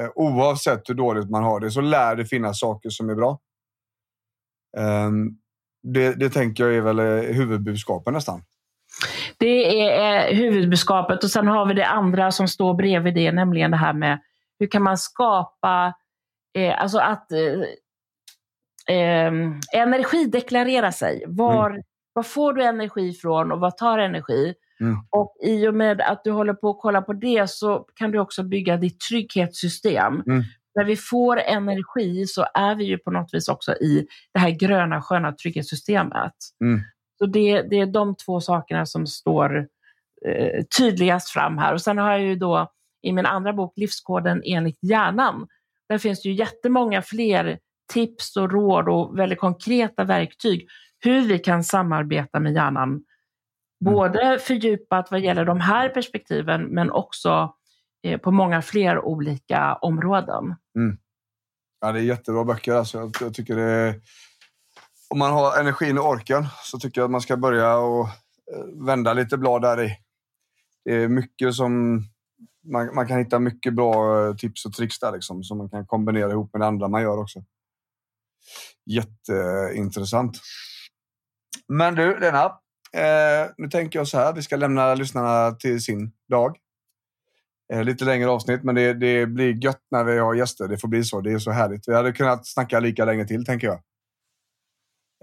Eh, 0.00 0.08
Oavsett 0.14 0.88
hur 0.88 0.94
dåligt 0.94 1.30
man 1.30 1.44
har 1.44 1.60
det 1.60 1.70
så 1.70 1.80
lär 1.80 2.16
det 2.16 2.24
finnas 2.24 2.60
saker 2.60 2.90
som 2.90 3.10
är 3.10 3.14
bra. 3.14 3.38
Ehm, 4.78 5.36
Det, 5.82 6.14
det 6.14 6.30
tänker 6.30 6.64
jag 6.64 6.74
är 6.76 6.80
väl 6.80 6.98
eh, 6.98 7.34
huvudbudskapen 7.34 8.14
nästan. 8.14 8.42
Det 9.38 9.82
är 9.82 10.30
eh, 10.30 10.36
huvudbudskapet 10.36 11.24
och 11.24 11.30
sen 11.30 11.46
har 11.46 11.66
vi 11.66 11.74
det 11.74 11.86
andra 11.86 12.30
som 12.32 12.48
står 12.48 12.74
bredvid 12.74 13.14
det, 13.14 13.32
nämligen 13.32 13.70
det 13.70 13.76
här 13.76 13.92
med 13.92 14.20
hur 14.58 14.66
kan 14.66 14.82
man 14.82 14.98
skapa, 14.98 15.94
eh, 16.54 16.82
alltså 16.82 16.98
att 16.98 17.32
eh, 17.32 18.96
eh, 18.96 19.32
energideklarera 19.72 20.92
sig. 20.92 21.24
Var, 21.26 21.82
var 22.12 22.22
får 22.22 22.52
du 22.52 22.64
energi 22.64 23.08
ifrån 23.08 23.52
och 23.52 23.60
vad 23.60 23.76
tar 23.76 23.98
energi? 23.98 24.54
Mm. 24.80 24.96
Och 25.10 25.36
i 25.42 25.68
och 25.68 25.74
med 25.74 26.00
att 26.00 26.24
du 26.24 26.30
håller 26.30 26.54
på 26.54 26.70
att 26.70 26.78
kolla 26.80 27.02
på 27.02 27.12
det 27.12 27.50
så 27.50 27.86
kan 27.94 28.10
du 28.10 28.18
också 28.18 28.42
bygga 28.42 28.76
ditt 28.76 29.00
trygghetssystem. 29.00 30.22
Mm. 30.26 30.42
När 30.74 30.84
vi 30.84 30.96
får 30.96 31.40
energi 31.40 32.26
så 32.26 32.46
är 32.54 32.74
vi 32.74 32.84
ju 32.84 32.98
på 32.98 33.10
något 33.10 33.34
vis 33.34 33.48
också 33.48 33.72
i 33.72 34.06
det 34.32 34.40
här 34.40 34.50
gröna 34.50 35.02
sköna 35.02 35.32
trygghetssystemet. 35.32 36.34
Mm. 36.64 36.80
Så 37.18 37.26
det, 37.26 37.62
det 37.62 37.76
är 37.76 37.86
de 37.86 38.16
två 38.16 38.40
sakerna 38.40 38.86
som 38.86 39.06
står 39.06 39.66
eh, 40.26 40.64
tydligast 40.78 41.30
fram 41.30 41.58
här. 41.58 41.74
Och 41.74 41.82
sen 41.82 41.98
har 41.98 42.10
jag 42.10 42.22
ju 42.22 42.36
då 42.36 42.72
i 43.02 43.12
min 43.12 43.26
andra 43.26 43.52
bok 43.52 43.72
Livskoden 43.76 44.42
enligt 44.44 44.78
hjärnan. 44.82 45.46
Där 45.88 45.98
finns 45.98 46.22
det 46.22 46.28
ju 46.28 46.34
jättemånga 46.34 47.02
fler 47.02 47.58
tips 47.92 48.36
och 48.36 48.52
råd 48.52 48.88
och 48.88 49.18
väldigt 49.18 49.38
konkreta 49.38 50.04
verktyg 50.04 50.68
hur 51.00 51.20
vi 51.20 51.38
kan 51.38 51.64
samarbeta 51.64 52.40
med 52.40 52.52
hjärnan. 52.52 53.02
Både 53.84 54.38
fördjupat 54.38 55.10
vad 55.10 55.20
gäller 55.20 55.44
de 55.44 55.60
här 55.60 55.88
perspektiven 55.88 56.64
men 56.64 56.90
också 56.90 57.54
eh, 58.02 58.20
på 58.20 58.30
många 58.30 58.62
fler 58.62 59.04
olika 59.04 59.74
områden. 59.74 60.54
Ja, 61.80 61.92
det 61.92 61.98
är 61.98 62.02
jättebra 62.02 62.44
böcker. 62.44 62.72
Alltså. 62.72 62.98
Jag, 62.98 63.16
jag 63.20 63.34
tycker 63.34 63.56
det. 63.56 64.00
Om 65.08 65.18
man 65.18 65.32
har 65.32 65.60
energin 65.60 65.98
och 65.98 66.08
orken 66.08 66.46
så 66.62 66.78
tycker 66.78 67.00
jag 67.00 67.04
att 67.04 67.10
man 67.10 67.20
ska 67.20 67.36
börja 67.36 67.76
och 67.76 68.06
eh, 68.54 68.86
vända 68.86 69.12
lite 69.12 69.38
blad 69.38 69.62
där 69.62 69.82
i. 69.82 69.96
Det 70.84 70.94
är 70.94 71.08
mycket 71.08 71.54
som... 71.54 72.02
Man, 72.72 72.94
man 72.94 73.08
kan 73.08 73.18
hitta 73.18 73.38
mycket 73.38 73.74
bra 73.74 74.26
eh, 74.26 74.34
tips 74.34 74.66
och 74.66 74.72
tricks 74.72 74.98
där 74.98 75.12
liksom, 75.12 75.44
som 75.44 75.58
man 75.58 75.70
kan 75.70 75.86
kombinera 75.86 76.30
ihop 76.30 76.52
med 76.52 76.60
det 76.60 76.66
andra 76.66 76.88
man 76.88 77.02
gör 77.02 77.18
också. 77.18 77.44
Jätteintressant. 78.86 80.40
Men 81.68 81.94
du, 81.94 82.20
Lena. 82.20 82.52
Eh, 82.96 83.50
nu 83.56 83.68
tänker 83.68 83.98
jag 83.98 84.08
så 84.08 84.18
här. 84.18 84.32
Vi 84.32 84.42
ska 84.42 84.56
lämna 84.56 84.94
lyssnarna 84.94 85.50
till 85.50 85.80
sin 85.82 86.12
dag. 86.30 86.56
Eh, 87.72 87.84
lite 87.84 88.04
längre 88.04 88.30
avsnitt, 88.30 88.62
men 88.64 88.74
det, 88.74 88.92
det 88.92 89.26
blir 89.26 89.64
gött 89.64 89.82
när 89.90 90.04
vi 90.04 90.18
har 90.18 90.34
gäster. 90.34 90.68
Det 90.68 90.78
får 90.78 90.88
bli 90.88 91.04
så. 91.04 91.20
Det 91.20 91.32
är 91.32 91.38
så 91.38 91.50
härligt. 91.50 91.88
Vi 91.88 91.94
hade 91.94 92.12
kunnat 92.12 92.46
snacka 92.46 92.80
lika 92.80 93.04
länge 93.04 93.26
till, 93.26 93.44
tänker 93.44 93.66
jag. 93.66 93.80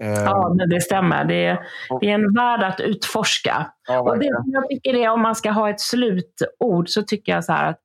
Eh, 0.02 0.22
Ja, 0.22 0.54
men 0.58 0.68
det 0.68 0.80
stämmer. 0.80 1.24
Det 1.24 1.44
är, 1.44 1.58
det 2.00 2.10
är 2.10 2.14
en 2.14 2.34
värld 2.34 2.62
att 2.62 2.80
utforska. 2.80 3.72
ja, 3.88 4.00
Och 4.00 4.18
det 4.18 4.24
som 4.24 4.52
jag 4.52 4.68
tycker 4.68 4.94
är, 4.94 5.08
om 5.08 5.22
man 5.22 5.34
ska 5.34 5.50
ha 5.50 5.70
ett 5.70 5.80
slutord, 5.80 6.88
så 6.88 7.02
tycker 7.02 7.32
jag 7.32 7.44
så 7.44 7.52
här 7.52 7.70
att 7.70 7.80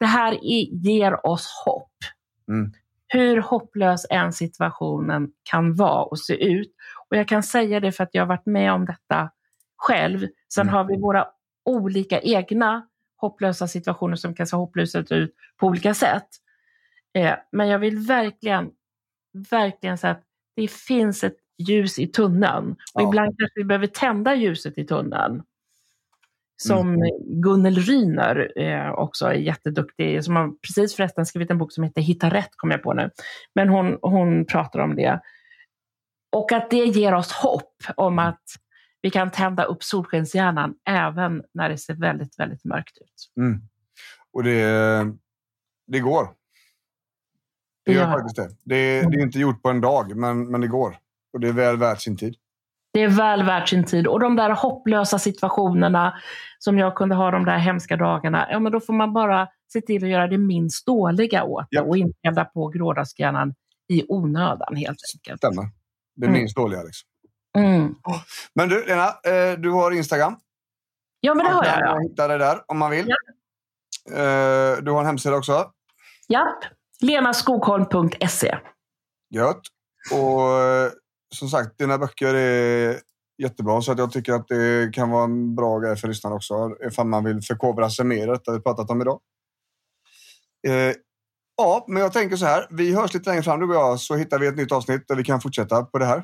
det 0.00 0.06
här 0.06 0.38
ger 0.84 1.26
oss 1.26 1.62
hopp. 1.64 1.92
Mm. 2.48 2.72
Hur 3.08 3.40
hopplös 3.40 4.06
en 4.10 4.32
situationen 4.32 5.28
kan 5.50 5.74
vara 5.74 6.02
och 6.02 6.18
se 6.18 6.44
ut. 6.44 6.72
Och 7.10 7.16
jag 7.16 7.28
kan 7.28 7.42
säga 7.42 7.80
det 7.80 7.92
för 7.92 8.04
att 8.04 8.10
jag 8.12 8.22
har 8.22 8.26
varit 8.26 8.46
med 8.46 8.72
om 8.72 8.84
detta 8.86 9.30
själv. 9.76 10.28
Sen 10.54 10.62
Mm. 10.62 10.74
har 10.74 10.84
vi 10.84 10.96
våra 11.00 11.26
olika 11.64 12.20
egna 12.20 12.86
hopplösa 13.16 13.68
situationer 13.68 14.16
som 14.16 14.34
kan 14.34 14.46
se 14.46 14.56
hopplösa 14.56 14.98
ut 15.10 15.34
på 15.56 15.66
olika 15.66 15.94
sätt. 15.94 16.28
Eh, 17.14 17.34
men 17.52 17.68
jag 17.68 17.78
vill 17.78 17.98
verkligen, 17.98 18.70
verkligen 19.50 19.98
säga 19.98 20.10
att 20.10 20.22
det 20.56 20.70
finns 20.70 21.24
ett 21.24 21.36
ljus 21.58 21.98
i 21.98 22.06
tunneln. 22.06 22.72
Och 22.94 23.02
Ja. 23.02 23.08
ibland 23.08 23.38
kanske 23.38 23.60
vi 23.60 23.64
behöver 23.64 23.86
tända 23.86 24.34
ljuset 24.34 24.78
i 24.78 24.84
tunneln. 24.84 25.42
Som 26.56 26.96
Gunnel 27.26 27.76
Ryner 27.76 28.52
eh, 28.60 28.90
också 28.92 29.26
är 29.26 29.32
jätteduktig, 29.32 30.24
som 30.24 30.36
har 30.36 30.50
precis 30.66 30.96
förresten 30.96 31.26
skrivit 31.26 31.50
en 31.50 31.58
bok 31.58 31.72
som 31.72 31.84
heter 31.84 32.00
Hitta 32.02 32.30
rätt, 32.30 32.50
kommer 32.56 32.74
jag 32.74 32.82
på 32.82 32.92
nu. 32.94 33.10
Men 33.54 33.68
hon, 33.68 33.98
hon 34.02 34.44
pratar 34.46 34.78
om 34.80 34.94
det. 34.96 35.20
Och 36.32 36.52
att 36.52 36.70
det 36.70 36.84
ger 36.84 37.14
oss 37.14 37.32
hopp 37.32 37.82
om 37.96 38.18
att 38.18 38.42
vi 39.02 39.10
kan 39.10 39.30
tända 39.30 39.64
upp 39.64 39.84
solskenshjärnan 39.84 40.74
även 40.88 41.42
när 41.54 41.68
det 41.68 41.78
ser 41.78 41.94
väldigt, 41.94 42.38
väldigt 42.38 42.64
mörkt 42.64 42.98
ut. 42.98 43.32
Mm. 43.36 43.60
Och 44.32 44.44
det, 44.44 45.06
det 45.86 46.00
går. 46.00 46.28
Det 47.84 47.92
gör 47.92 48.06
det. 48.06 48.12
faktiskt 48.12 48.36
det. 48.36 48.48
Det, 48.64 49.00
det 49.10 49.16
är 49.16 49.22
inte 49.22 49.38
gjort 49.38 49.62
på 49.62 49.68
en 49.68 49.80
dag, 49.80 50.16
men, 50.16 50.50
men 50.50 50.60
det 50.60 50.66
går. 50.66 50.96
Och 51.32 51.40
det 51.40 51.48
är 51.48 51.52
väl 51.52 51.76
värt 51.76 52.00
sin 52.00 52.16
tid. 52.16 52.36
Det 52.92 53.02
är 53.02 53.08
väl 53.08 53.42
värt 53.42 53.68
sin 53.68 53.84
tid. 53.84 54.06
Och 54.06 54.20
de 54.20 54.36
där 54.36 54.50
hopplösa 54.50 55.18
situationerna 55.18 56.18
som 56.58 56.78
jag 56.78 56.94
kunde 56.96 57.14
ha 57.14 57.30
de 57.30 57.44
där 57.44 57.58
hemska 57.58 57.96
dagarna, 57.96 58.46
ja 58.50 58.58
men 58.58 58.72
då 58.72 58.80
får 58.80 58.92
man 58.92 59.12
bara 59.12 59.48
se 59.72 59.80
till 59.80 60.04
att 60.04 60.10
göra 60.10 60.26
det 60.26 60.38
minst 60.38 60.86
dåliga 60.86 61.44
åt 61.44 61.66
det 61.70 61.76
Ja. 61.76 61.82
och 61.82 61.96
inte 61.96 62.18
elda 62.22 62.44
på 62.44 62.68
grådaskhjärnan 62.68 63.54
i 63.88 64.04
onödan 64.08 64.76
helt 64.76 64.98
enkelt. 65.14 65.38
Stämmer. 65.38 65.70
Det 66.20 66.26
Mm. 66.26 66.38
minst 66.38 66.56
dåliga. 66.56 66.82
Liksom. 66.82 67.08
Mm. 67.58 67.94
Men 68.54 68.68
du, 68.68 68.84
Lena, 68.86 69.06
eh, 69.08 69.58
du 69.58 69.70
har 69.70 69.90
Instagram. 69.90 70.36
Ja 71.20 71.34
men 71.34 71.46
det 71.46 71.52
har 71.52 71.62
Man 71.62 71.66
jag. 71.66 71.78
kan 71.78 72.02
Ja. 72.02 72.08
hitta 72.08 72.28
dig 72.28 72.38
där 72.38 72.62
om 72.66 72.78
man 72.78 72.90
vill. 72.90 73.10
Eh, 74.10 74.76
du 74.82 74.90
har 74.90 75.00
en 75.00 75.06
hemsida 75.06 75.36
också. 75.36 75.72
Japp. 76.28 76.64
lenaskogholm.se. 77.00 78.58
Gött. 79.34 79.60
Och 80.12 80.50
eh, 80.60 80.90
som 81.34 81.48
sagt, 81.48 81.78
dina 81.78 81.98
böcker 81.98 82.34
är 82.34 83.00
jättebra. 83.42 83.82
Så 83.82 83.92
att 83.92 83.98
jag 83.98 84.12
tycker 84.12 84.32
att 84.32 84.48
det 84.48 84.94
kan 84.94 85.10
vara 85.10 85.24
en 85.24 85.54
bra 85.54 85.78
grej 85.78 85.96
för 85.96 86.08
lyssnarna 86.08 86.36
också. 86.36 86.76
Ifall 86.86 87.06
man 87.06 87.24
vill 87.24 87.42
förkovra 87.42 87.90
sig 87.90 88.04
mer 88.04 88.22
i 88.22 88.26
detta 88.26 88.52
vi 88.52 88.60
pratat 88.60 88.90
om 88.90 89.00
idag. 89.02 89.20
Ja, 91.60 91.84
men 91.88 92.02
jag 92.02 92.12
tänker 92.12 92.36
så 92.36 92.46
här. 92.46 92.66
Vi 92.70 92.94
hörs 92.94 93.14
lite 93.14 93.30
längre 93.30 93.42
fram 93.42 93.60
du 93.60 93.66
och 93.66 93.74
jag 93.74 94.00
så 94.00 94.14
hittar 94.14 94.38
vi 94.38 94.46
ett 94.46 94.56
nytt 94.56 94.72
avsnitt 94.72 95.08
där 95.08 95.16
vi 95.16 95.24
kan 95.24 95.40
fortsätta 95.40 95.82
på 95.82 95.98
det 95.98 96.04
här. 96.04 96.22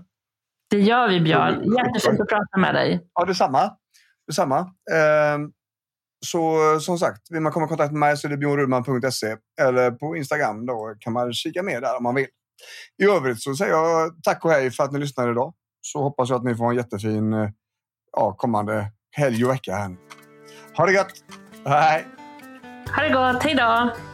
Det 0.70 0.80
gör 0.80 1.08
vi 1.08 1.20
Björn. 1.20 1.54
Mm. 1.54 1.72
Jättefint 1.72 2.20
att 2.20 2.28
prata 2.28 2.58
med 2.58 2.74
dig. 2.74 3.08
Ja, 3.14 3.24
detsamma. 3.24 3.70
detsamma. 4.26 4.58
Eh, 4.92 5.38
så 6.26 6.80
som 6.80 6.98
sagt, 6.98 7.20
vill 7.30 7.40
man 7.40 7.52
komma 7.52 7.66
i 7.66 7.68
kontakt 7.68 7.92
med 7.92 8.00
mig 8.00 8.16
så 8.16 8.26
är 8.26 8.30
det 8.30 8.36
bjornrudman.se 8.36 9.36
eller 9.60 9.90
på 9.90 10.16
Instagram 10.16 10.66
då 10.66 10.94
kan 11.00 11.12
man 11.12 11.32
kika 11.32 11.62
mer 11.62 11.80
där 11.80 11.96
om 11.96 12.02
man 12.02 12.14
vill. 12.14 12.26
I 13.02 13.04
övrigt 13.04 13.42
så 13.42 13.54
säger 13.54 13.72
jag 13.72 14.12
tack 14.22 14.44
och 14.44 14.50
hej 14.50 14.70
för 14.70 14.84
att 14.84 14.92
ni 14.92 14.98
lyssnade 14.98 15.30
idag. 15.30 15.54
Så 15.80 16.02
hoppas 16.02 16.30
jag 16.30 16.36
att 16.36 16.44
ni 16.44 16.54
får 16.54 16.70
en 16.70 16.76
jättefin 16.76 17.32
eh, 17.32 17.50
ja, 18.12 18.32
kommande 18.32 18.86
helg 19.16 19.44
och 19.44 19.50
vecka 19.50 19.76
här. 19.76 19.96
Ha 20.76 20.86
det 20.86 20.92
gött! 20.92 21.12
Hej! 21.66 22.06
Ha 22.96 23.02
det 23.02 23.10
gott. 23.10 23.42
Hej 23.42 23.54
då! 23.54 24.13